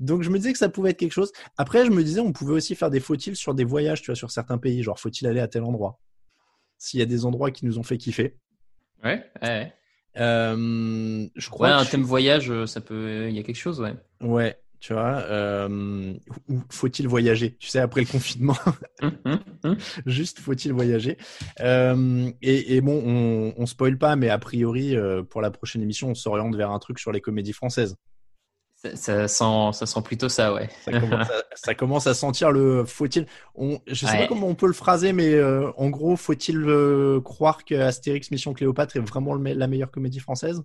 Donc 0.00 0.22
je 0.22 0.30
me 0.30 0.38
disais 0.38 0.52
que 0.52 0.58
ça 0.58 0.68
pouvait 0.68 0.90
être 0.90 0.98
quelque 0.98 1.12
chose. 1.12 1.32
Après, 1.56 1.84
je 1.86 1.90
me 1.90 2.02
disais, 2.02 2.20
on 2.20 2.32
pouvait 2.32 2.54
aussi 2.54 2.74
faire 2.74 2.90
des 2.90 3.00
faut-il 3.00 3.36
sur 3.36 3.54
des 3.54 3.64
voyages, 3.64 4.00
tu 4.02 4.06
vois, 4.06 4.16
sur 4.16 4.30
certains 4.30 4.58
pays. 4.58 4.82
Genre, 4.82 4.98
faut-il 4.98 5.26
aller 5.26 5.40
à 5.40 5.48
tel 5.48 5.62
endroit? 5.62 6.00
S'il 6.78 6.98
y 7.00 7.02
a 7.02 7.06
des 7.06 7.24
endroits 7.24 7.50
qui 7.52 7.64
nous 7.66 7.78
ont 7.78 7.82
fait 7.84 7.98
kiffer. 7.98 8.38
ouais, 9.04 9.24
ouais. 9.42 9.72
Euh, 10.18 11.26
je 11.34 11.48
crois 11.48 11.68
Ouais, 11.68 11.74
un 11.74 11.84
je- 11.84 11.90
thème 11.90 12.02
voyage, 12.02 12.50
euh, 12.50 12.66
ça 12.66 12.80
peut, 12.80 13.28
il 13.30 13.34
y 13.34 13.38
a 13.38 13.42
quelque 13.42 13.56
chose, 13.56 13.80
ouais. 13.80 13.94
Ouais, 14.20 14.58
tu 14.82 14.92
vois. 14.94 15.22
Euh... 15.30 16.12
Ou 16.48 16.58
faut-il 16.70 17.06
voyager? 17.06 17.56
Tu 17.60 17.68
sais, 17.68 17.78
après 17.78 18.00
le 18.00 18.06
confinement, 18.08 18.56
juste 20.06 20.40
faut-il 20.40 20.72
voyager? 20.72 21.16
Euh, 21.60 22.28
et, 22.42 22.74
et 22.76 22.80
bon, 22.80 23.00
on, 23.06 23.54
on 23.56 23.66
spoil 23.66 23.96
pas, 23.96 24.16
mais 24.16 24.28
a 24.28 24.38
priori, 24.38 24.96
euh, 24.96 25.22
pour 25.22 25.40
la 25.40 25.52
prochaine 25.52 25.82
émission, 25.82 26.08
on 26.10 26.14
s'oriente 26.16 26.56
vers 26.56 26.72
un 26.72 26.80
truc 26.80 26.98
sur 26.98 27.12
les 27.12 27.20
comédies 27.20 27.52
françaises. 27.52 27.94
Ça, 28.74 28.96
ça 28.96 29.28
sent, 29.28 29.78
ça 29.78 29.86
sent 29.86 30.02
plutôt 30.02 30.28
ça, 30.28 30.52
ouais. 30.52 30.68
Ça 30.84 30.90
commence 30.98 31.30
à, 31.30 31.42
ça 31.54 31.74
commence 31.76 32.06
à 32.08 32.14
sentir 32.14 32.50
le. 32.50 32.84
Faut-il. 32.84 33.26
Je 33.86 33.94
sais 33.94 34.06
Ouais. 34.06 34.18
pas 34.22 34.26
comment 34.26 34.48
on 34.48 34.56
peut 34.56 34.66
le 34.66 34.72
phraser, 34.72 35.12
mais 35.12 35.40
en 35.42 35.90
gros, 35.90 36.16
faut-il 36.16 36.66
croire 37.22 37.64
que 37.64 37.76
Astérix 37.76 38.32
Mission 38.32 38.52
Cléopâtre 38.52 38.96
est 38.96 39.00
vraiment 39.00 39.34
le 39.34 39.52
la 39.52 39.68
meilleure 39.68 39.92
comédie 39.92 40.18
française? 40.18 40.64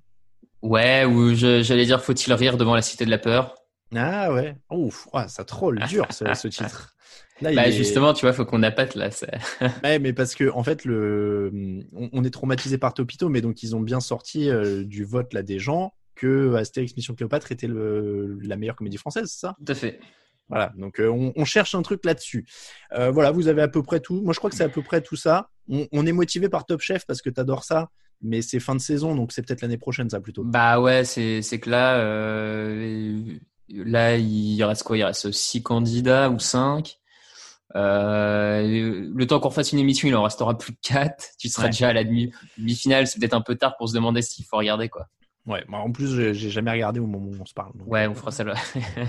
Ouais, 0.64 1.06
ou 1.06 1.36
j'allais 1.36 1.86
dire 1.86 2.04
faut-il 2.04 2.34
rire 2.34 2.58
devant 2.58 2.74
la 2.74 2.82
cité 2.82 3.06
de 3.06 3.12
la 3.12 3.20
peur? 3.20 3.54
Ah 3.96 4.34
ouais. 4.34 4.56
Ouf, 4.70 5.08
ouais, 5.14 5.28
ça 5.28 5.44
troll 5.46 5.80
dur 5.88 6.06
ce, 6.12 6.26
ce 6.34 6.48
titre. 6.50 6.94
Là, 7.40 7.54
Bah 7.54 7.68
est- 7.68 7.72
justement, 7.72 8.14
tu 8.14 8.26
vois, 8.26 8.34
faut 8.34 8.46
qu'on 8.46 8.64
appâte 8.64 8.96
là. 8.96 9.12
ça- 9.12 9.28
Ouais, 9.84 10.00
mais 10.00 10.12
parce 10.14 10.36
que 10.36 10.50
en 10.52 10.64
fait, 10.64 10.86
le, 10.86 11.52
on, 11.94 12.10
on 12.12 12.24
est 12.24 12.30
traumatisé 12.32 12.78
par 12.78 12.94
Topito, 12.94 13.30
mais 13.30 13.42
donc 13.42 13.62
ils 13.64 13.76
ont 13.76 13.80
bien 13.80 14.00
sorti 14.00 14.50
euh, 14.50 14.84
du 14.84 15.06
vote 15.06 15.34
là 15.34 15.44
des 15.44 15.60
gens 15.60 15.94
que 16.16 16.56
Astérix 16.56 16.96
Mission 16.98 17.14
Cléopâtre 17.14 17.52
était 17.52 17.68
le, 17.68 18.40
la 18.42 18.56
meilleure 18.58 18.76
comédie 18.76 18.98
française, 18.98 19.32
ça? 19.32 19.56
Tout 19.64 19.72
à 19.72 19.76
fait. 19.76 20.00
Voilà, 20.50 20.74
donc 20.78 21.00
euh, 21.00 21.10
on, 21.10 21.32
on 21.36 21.46
cherche 21.46 21.76
un 21.76 21.82
truc 21.84 22.04
là-dessus. 22.06 22.48
Euh, 22.94 23.12
voilà, 23.12 23.32
vous 23.32 23.48
avez 23.50 23.62
à 23.62 23.68
peu 23.68 23.84
près 23.84 24.00
tout. 24.00 24.22
Moi, 24.24 24.34
je 24.34 24.40
crois 24.40 24.50
que 24.50 24.56
c'est 24.56 24.64
à 24.64 24.70
peu 24.70 24.82
près 24.82 25.02
tout 25.02 25.16
ça. 25.18 25.50
On, 25.70 25.86
on 25.92 26.06
est 26.08 26.12
motivé 26.14 26.50
par 26.50 26.66
Top 26.66 26.82
Chef 26.82 27.06
parce 27.06 27.22
que 27.22 27.30
t'adores 27.30 27.66
ça, 27.66 27.90
mais 28.22 28.42
c'est 28.42 28.60
fin 28.60 28.74
de 28.74 28.80
saison, 28.82 29.14
donc 29.14 29.32
c'est 29.32 29.46
peut-être 29.46 29.62
l'année 29.62 29.78
prochaine 29.78 30.10
ça 30.10 30.20
plutôt. 30.22 30.44
Bah 30.44 30.80
ouais, 30.82 31.04
c'est 31.04 31.42
c'est 31.44 31.60
que 31.60 31.70
là, 31.70 32.00
euh, 32.00 33.22
là 33.70 34.18
il 34.18 34.64
reste 34.64 34.84
quoi? 34.84 34.98
Il 34.98 35.04
reste 35.04 35.32
six 35.32 35.62
candidats 35.64 36.30
ou 36.30 36.40
cinq. 36.40 36.98
Euh, 37.76 39.10
le 39.14 39.28
temps 39.28 39.40
qu'on 39.40 39.50
fasse 39.52 39.72
une 39.74 39.80
émission, 39.80 40.08
il 40.08 40.16
en 40.16 40.24
restera 40.24 40.58
plus 40.58 40.74
que 40.74 40.80
quatre. 40.82 41.26
Tu 41.38 41.50
seras 41.50 41.64
Ouais. 41.66 41.70
déjà 41.70 41.90
à 41.90 41.94
la 41.94 42.04
demi 42.04 42.32
demi-finale. 42.58 43.08
C'est 43.08 43.20
peut-être 43.20 43.34
un 43.34 43.42
peu 43.42 43.56
tard 43.56 43.76
pour 43.78 43.90
se 43.90 43.94
demander 43.94 44.22
s'il 44.22 44.46
faut 44.46 44.58
regarder 44.58 44.90
quoi. 44.90 45.08
Ouais, 45.46 45.64
moi, 45.70 45.80
en 45.80 45.94
plus, 45.94 46.34
j'ai 46.34 46.50
jamais 46.50 46.72
regardé 46.72 47.00
au 47.00 47.08
moment 47.08 47.28
où 47.28 47.36
on 47.42 47.46
se 47.46 47.54
parle. 47.54 47.72
donc, 47.78 47.88
Ouais, 47.88 48.06
on 48.06 48.14
fera 48.16 48.32
ça 48.32 48.44
là. 48.44 48.56
Il 48.76 48.82
va 48.82 49.06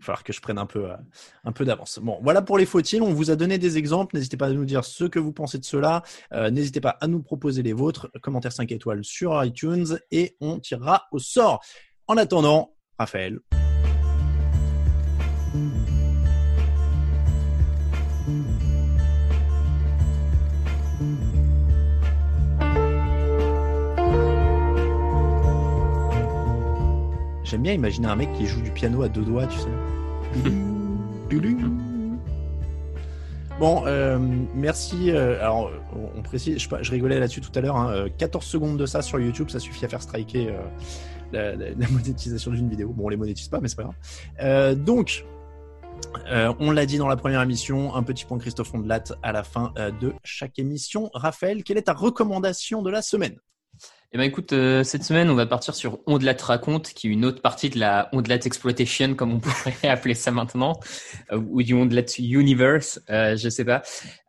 falloir 0.00 0.22
que 0.22 0.34
je 0.34 0.40
prenne 0.42 0.58
un 0.58 0.66
peu, 0.66 0.90
euh, 0.90 0.96
un 1.44 1.52
peu 1.52 1.64
d'avance. 1.64 1.98
Bon, 2.02 2.18
voilà 2.22 2.42
pour 2.42 2.58
les 2.58 2.66
faut-il. 2.66 3.00
On 3.00 3.14
vous 3.14 3.30
a 3.30 3.36
donné 3.36 3.56
des 3.56 3.78
exemples. 3.78 4.14
N'hésitez 4.14 4.36
pas 4.36 4.48
à 4.48 4.50
nous 4.52 4.66
dire 4.66 4.84
ce 4.84 5.04
que 5.04 5.18
vous 5.18 5.32
pensez 5.32 5.56
de 5.58 5.64
cela. 5.64 6.02
Euh, 6.34 6.50
N'hésitez 6.50 6.82
pas 6.82 6.98
à 7.00 7.06
nous 7.06 7.22
proposer 7.22 7.62
les 7.62 7.72
vôtres. 7.72 8.10
Commentaire 8.20 8.52
5 8.52 8.70
étoiles 8.70 9.02
sur 9.02 9.42
iTunes 9.42 9.98
et 10.10 10.36
on 10.42 10.58
tirera 10.58 11.06
au 11.10 11.18
sort. 11.18 11.60
En 12.06 12.18
attendant, 12.18 12.74
Raphaël. 12.98 13.38
J'aime 27.48 27.62
bien 27.62 27.72
imaginer 27.72 28.08
un 28.08 28.16
mec 28.16 28.30
qui 28.34 28.46
joue 28.46 28.60
du 28.60 28.70
piano 28.70 29.02
à 29.02 29.08
deux 29.08 29.22
doigts, 29.22 29.46
tu 29.46 29.58
sais. 29.58 29.68
Bon, 33.58 33.82
euh, 33.86 34.18
merci. 34.54 35.10
euh, 35.10 35.40
alors, 35.42 35.70
on- 36.16 36.22
précise, 36.22 36.58
je, 36.58 36.90
rigolais 36.92 37.18
là-dessus 37.18 37.40
tout 37.40 37.50
à 37.54 37.60
l'heure. 37.60 37.76
hein, 37.76 37.90
euh, 37.90 38.08
14 38.16 38.44
secondes 38.44 38.76
de 38.78 38.86
ça 38.86 39.02
sur 39.02 39.18
YouTube, 39.18 39.48
ça 39.50 39.58
suffit 39.58 39.84
à 39.84 39.88
faire 39.88 40.00
striker 40.02 40.50
euh, 40.50 40.60
la, 41.32 41.56
la- 41.56 41.70
la 41.76 41.88
monétisation 41.88 42.52
d'une 42.52 42.68
vidéo. 42.68 42.90
Bon, 42.90 43.06
on 43.06 43.08
les 43.08 43.16
monétise 43.16 43.48
pas, 43.48 43.58
mais 43.60 43.68
c'est 43.68 43.76
pas 43.76 43.84
grave. 44.38 44.76
Donc, 44.76 45.24
on 46.60 46.70
l'a 46.70 46.86
dit 46.86 46.98
dans 46.98 47.08
la 47.08 47.16
première 47.16 47.42
émission, 47.42 47.94
un 47.96 48.02
petit 48.04 48.24
point 48.24 48.38
Christophe 48.38 48.72
Ondelat 48.74 49.04
à 49.22 49.32
la 49.32 49.42
fin 49.42 49.72
de 50.00 50.12
chaque 50.22 50.58
émission. 50.60 51.10
Raphaël, 51.12 51.64
quelle 51.64 51.78
est 51.78 51.82
ta 51.82 51.94
recommandation 51.94 52.82
de 52.82 52.90
la 52.90 53.02
semaine? 53.02 53.38
Eh 54.12 54.16
ben 54.16 54.24
écoute, 54.24 54.54
euh, 54.54 54.84
cette 54.84 55.04
semaine, 55.04 55.28
on 55.28 55.34
va 55.34 55.44
partir 55.44 55.74
sur 55.74 55.98
Ondelat 56.06 56.36
raconte, 56.40 56.88
qui 56.94 57.08
est 57.08 57.10
une 57.10 57.26
autre 57.26 57.42
partie 57.42 57.68
de 57.68 57.78
la 57.78 58.08
Ondelat 58.12 58.38
exploitation, 58.46 59.14
comme 59.14 59.32
on 59.34 59.38
pourrait 59.40 59.76
appeler 59.88 60.14
ça 60.14 60.30
maintenant, 60.30 60.80
euh, 61.30 61.36
ou 61.50 61.62
du 61.62 61.74
Ondelat 61.74 62.06
universe, 62.18 63.00
euh, 63.10 63.36
je 63.36 63.50
sais 63.50 63.66
pas. 63.66 63.82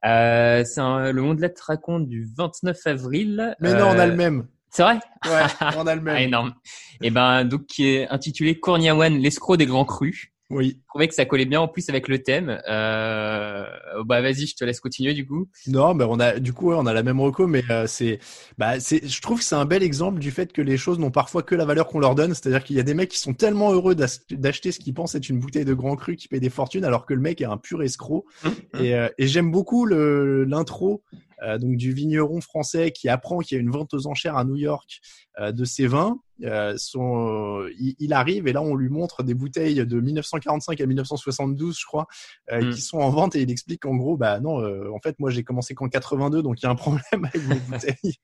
Euh, 0.05 0.65
c'est 0.65 0.81
le 0.81 1.21
Ondelat 1.23 1.53
raconte 1.65 2.09
du 2.09 2.27
29 2.37 2.77
avril. 2.87 3.55
Mais 3.61 3.73
non, 3.73 3.87
on 3.91 3.99
a 3.99 4.03
Euh, 4.03 4.07
le 4.07 4.15
même. 4.15 4.47
C'est 4.69 4.83
vrai? 4.83 4.99
Ouais, 5.25 5.41
on 5.77 5.87
a 5.87 5.95
le 5.95 6.01
Ah, 6.07 6.13
même. 6.13 6.17
énorme. 6.17 6.53
Et 7.01 7.09
ben 7.09 7.45
donc 7.45 7.65
qui 7.65 7.87
est 7.87 8.07
intitulé 8.09 8.59
Corniawan, 8.59 9.17
l'escroc 9.17 9.55
des 9.55 9.65
grands 9.65 9.85
crus. 9.85 10.33
Oui. 10.51 10.79
Je 10.79 10.87
trouvais 10.87 11.07
que 11.07 11.13
ça 11.13 11.25
collait 11.25 11.45
bien 11.45 11.61
en 11.61 11.67
plus 11.67 11.89
avec 11.89 12.07
le 12.07 12.23
thème. 12.23 12.59
Euh, 12.67 13.65
bah 14.05 14.21
vas-y, 14.21 14.47
je 14.47 14.55
te 14.55 14.65
laisse 14.65 14.79
continuer 14.79 15.13
du 15.13 15.27
coup. 15.27 15.47
Non, 15.67 15.93
mais 15.93 16.05
on 16.07 16.19
a 16.19 16.39
du 16.39 16.53
coup 16.53 16.69
ouais, 16.69 16.75
on 16.77 16.87
a 16.87 16.93
la 16.93 17.03
même 17.03 17.19
reco, 17.19 17.45
mais 17.45 17.63
euh, 17.69 17.85
c'est 17.85 18.19
bah 18.57 18.79
c'est 18.79 19.07
je 19.07 19.21
trouve 19.21 19.39
que 19.39 19.45
c'est 19.45 19.55
un 19.55 19.65
bel 19.65 19.83
exemple 19.83 20.19
du 20.19 20.31
fait 20.31 20.51
que 20.51 20.63
les 20.63 20.77
choses 20.77 20.97
n'ont 20.97 21.11
parfois 21.11 21.43
que 21.43 21.53
la 21.53 21.65
valeur 21.65 21.87
qu'on 21.87 21.99
leur 21.99 22.15
donne. 22.15 22.33
C'est-à-dire 22.33 22.63
qu'il 22.63 22.75
y 22.75 22.79
a 22.79 22.83
des 22.83 22.95
mecs 22.95 23.09
qui 23.09 23.19
sont 23.19 23.33
tellement 23.33 23.71
heureux 23.71 23.95
d'acheter 23.95 24.71
ce 24.71 24.79
qu'ils 24.79 24.95
pensent 24.95 25.13
être 25.13 25.29
une 25.29 25.39
bouteille 25.39 25.65
de 25.65 25.73
Grand 25.75 25.95
Cru 25.95 26.15
qui 26.15 26.27
paye 26.27 26.39
des 26.39 26.49
fortunes, 26.49 26.83
alors 26.83 27.05
que 27.05 27.13
le 27.13 27.21
mec 27.21 27.41
est 27.41 27.45
un 27.45 27.57
pur 27.57 27.83
escroc. 27.83 28.25
Et, 28.79 28.95
euh, 28.95 29.07
et 29.19 29.27
j'aime 29.27 29.51
beaucoup 29.51 29.85
le 29.85 30.45
l'intro 30.45 31.03
donc 31.59 31.77
du 31.77 31.93
vigneron 31.93 32.41
français 32.41 32.91
qui 32.91 33.07
apprend 33.09 33.39
qu'il 33.39 33.55
y 33.55 33.59
a 33.59 33.61
une 33.61 33.71
vente 33.71 33.93
aux 33.93 34.07
enchères 34.07 34.35
à 34.37 34.43
New 34.43 34.57
York 34.57 34.99
euh, 35.39 35.51
de 35.51 35.63
ses 35.65 35.87
vins. 35.87 36.17
Euh, 36.43 36.73
son, 36.77 37.27
euh, 37.63 37.69
il, 37.79 37.95
il 37.99 38.13
arrive 38.13 38.47
et 38.47 38.53
là 38.53 38.61
on 38.61 38.73
lui 38.75 38.87
montre 38.89 39.23
des 39.23 39.33
bouteilles 39.33 39.85
de 39.85 39.99
1945 39.99 40.79
à 40.79 40.85
1972, 40.85 41.77
je 41.79 41.85
crois, 41.85 42.07
euh, 42.51 42.61
Mm. 42.61 42.69
qui 42.71 42.81
sont 42.81 42.99
en 42.99 43.09
vente 43.09 43.35
et 43.35 43.41
il 43.41 43.51
explique 43.51 43.81
qu'en 43.81 43.95
gros, 43.95 44.15
bah 44.17 44.39
non, 44.39 44.61
euh, 44.61 44.89
en 44.93 44.99
fait 44.99 45.19
moi 45.19 45.29
j'ai 45.31 45.43
commencé 45.43 45.73
qu'en 45.75 45.89
82, 45.89 46.41
donc 46.41 46.61
il 46.61 46.63
y 46.63 46.67
a 46.67 46.71
un 46.71 46.75
problème 46.75 47.01
avec 47.33 47.47
mes 47.47 47.55
bouteilles. 47.55 48.15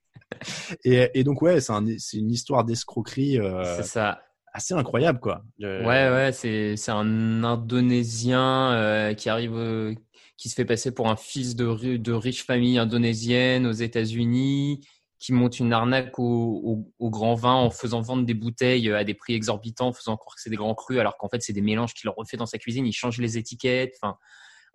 Et, 0.84 1.10
et 1.14 1.24
donc 1.24 1.42
ouais, 1.42 1.62
c'est 1.62 1.74
un, 1.74 1.86
c'est 1.98 2.18
une 2.18 2.32
histoire 2.32 2.64
d'escroquerie 2.66 3.40
euh, 3.40 3.64
C'est 3.78 3.84
ça. 3.84 4.22
assez 4.54 4.74
incroyable 4.74 5.20
quoi. 5.20 5.44
Euh, 5.62 5.82
Ouais, 5.86 6.10
ouais, 6.10 6.32
c'est 6.32 6.76
c'est 6.78 6.92
un 6.92 7.44
Indonésien 7.44 8.72
euh, 8.74 9.14
qui 9.14 9.30
arrive, 9.30 9.54
euh, 9.56 9.94
qui 10.38 10.50
se 10.50 10.56
fait 10.56 10.66
passer 10.66 10.92
pour 10.92 11.10
un 11.10 11.16
fils 11.16 11.56
de, 11.56 11.66
ri- 11.66 12.00
de 12.00 12.12
riche 12.12 12.46
famille 12.46 12.78
indonésienne 12.78 13.66
aux 13.66 13.72
États-Unis, 13.72 14.86
qui 15.20 15.34
monte 15.34 15.60
une 15.60 15.74
arnaque 15.74 16.20
au, 16.20 16.92
grand 17.00 17.36
vin 17.36 17.54
en 17.54 17.70
faisant 17.70 18.02
vendre 18.02 18.26
des 18.26 18.34
bouteilles 18.34 18.92
à 18.92 19.04
des 19.04 19.14
prix 19.14 19.34
exorbitants, 19.34 19.88
en 19.88 19.94
faisant 19.94 20.18
croire 20.18 20.36
que 20.36 20.42
c'est 20.42 20.50
des 20.50 20.56
grands 20.56 20.76
crus, 20.76 21.00
alors 21.00 21.18
qu'en 21.18 21.30
fait 21.30 21.42
c'est 21.42 21.54
des 21.54 21.62
mélanges 21.62 21.94
qu'il 21.94 22.10
refait 22.10 22.38
dans 22.38 22.46
sa 22.46 22.58
cuisine. 22.58 22.86
Il 22.86 22.94
change 22.94 23.20
les 23.20 23.38
étiquettes. 23.38 23.96
Enfin, 24.02 24.18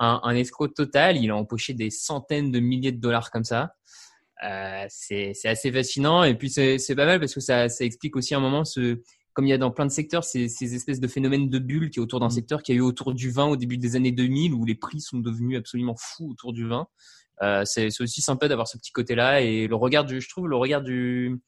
un, 0.01 0.35
escroc 0.35 0.69
total. 0.69 1.19
Il 1.19 1.31
a 1.31 1.37
empoché 1.37 1.75
des 1.75 1.91
centaines 1.91 2.51
de 2.51 2.59
milliers 2.59 2.93
de 2.93 3.01
dollars 3.01 3.31
comme 3.31 3.45
ça. 3.45 3.75
Euh, 4.43 4.87
c'est 4.89 5.35
assez 5.45 5.71
fascinant 5.71 6.25
et 6.25 6.35
puis 6.35 6.49
c'est 6.49 6.79
c'est 6.79 6.95
pas 6.95 7.05
mal 7.05 7.21
parce 7.21 7.35
que 7.35 7.41
ça, 7.41 7.69
ça 7.69 7.85
explique 7.85 8.17
aussi 8.17 8.35
un 8.35 8.41
moment 8.41 8.65
ce 8.65 9.03
comme 9.33 9.47
il 9.47 9.51
y 9.51 9.53
a 9.53 9.59
dans 9.59 9.71
plein 9.71 9.87
de 9.87 9.91
secteurs, 9.91 10.25
ces, 10.25 10.49
ces 10.49 10.75
espèces 10.75 11.01
de 11.01 11.07
phénomènes 11.09 11.49
de 11.49 11.59
bulles 11.59 11.91
qui 11.91 11.99
est 11.99 12.03
autour 12.03 12.21
d'un 12.21 12.31
Mm. 12.31 12.31
secteur 12.31 12.63
qui 12.63 12.73
a 12.73 12.75
eu 12.75 12.81
autour 12.81 13.15
du 13.15 13.31
vin 13.31 13.47
au 13.47 13.57
début 13.57 13.79
des 13.79 13.97
années 13.97 14.13
2000 14.13 14.55
où 14.55 14.65
les 14.65 14.75
prix 14.75 15.01
sont 15.01 15.19
devenus 15.19 15.59
absolument 15.59 15.97
fous 15.99 16.31
autour 16.31 16.53
du 16.53 16.67
vin. 16.67 16.87
Euh, 17.43 17.65
c'est 17.65 17.91
c'est 17.91 18.03
aussi 18.03 18.23
sympa 18.23 18.49
d'avoir 18.49 18.69
ce 18.69 18.77
petit 18.79 18.93
côté-là 18.93 19.41
et 19.41 19.67
le 19.67 19.75
regard 19.75 20.05
du, 20.05 20.21
je 20.21 20.29
trouve 20.29 20.49
le 20.49 20.57
regard 20.57 20.83
du 20.83 21.41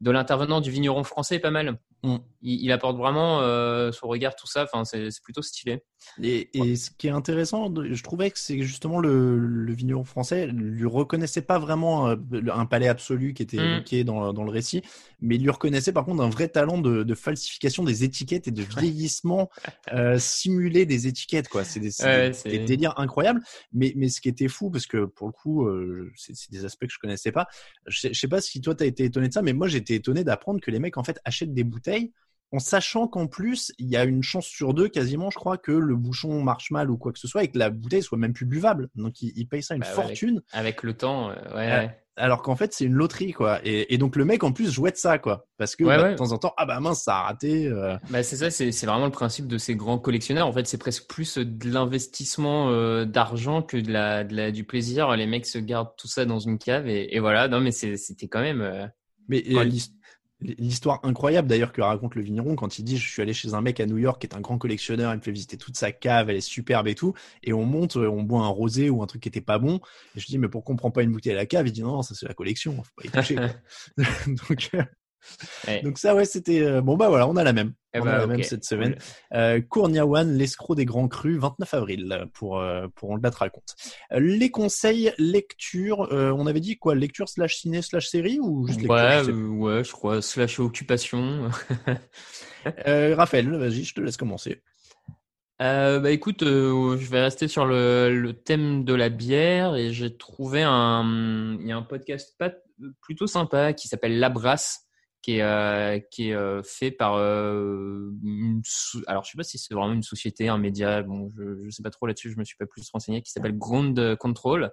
de 0.00 0.10
l'intervenant 0.10 0.60
du 0.60 0.70
vigneron 0.70 1.04
français 1.04 1.36
est 1.36 1.40
pas 1.40 1.50
mal. 1.50 1.78
Mm. 2.02 2.16
Il, 2.42 2.62
il 2.62 2.72
apporte 2.72 2.96
vraiment 2.96 3.40
euh, 3.42 3.92
son 3.92 4.08
regard 4.08 4.34
tout 4.34 4.46
ça. 4.46 4.64
Enfin, 4.64 4.84
c'est 4.84 5.08
plutôt 5.22 5.42
stylé. 5.42 5.82
Et, 6.22 6.48
et 6.58 6.76
ce 6.76 6.90
qui 6.90 7.08
est 7.08 7.10
intéressant, 7.10 7.70
je 7.90 8.02
trouvais 8.02 8.30
que 8.30 8.38
c'est 8.38 8.62
justement 8.62 8.98
le, 9.00 9.36
le 9.38 9.72
vigneron 9.74 10.04
français 10.04 10.46
lui 10.46 10.86
reconnaissait 10.86 11.42
pas 11.42 11.58
vraiment 11.58 12.08
euh, 12.08 12.16
un 12.54 12.64
palais 12.64 12.88
absolu 12.88 13.34
qui 13.34 13.42
était 13.42 13.58
Mm. 13.58 13.72
évoqué 13.74 14.04
dans, 14.04 14.32
dans 14.32 14.44
le 14.44 14.50
récit, 14.50 14.80
mais 15.20 15.34
il 15.36 15.42
lui 15.42 15.50
reconnaissait 15.50 15.92
par 15.92 16.06
contre 16.06 16.22
un 16.22 16.30
vrai 16.30 16.48
talent 16.48 16.78
de, 16.78 17.02
de 17.02 17.14
falsification 17.14 17.84
des 17.84 18.02
étiquettes 18.04 18.48
et 18.48 18.50
de 18.50 18.62
vieillissement 18.62 19.50
euh, 19.92 20.18
simulé 20.18 20.86
des 20.86 21.06
étiquettes 21.06 21.48
quoi. 21.48 21.64
C'est 21.64 21.80
des, 21.80 21.90
Ouais, 22.02 22.28
des- 22.28 22.32
c'est- 22.32 22.48
des 22.48 22.60
délires 22.60 22.94
incroyables. 22.98 23.42
Mais, 23.74 23.92
mais 23.96 24.08
ce 24.08 24.22
qui 24.22 24.30
était 24.30 24.48
fou, 24.48 24.70
parce 24.70 24.86
que 24.86 25.04
pour 25.04 25.26
le 25.26 25.32
coup, 25.34 25.66
euh, 25.66 26.10
c'est 26.16 26.50
des 26.50 26.64
aspects 26.64 26.86
que 26.86 26.92
je 26.92 26.98
connaissais 26.98 27.32
pas. 27.32 27.46
Je 27.86 28.08
je 28.08 28.18
sais 28.18 28.28
pas 28.28 28.40
si 28.40 28.62
toi 28.62 28.74
t'as 28.74 28.86
été 28.86 29.04
étonné 29.04 29.28
de 29.28 29.34
ça, 29.34 29.42
mais 29.42 29.52
moi 29.52 29.68
j'étais 29.68 29.96
étonné 29.96 30.24
d'apprendre 30.24 30.60
que 30.60 30.70
les 30.70 30.78
mecs 30.78 30.96
en 30.96 31.04
fait 31.04 31.20
achètent 31.26 31.52
des 31.52 31.64
bouteilles 31.64 31.89
en 32.52 32.58
sachant 32.58 33.06
qu'en 33.06 33.26
plus, 33.28 33.72
il 33.78 33.88
y 33.88 33.96
a 33.96 34.04
une 34.04 34.22
chance 34.24 34.46
sur 34.46 34.74
deux, 34.74 34.88
quasiment, 34.88 35.30
je 35.30 35.38
crois, 35.38 35.56
que 35.56 35.70
le 35.70 35.94
bouchon 35.94 36.42
marche 36.42 36.70
mal 36.72 36.90
ou 36.90 36.96
quoi 36.96 37.12
que 37.12 37.18
ce 37.20 37.28
soit 37.28 37.44
et 37.44 37.48
que 37.48 37.58
la 37.58 37.70
bouteille 37.70 38.02
soit 38.02 38.18
même 38.18 38.32
plus 38.32 38.46
buvable. 38.46 38.88
Donc, 38.96 39.22
ils, 39.22 39.32
ils 39.36 39.46
payent 39.46 39.62
ça 39.62 39.74
une 39.76 39.82
Bah 39.82 39.86
fortune, 39.86 40.42
Avec 40.52 40.82
le 40.82 40.94
temps, 40.94 41.30
euh, 41.30 41.34
ouais. 41.54 41.68
Ouais. 41.70 41.96
alors 42.16 42.42
qu'en 42.42 42.56
fait, 42.56 42.72
c'est 42.74 42.86
une 42.86 42.94
loterie, 42.94 43.32
quoi. 43.32 43.60
Et, 43.64 43.94
et 43.94 43.98
donc, 43.98 44.16
le 44.16 44.24
mec, 44.24 44.42
en 44.42 44.50
plus, 44.50 44.68
jouait 44.72 44.90
de 44.90 44.96
ça, 44.96 45.18
quoi. 45.20 45.46
Parce 45.58 45.76
que, 45.76 45.84
Ouais, 45.84 45.96
bah, 45.96 46.02
ouais. 46.02 46.10
de 46.10 46.16
temps 46.16 46.32
en 46.32 46.38
temps, 46.38 46.52
ah 46.56 46.66
bah 46.66 46.80
mince, 46.80 47.04
ça 47.04 47.18
a 47.18 47.22
raté. 47.22 47.68
euh. 47.68 47.96
Bah 48.10 48.24
c'est 48.24 48.34
ça, 48.36 48.50
c'est 48.50 48.70
vraiment 48.84 49.04
le 49.06 49.12
principe 49.12 49.46
de 49.46 49.56
ces 49.56 49.76
grands 49.76 50.00
collectionneurs. 50.00 50.48
En 50.48 50.52
fait, 50.52 50.66
c'est 50.66 50.78
presque 50.78 51.06
plus 51.08 51.38
de 51.38 51.70
l'investissement 51.70 52.70
euh, 52.70 53.04
d'argent 53.04 53.62
que 53.62 53.76
de 53.76 53.92
la, 53.92 54.24
de 54.24 54.34
la 54.34 54.50
du 54.50 54.64
plaisir. 54.64 55.14
Les 55.16 55.28
mecs 55.28 55.46
se 55.46 55.58
gardent 55.58 55.94
tout 55.96 56.08
ça 56.08 56.24
dans 56.24 56.40
une 56.40 56.58
cave 56.58 56.88
et, 56.88 57.14
et 57.14 57.20
voilà. 57.20 57.46
Non, 57.46 57.60
mais 57.60 57.70
c'était 57.70 58.26
quand 58.26 58.40
même. 58.40 58.60
euh, 58.60 58.86
Mais 59.28 59.44
euh, 59.50 59.58
Ouais. 59.58 59.64
l'his- 59.66 59.94
l'histoire 60.40 61.00
incroyable, 61.02 61.48
d'ailleurs, 61.48 61.72
que 61.72 61.80
raconte 61.80 62.14
le 62.14 62.22
vigneron 62.22 62.56
quand 62.56 62.78
il 62.78 62.84
dit 62.84 62.96
Je 62.96 63.10
suis 63.10 63.22
allé 63.22 63.32
chez 63.32 63.54
un 63.54 63.60
mec 63.60 63.80
à 63.80 63.86
New 63.86 63.98
York 63.98 64.20
qui 64.20 64.26
est 64.26 64.34
un 64.34 64.40
grand 64.40 64.58
collectionneur, 64.58 65.12
il 65.12 65.16
me 65.18 65.22
fait 65.22 65.32
visiter 65.32 65.56
toute 65.56 65.76
sa 65.76 65.92
cave, 65.92 66.30
elle 66.30 66.36
est 66.36 66.40
superbe 66.40 66.88
et 66.88 66.94
tout. 66.94 67.14
Et 67.42 67.52
on 67.52 67.64
monte, 67.64 67.96
euh, 67.96 68.08
on 68.08 68.22
boit 68.22 68.42
un 68.42 68.48
rosé 68.48 68.90
ou 68.90 69.02
un 69.02 69.06
truc 69.06 69.22
qui 69.22 69.28
était 69.28 69.40
pas 69.40 69.58
bon. 69.58 69.80
Et 70.16 70.20
je 70.20 70.26
dis 70.26 70.38
Mais 70.38 70.48
pourquoi 70.48 70.74
on 70.74 70.76
prend 70.76 70.90
pas 70.90 71.02
une 71.02 71.12
bouteille 71.12 71.32
à 71.32 71.36
la 71.36 71.46
cave? 71.46 71.66
Il 71.66 71.72
dit 71.72 71.82
Non, 71.82 71.92
non, 71.92 72.02
ça 72.02 72.14
c'est 72.14 72.26
la 72.26 72.34
collection, 72.34 72.82
faut 72.82 72.92
pas 72.96 73.06
y 73.06 73.10
toucher. 73.10 73.34
quoi. 73.36 73.48
donc, 74.26 74.70
Donc 75.84 75.98
ça, 75.98 76.14
ouais, 76.14 76.24
c'était 76.24 76.62
euh, 76.62 76.80
bon 76.80 76.96
bah 76.96 77.08
voilà, 77.08 77.28
on 77.28 77.36
a 77.36 77.44
la 77.44 77.52
même. 77.52 77.72
Eh 77.92 78.00
on 78.00 78.04
bah, 78.04 78.14
a 78.14 78.18
la 78.18 78.26
même 78.26 78.42
cette 78.42 78.64
semaine. 78.64 78.94
cool. 78.94 79.02
Euh, 79.38 79.60
Kourniawan, 79.60 80.36
l'escroc 80.36 80.76
des 80.76 80.84
grands 80.84 81.08
crus, 81.08 81.38
29 81.38 81.74
avril 81.74 82.26
pour 82.32 82.60
euh, 82.60 82.86
pour 82.94 83.10
on 83.10 83.16
le 83.16 83.28
raconte. 83.28 83.74
Euh, 84.12 84.20
les 84.20 84.50
conseils 84.50 85.12
lecture, 85.18 86.08
on 86.10 86.46
avait 86.46 86.60
dit 86.60 86.78
quoi, 86.78 86.94
lecture 86.94 87.28
slash 87.28 87.56
ciné 87.56 87.82
slash 87.82 88.08
série 88.08 88.38
ou 88.40 88.66
juste 88.66 88.80
lecture 88.80 88.94
Ouais, 88.94 89.18
je 89.20 89.24
sais 89.24 89.32
ouais, 89.32 89.84
je 89.84 89.92
crois, 89.92 90.22
slash 90.22 90.60
occupation. 90.60 91.50
Raphaël, 92.86 93.50
vas-y, 93.56 93.84
je 93.84 93.94
te 93.94 94.00
laisse 94.00 94.16
commencer. 94.16 94.62
Bah 95.58 96.10
écoute, 96.10 96.42
je 96.42 97.10
vais 97.10 97.22
rester 97.22 97.48
sur 97.48 97.66
le, 97.66 98.08
le 98.18 98.32
thème 98.32 98.84
de 98.84 98.94
la 98.94 99.08
bière 99.08 99.74
et 99.74 99.92
j'ai 99.92 100.16
trouvé 100.16 100.62
un, 100.62 101.58
il 101.60 101.66
y 101.66 101.72
a 101.72 101.76
un 101.76 101.82
podcast 101.82 102.34
pas, 102.38 102.50
plutôt 103.00 103.26
sympa 103.26 103.72
qui 103.72 103.88
s'appelle 103.88 104.18
La 104.18 104.28
Brasse, 104.28 104.86
qui 105.22 105.36
est, 105.36 105.42
euh, 105.42 105.98
euh, 106.20 106.62
fait 106.64 106.90
par, 106.90 107.14
euh, 107.14 108.10
une 108.24 108.62
alors 109.06 109.24
je 109.24 109.30
sais 109.30 109.36
pas 109.36 109.42
si 109.42 109.58
c'est 109.58 109.74
vraiment 109.74 109.92
une 109.92 110.02
société, 110.02 110.48
un 110.48 110.58
média, 110.58 111.02
bon, 111.02 111.30
je, 111.36 111.64
je 111.64 111.70
sais 111.70 111.82
pas 111.82 111.90
trop 111.90 112.06
là-dessus, 112.06 112.30
je 112.30 112.38
me 112.38 112.44
suis 112.44 112.56
pas 112.56 112.66
plus 112.66 112.88
renseigné, 112.92 113.22
qui 113.22 113.30
s'appelle 113.30 113.56
Ground 113.56 114.16
Control. 114.16 114.70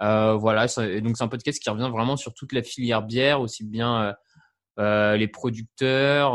Voilà, 0.00 0.66
donc 0.66 1.16
c'est 1.16 1.24
un 1.24 1.28
podcast 1.28 1.62
qui 1.62 1.70
revient 1.70 1.90
vraiment 1.92 2.16
sur 2.16 2.34
toute 2.34 2.52
la 2.52 2.62
filière 2.62 3.02
bière, 3.02 3.40
aussi 3.40 3.64
bien 3.64 4.14
les 4.78 5.28
producteurs, 5.28 6.34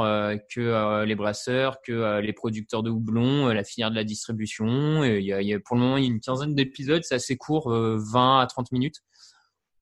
que 0.54 1.04
les 1.04 1.16
brasseurs, 1.16 1.82
que 1.82 2.20
les 2.22 2.34
producteurs 2.34 2.84
de 2.84 2.90
houblon, 2.90 3.48
la 3.48 3.64
filière 3.64 3.90
de 3.90 3.96
la 3.96 4.04
distribution. 4.04 5.04
Il 5.04 5.62
pour 5.66 5.76
le 5.76 5.82
moment, 5.82 5.98
il 5.98 6.04
y 6.04 6.08
a 6.08 6.10
une 6.10 6.22
quinzaine 6.22 6.56
d'épisodes, 6.56 7.04
c'est 7.04 7.16
assez 7.16 7.38
court, 7.38 7.72
euh, 7.72 7.98
20 8.12 8.40
à 8.40 8.48
30 8.48 8.72
minutes. 8.72 9.02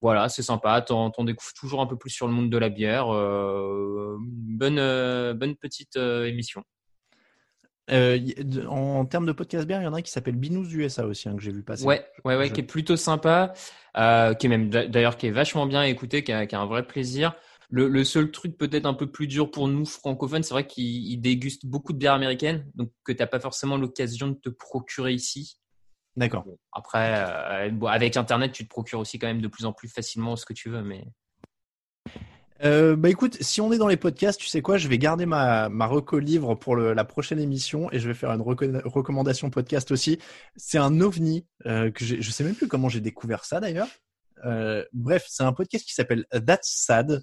Voilà, 0.02 0.30
c'est 0.30 0.43
sympa. 0.43 0.82
T'en, 0.82 1.10
découvres 1.24 1.54
toujours 1.60 1.82
un 1.82 1.88
peu 1.88 1.98
plus 1.98 2.10
sur 2.12 2.28
le 2.28 2.34
monde 2.34 2.50
de 2.50 2.58
la 2.58 2.70
bière. 2.70 3.14
Euh, 3.14 4.18
bonne, 4.20 4.78
euh, 4.80 5.34
bonne 5.34 5.56
petite 5.56 5.98
euh, 5.98 6.26
émission. 6.26 6.64
En 7.89 9.06
termes 9.06 9.26
de 9.26 9.32
podcast 9.32 9.66
bière, 9.66 9.82
il 9.82 9.86
y 9.86 9.88
en 9.88 9.93
a 9.93 9.98
un 9.98 10.02
qui 10.02 10.12
s'appelle 10.12 10.36
Binous 10.36 10.70
USA 10.74 11.06
aussi, 11.06 11.30
hein, 11.30 11.36
que 11.36 11.41
j'ai 11.41 11.52
vu 11.54 11.64
passer. 11.64 11.86
Ouais, 11.86 12.06
ouais, 12.26 12.36
ouais, 12.36 12.48
Je- 12.48 12.54
qui 12.54 12.60
est 12.60 12.64
plutôt 12.66 12.98
sympa, 12.98 13.54
qui 13.95 14.00
est 14.00 14.48
même 14.48 14.70
d'a- 14.70 14.88
d'ailleurs 14.88 15.18
qui 15.18 15.28
est 15.28 15.32
vachement 15.32 15.66
bien 15.66 15.82
à 15.82 15.88
écouter, 15.88 16.24
qui 16.24 16.34
a, 16.34 16.45
qui 16.45 16.56
a 16.56 16.60
un 16.60 16.66
vrai 16.66 16.86
plaisir. 16.86 17.34
Le, 17.70 17.88
le 17.88 18.04
seul 18.04 18.32
truc 18.32 18.58
peut-être 18.58 18.86
un 18.86 18.93
peu 18.93 19.08
plus 19.12 19.28
dur 19.28 19.52
pour 19.52 19.68
nous 19.68 19.86
francophones, 19.86 20.43
c'est 20.43 20.54
vrai 20.54 20.66
qu'il 20.68 20.86
il 20.86 21.18
déguste 21.18 21.66
beaucoup 21.66 21.91
de 21.93 21.98
bières 21.98 22.14
américaines, 22.14 22.66
donc 22.76 22.91
que 23.04 23.12
t'as 23.12 23.28
pas 23.28 23.39
forcément 23.39 23.78
l'occasion 23.78 24.28
de 24.28 24.36
te 24.36 24.50
procurer 24.50 25.14
ici. 25.14 25.58
D'accord. 26.18 26.43
Bon, 26.43 26.57
après, 26.74 27.13
euh, 27.15 27.70
avec 27.88 28.18
Internet, 28.18 28.51
tu 28.51 28.63
te 28.65 28.70
procures 28.70 28.99
aussi 28.99 29.20
quand 29.20 29.28
même 29.28 29.39
de 29.41 29.47
plus 29.47 29.65
en 29.65 29.72
plus 29.72 29.88
facilement 29.88 30.36
ce 30.36 30.45
que 30.45 30.53
tu 30.53 30.70
veux, 30.70 30.82
mais 30.82 31.05
Euh, 32.63 32.95
bah 32.95 33.09
écoute, 33.09 33.38
si 33.39 33.61
on 33.61 33.72
est 33.72 33.78
dans 33.78 33.88
les 33.88 33.97
podcasts, 33.97 34.39
tu 34.39 34.47
sais 34.47 34.63
quoi, 34.63 34.78
je 34.80 34.88
vais 34.88 34.97
garder 34.97 35.28
ma, 35.28 35.70
ma 35.70 35.86
reco 35.86 36.18
livre 36.18 36.55
pour 36.55 36.76
le- 36.76 36.93
la 36.93 37.05
prochaine 37.05 37.39
émission 37.39 37.91
et 37.91 37.99
je 37.99 38.07
vais 38.07 38.15
faire 38.15 38.32
une 38.32 38.41
reco- 38.41 38.82
recommandation 38.84 39.51
podcast 39.51 39.91
aussi. 39.91 40.18
C'est 40.55 40.80
un 40.80 40.99
ovni 40.99 41.45
euh, 41.68 41.91
que 41.91 42.03
je 42.03 42.32
sais 42.32 42.43
même 42.43 42.55
plus 42.55 42.68
comment 42.68 42.89
j'ai 42.89 42.99
découvert 42.99 43.45
ça 43.45 43.59
d'ailleurs. 43.59 43.88
Euh, 44.45 44.84
bref, 44.91 45.26
c'est 45.30 45.43
un 45.43 45.53
podcast 45.53 45.86
qui 45.86 45.93
s'appelle 45.93 46.26
That's 46.32 46.68
Sad. 46.68 47.22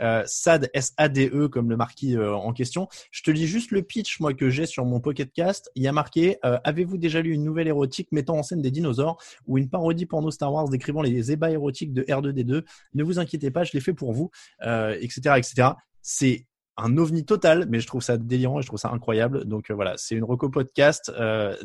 Euh, 0.00 0.22
SAD, 0.26 0.70
S-A-D-E, 0.74 1.48
comme 1.48 1.70
le 1.70 1.76
marquis 1.76 2.16
euh, 2.16 2.34
en 2.34 2.52
question. 2.52 2.88
Je 3.10 3.22
te 3.22 3.30
lis 3.30 3.46
juste 3.46 3.70
le 3.70 3.82
pitch, 3.82 4.20
moi, 4.20 4.34
que 4.34 4.50
j'ai 4.50 4.66
sur 4.66 4.84
mon 4.84 5.00
Pocket 5.00 5.32
Cast. 5.32 5.70
Il 5.74 5.82
y 5.82 5.88
a 5.88 5.92
marqué 5.92 6.38
euh, 6.44 6.58
Avez-vous 6.64 6.98
déjà 6.98 7.22
lu 7.22 7.32
une 7.32 7.44
nouvelle 7.44 7.68
érotique 7.68 8.12
mettant 8.12 8.36
en 8.36 8.42
scène 8.42 8.60
des 8.60 8.70
dinosaures 8.70 9.16
ou 9.46 9.58
une 9.58 9.68
parodie 9.68 10.06
porno 10.06 10.30
Star 10.30 10.52
Wars 10.52 10.68
décrivant 10.68 11.02
les 11.02 11.32
ébats 11.32 11.50
érotiques 11.50 11.92
de 11.92 12.02
R2D2 12.02 12.64
Ne 12.94 13.04
vous 13.04 13.18
inquiétez 13.18 13.50
pas, 13.50 13.64
je 13.64 13.72
l'ai 13.72 13.80
fait 13.80 13.94
pour 13.94 14.12
vous, 14.12 14.30
etc., 14.62 15.36
etc. 15.36 15.68
C'est 16.02 16.46
un 16.76 16.96
ovni 16.98 17.24
total, 17.24 17.66
mais 17.68 17.80
je 17.80 17.86
trouve 17.86 18.02
ça 18.02 18.16
délirant 18.18 18.60
je 18.60 18.66
trouve 18.66 18.78
ça 18.78 18.90
incroyable. 18.90 19.44
Donc 19.46 19.70
voilà, 19.70 19.94
c'est 19.96 20.14
une 20.14 20.24
reco 20.24 20.50
podcast. 20.50 21.12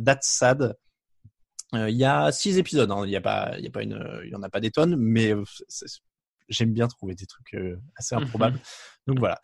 That's 0.04 0.28
Sad. 0.28 0.76
Il 1.74 1.96
y 1.96 2.06
a 2.06 2.32
six 2.32 2.58
épisodes. 2.58 2.92
hein. 2.92 3.04
Il 3.06 3.12
y 3.12 3.16
a 3.16 3.22
pas, 3.22 3.56
il 3.58 3.64
y 3.64 3.68
a 3.68 3.72
pas 3.72 3.84
une, 3.84 4.22
il 4.24 4.30
y 4.30 4.36
en 4.36 4.44
a 4.44 4.50
pas 4.50 4.60
des 4.60 4.72
tonnes, 4.72 4.96
mais 4.96 5.34
j'aime 6.52 6.74
bien 6.74 6.88
trouver 6.88 7.16
des 7.16 7.26
trucs 7.26 7.54
euh, 7.56 7.82
assez 7.96 8.16
improbables. 8.16 8.60
Donc 9.08 9.20
voilà. 9.20 9.40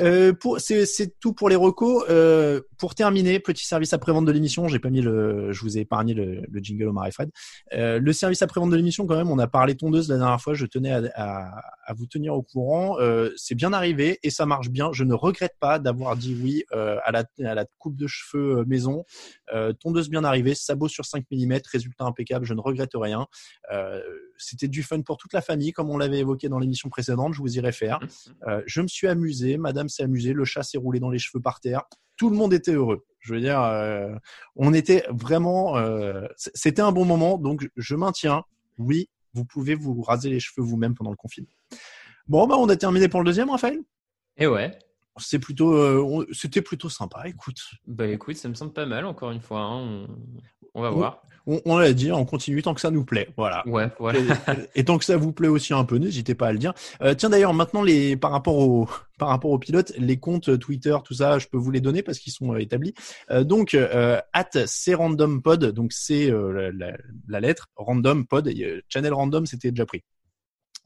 Euh, 0.00 0.32
pour, 0.32 0.60
c'est, 0.60 0.86
c'est 0.86 1.18
tout 1.20 1.32
pour 1.32 1.48
les 1.48 1.56
recos. 1.56 2.04
Euh, 2.08 2.60
pour 2.78 2.94
terminer, 2.94 3.40
petit 3.40 3.66
service 3.66 3.92
après-vente 3.92 4.24
de 4.26 4.32
l'émission. 4.32 4.68
J'ai 4.68 4.78
pas 4.78 4.90
mis 4.90 5.00
le, 5.00 5.52
je 5.52 5.60
vous 5.62 5.76
ai 5.76 5.80
épargné 5.80 6.14
le, 6.14 6.42
le 6.48 6.60
jingle 6.60 6.88
Omar 6.88 7.06
et 7.06 7.10
Fred. 7.10 7.30
Euh, 7.72 7.98
le 7.98 8.12
service 8.12 8.42
après-vente 8.42 8.70
de 8.70 8.76
l'émission, 8.76 9.06
quand 9.06 9.16
même, 9.16 9.30
on 9.30 9.38
a 9.38 9.46
parlé 9.46 9.76
tondeuse 9.76 10.08
la 10.08 10.18
dernière 10.18 10.40
fois. 10.40 10.54
Je 10.54 10.66
tenais 10.66 10.92
à, 10.92 11.02
à, 11.14 11.60
à 11.84 11.94
vous 11.94 12.06
tenir 12.06 12.34
au 12.34 12.42
courant. 12.42 12.96
C'est 13.36 13.54
bien 13.54 13.72
arrivé 13.72 14.18
et 14.22 14.30
ça 14.30 14.46
marche 14.46 14.70
bien. 14.70 14.90
Je 14.92 15.04
ne 15.04 15.14
regrette 15.14 15.54
pas 15.60 15.78
d'avoir 15.78 16.16
dit 16.16 16.36
oui 16.40 16.64
à, 16.72 17.10
la, 17.10 17.24
à 17.44 17.54
la 17.54 17.64
coupe 17.78 17.96
de 17.96 18.06
cheveux 18.06 18.64
maison. 18.66 19.04
Tondeuse 19.80 20.08
bien 20.08 20.24
arrivée, 20.24 20.54
sabot 20.54 20.88
sur 20.88 21.04
5 21.04 21.24
mm, 21.30 21.58
résultat 21.70 22.04
impeccable. 22.04 22.44
Je 22.44 22.54
ne 22.54 22.60
regrette 22.60 22.92
rien. 22.94 23.26
C'était 24.38 24.68
du 24.68 24.82
fun 24.82 25.02
pour 25.02 25.16
toute 25.18 25.32
la 25.32 25.40
famille, 25.42 25.72
comme 25.72 25.90
on 25.90 25.98
l'avait 25.98 26.18
évoqué 26.20 26.48
dans 26.48 26.58
l'émission 26.58 26.88
précédente. 26.88 27.34
Je 27.34 27.40
vous 27.40 27.56
y 27.56 27.60
réfère. 27.60 28.00
Euh, 28.46 28.62
je 28.66 28.80
me 28.80 28.86
suis 28.88 29.06
amusé, 29.08 29.58
madame 29.58 29.88
s'est 29.88 30.04
amusée, 30.04 30.32
le 30.32 30.44
chat 30.44 30.62
s'est 30.62 30.78
roulé 30.78 31.00
dans 31.00 31.10
les 31.10 31.18
cheveux 31.18 31.42
par 31.42 31.60
terre. 31.60 31.82
Tout 32.16 32.30
le 32.30 32.36
monde 32.36 32.52
était 32.54 32.72
heureux. 32.72 33.04
Je 33.20 33.34
veux 33.34 33.40
dire, 33.40 33.60
euh, 33.62 34.14
on 34.56 34.72
était 34.72 35.04
vraiment. 35.10 35.76
euh, 35.76 36.26
C'était 36.36 36.82
un 36.82 36.92
bon 36.92 37.04
moment, 37.04 37.36
donc 37.38 37.68
je- 37.76 37.94
maintiens. 37.94 38.44
Oui, 38.78 39.08
vous 39.34 39.44
pouvez 39.44 39.74
vous 39.74 40.00
raser 40.02 40.30
les 40.30 40.40
cheveux 40.40 40.64
vous-même 40.64 40.94
pendant 40.94 41.10
le 41.10 41.16
confinement. 41.16 41.50
Bon, 42.28 42.46
bah, 42.46 42.56
on 42.58 42.68
a 42.68 42.76
terminé 42.76 43.08
pour 43.08 43.20
le 43.20 43.26
deuxième, 43.26 43.50
Raphaël? 43.50 43.80
et 44.36 44.46
ouais. 44.46 44.78
C'est 45.20 45.40
plutôt, 45.40 45.72
euh, 45.74 46.26
c'était 46.32 46.62
plutôt 46.62 46.88
sympa. 46.88 47.24
Écoute, 47.26 47.58
Bah 47.88 48.06
écoute, 48.06 48.36
ça 48.36 48.48
me 48.48 48.54
semble 48.54 48.72
pas 48.72 48.86
mal 48.86 49.04
encore 49.04 49.32
une 49.32 49.40
fois. 49.40 49.62
hein. 49.62 50.06
On, 50.06 50.06
on 50.78 50.82
va 50.82 50.90
voir. 50.90 51.22
on, 51.46 51.60
on 51.64 51.78
l'a 51.78 51.92
dit, 51.94 52.12
on 52.12 52.24
continue 52.26 52.62
tant 52.62 52.74
que 52.74 52.80
ça 52.80 52.90
nous 52.90 53.04
plaît. 53.04 53.28
Voilà. 53.36 53.62
Ouais, 53.66 53.88
voilà. 53.98 54.18
Et, 54.74 54.80
et 54.80 54.84
tant 54.84 54.98
que 54.98 55.04
ça 55.04 55.16
vous 55.16 55.32
plaît 55.32 55.48
aussi 55.48 55.72
un 55.72 55.84
peu, 55.84 55.96
n'hésitez 55.96 56.34
pas 56.34 56.48
à 56.48 56.52
le 56.52 56.58
dire. 56.58 56.74
Euh, 57.02 57.14
tiens 57.14 57.30
d'ailleurs, 57.30 57.54
maintenant 57.54 57.82
les 57.82 58.16
par 58.16 58.30
rapport 58.32 58.56
au 58.58 58.86
par 59.18 59.28
rapport 59.28 59.50
aux 59.50 59.58
pilotes, 59.58 59.92
les 59.98 60.18
comptes 60.18 60.58
Twitter, 60.58 60.96
tout 61.04 61.14
ça, 61.14 61.38
je 61.38 61.46
peux 61.48 61.56
vous 61.58 61.70
les 61.70 61.80
donner 61.80 62.02
parce 62.02 62.18
qu'ils 62.18 62.32
sont 62.32 62.52
euh, 62.54 62.58
établis. 62.58 62.94
Euh, 63.30 63.44
donc 63.44 63.74
euh, 63.74 64.20
at 64.32 64.50
crandompod, 64.92 65.64
donc 65.72 65.92
c'est 65.92 66.30
euh, 66.30 66.52
la, 66.52 66.90
la- 66.90 66.96
la 67.28 67.40
lettre 67.40 67.66
random 67.76 68.26
pod. 68.26 68.46
et, 68.48 68.82
channel 68.88 69.12
random, 69.12 69.46
c'était 69.46 69.70
déjà 69.70 69.86
pris. 69.86 70.02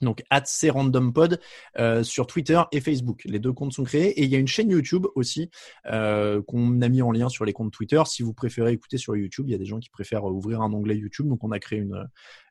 Donc 0.03 0.23
at 0.31 0.43
crandompod 0.43 1.41
euh, 1.79 2.03
sur 2.03 2.27
Twitter 2.27 2.61
et 2.73 2.81
Facebook. 2.81 3.23
Les 3.25 3.39
deux 3.39 3.53
comptes 3.53 3.73
sont 3.73 3.85
créés 3.85 4.21
et 4.21 4.25
il 4.25 4.31
y 4.31 4.37
a 4.37 4.39
une 4.39 4.49
chaîne 4.49 4.71
YouTube 4.71 5.07
aussi 5.15 5.51
euh, 5.87 6.43
qu'on 6.43 6.81
a 6.83 6.89
mis 6.89 7.03
en 7.03 7.11
lien 7.11 7.29
sur 7.29 7.45
les 7.45 7.53
comptes 7.53 7.73
Twitter. 7.73 8.03
Si 8.07 8.23
vous 8.23 8.35
préférez 8.35 8.73
écouter 8.73 8.99
sur 8.99 9.17
YouTube, 9.17 9.47
il 9.49 9.53
y 9.53 9.55
a 9.55 9.59
des 9.59 9.67
gens 9.67 9.79
qui 9.79 9.91
préfèrent 9.91 10.29
euh, 10.29 10.33
ouvrir 10.33 10.61
un 10.61 10.73
onglet 10.73 10.97
YouTube, 10.97 11.29
donc 11.29 11.43
on 11.45 11.51
a 11.51 11.59
créé 11.59 11.85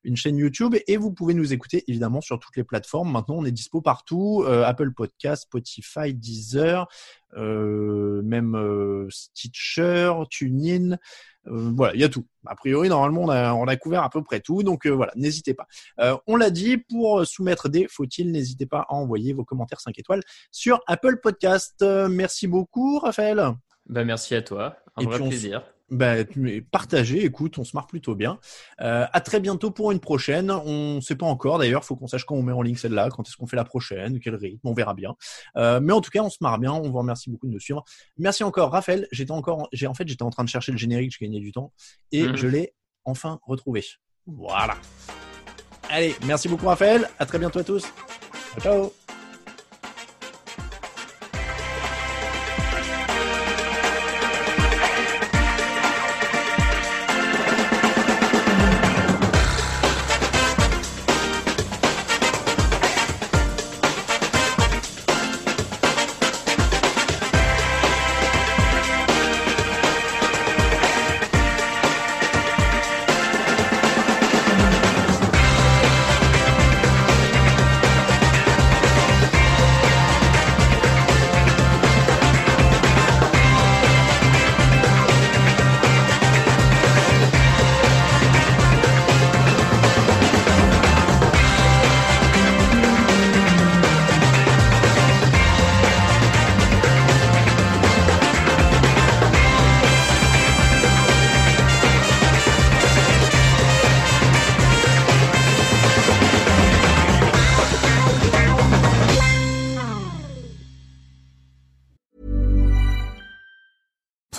une 0.03 0.15
chaîne 0.15 0.37
YouTube 0.37 0.75
et 0.87 0.97
vous 0.97 1.11
pouvez 1.11 1.33
nous 1.33 1.53
écouter 1.53 1.83
évidemment 1.87 2.21
sur 2.21 2.39
toutes 2.39 2.55
les 2.55 2.63
plateformes. 2.63 3.11
Maintenant, 3.11 3.35
on 3.37 3.45
est 3.45 3.51
dispo 3.51 3.81
partout 3.81 4.43
euh, 4.45 4.63
Apple 4.63 4.93
Podcast, 4.93 5.43
Spotify, 5.43 6.13
Deezer, 6.13 6.87
même 7.36 8.55
euh, 8.55 9.07
Stitcher, 9.09 10.13
TuneIn. 10.29 10.97
Euh, 11.47 11.71
voilà, 11.75 11.93
il 11.95 12.01
y 12.01 12.03
a 12.03 12.09
tout. 12.09 12.25
A 12.45 12.55
priori, 12.55 12.89
normalement, 12.89 13.23
on 13.23 13.29
a, 13.29 13.53
on 13.53 13.67
a 13.67 13.75
couvert 13.75 14.03
à 14.03 14.09
peu 14.09 14.23
près 14.23 14.39
tout. 14.39 14.63
Donc 14.63 14.86
euh, 14.86 14.91
voilà, 14.91 15.11
n'hésitez 15.15 15.53
pas. 15.53 15.67
Euh, 15.99 16.15
on 16.27 16.36
l'a 16.36 16.49
dit, 16.49 16.77
pour 16.77 17.25
soumettre 17.25 17.69
des 17.69 17.88
faut-il, 17.89 18.32
n'hésitez 18.32 18.65
pas 18.65 18.86
à 18.89 18.93
envoyer 18.93 19.34
vos 19.34 19.43
commentaires 19.43 19.82
5 19.82 19.97
étoiles 19.97 20.21
sur 20.51 20.82
Apple 20.88 21.19
Podcast. 21.21 21.82
Euh, 21.82 22.07
merci 22.07 22.47
beaucoup, 22.47 22.99
Raphaël. 22.99 23.41
Bah 23.88 24.03
merci 24.03 24.36
à 24.36 24.41
toi. 24.41 24.77
Un 24.95 25.01
Et 25.01 25.05
vrai 25.05 25.17
plaisir. 25.17 25.63
Bah, 25.91 26.23
tu- 26.23 26.65
partagez, 26.71 27.25
écoute, 27.25 27.57
on 27.59 27.65
se 27.65 27.75
marre 27.75 27.85
plutôt 27.85 28.15
bien. 28.15 28.39
Euh, 28.79 29.05
à 29.11 29.19
très 29.21 29.41
bientôt 29.41 29.71
pour 29.71 29.91
une 29.91 29.99
prochaine. 29.99 30.49
On 30.49 31.01
sait 31.01 31.15
pas 31.17 31.25
encore 31.25 31.59
d'ailleurs, 31.59 31.83
faut 31.83 31.97
qu'on 31.97 32.07
sache 32.07 32.23
quand 32.23 32.35
on 32.35 32.41
met 32.43 32.53
en 32.53 32.61
ligne 32.61 32.77
celle-là, 32.77 33.09
quand 33.09 33.27
est-ce 33.27 33.35
qu'on 33.35 33.45
fait 33.45 33.57
la 33.57 33.65
prochaine, 33.65 34.19
quel 34.21 34.35
rythme, 34.35 34.65
on 34.67 34.73
verra 34.73 34.93
bien. 34.93 35.15
Euh, 35.57 35.81
mais 35.81 35.91
en 35.91 35.99
tout 35.99 36.09
cas, 36.09 36.21
on 36.23 36.29
se 36.29 36.37
marre 36.41 36.59
bien. 36.59 36.71
On 36.71 36.89
vous 36.89 36.97
remercie 36.97 37.29
beaucoup 37.29 37.45
de 37.47 37.51
nous 37.51 37.59
suivre. 37.59 37.83
Merci 38.17 38.43
encore, 38.45 38.71
Raphaël. 38.71 39.07
J'étais 39.11 39.31
encore, 39.31 39.67
j'ai 39.73 39.85
en 39.87 39.93
fait, 39.93 40.07
j'étais 40.07 40.23
en 40.23 40.29
train 40.29 40.45
de 40.45 40.49
chercher 40.49 40.71
le 40.71 40.77
générique, 40.77 41.13
je 41.13 41.19
gagnais 41.23 41.41
du 41.41 41.51
temps 41.51 41.73
et 42.13 42.23
Mhm. 42.23 42.35
je 42.37 42.47
l'ai 42.47 42.73
enfin 43.03 43.39
retrouvé. 43.45 43.83
Voilà. 44.25 44.75
Allez, 45.89 46.15
merci 46.25 46.47
beaucoup, 46.47 46.67
Raphaël. 46.67 47.09
À 47.19 47.25
très 47.25 47.37
bientôt 47.37 47.59
à 47.59 47.63
tous. 47.65 47.83
Ciao. 48.59 48.61
ciao. 48.61 49.00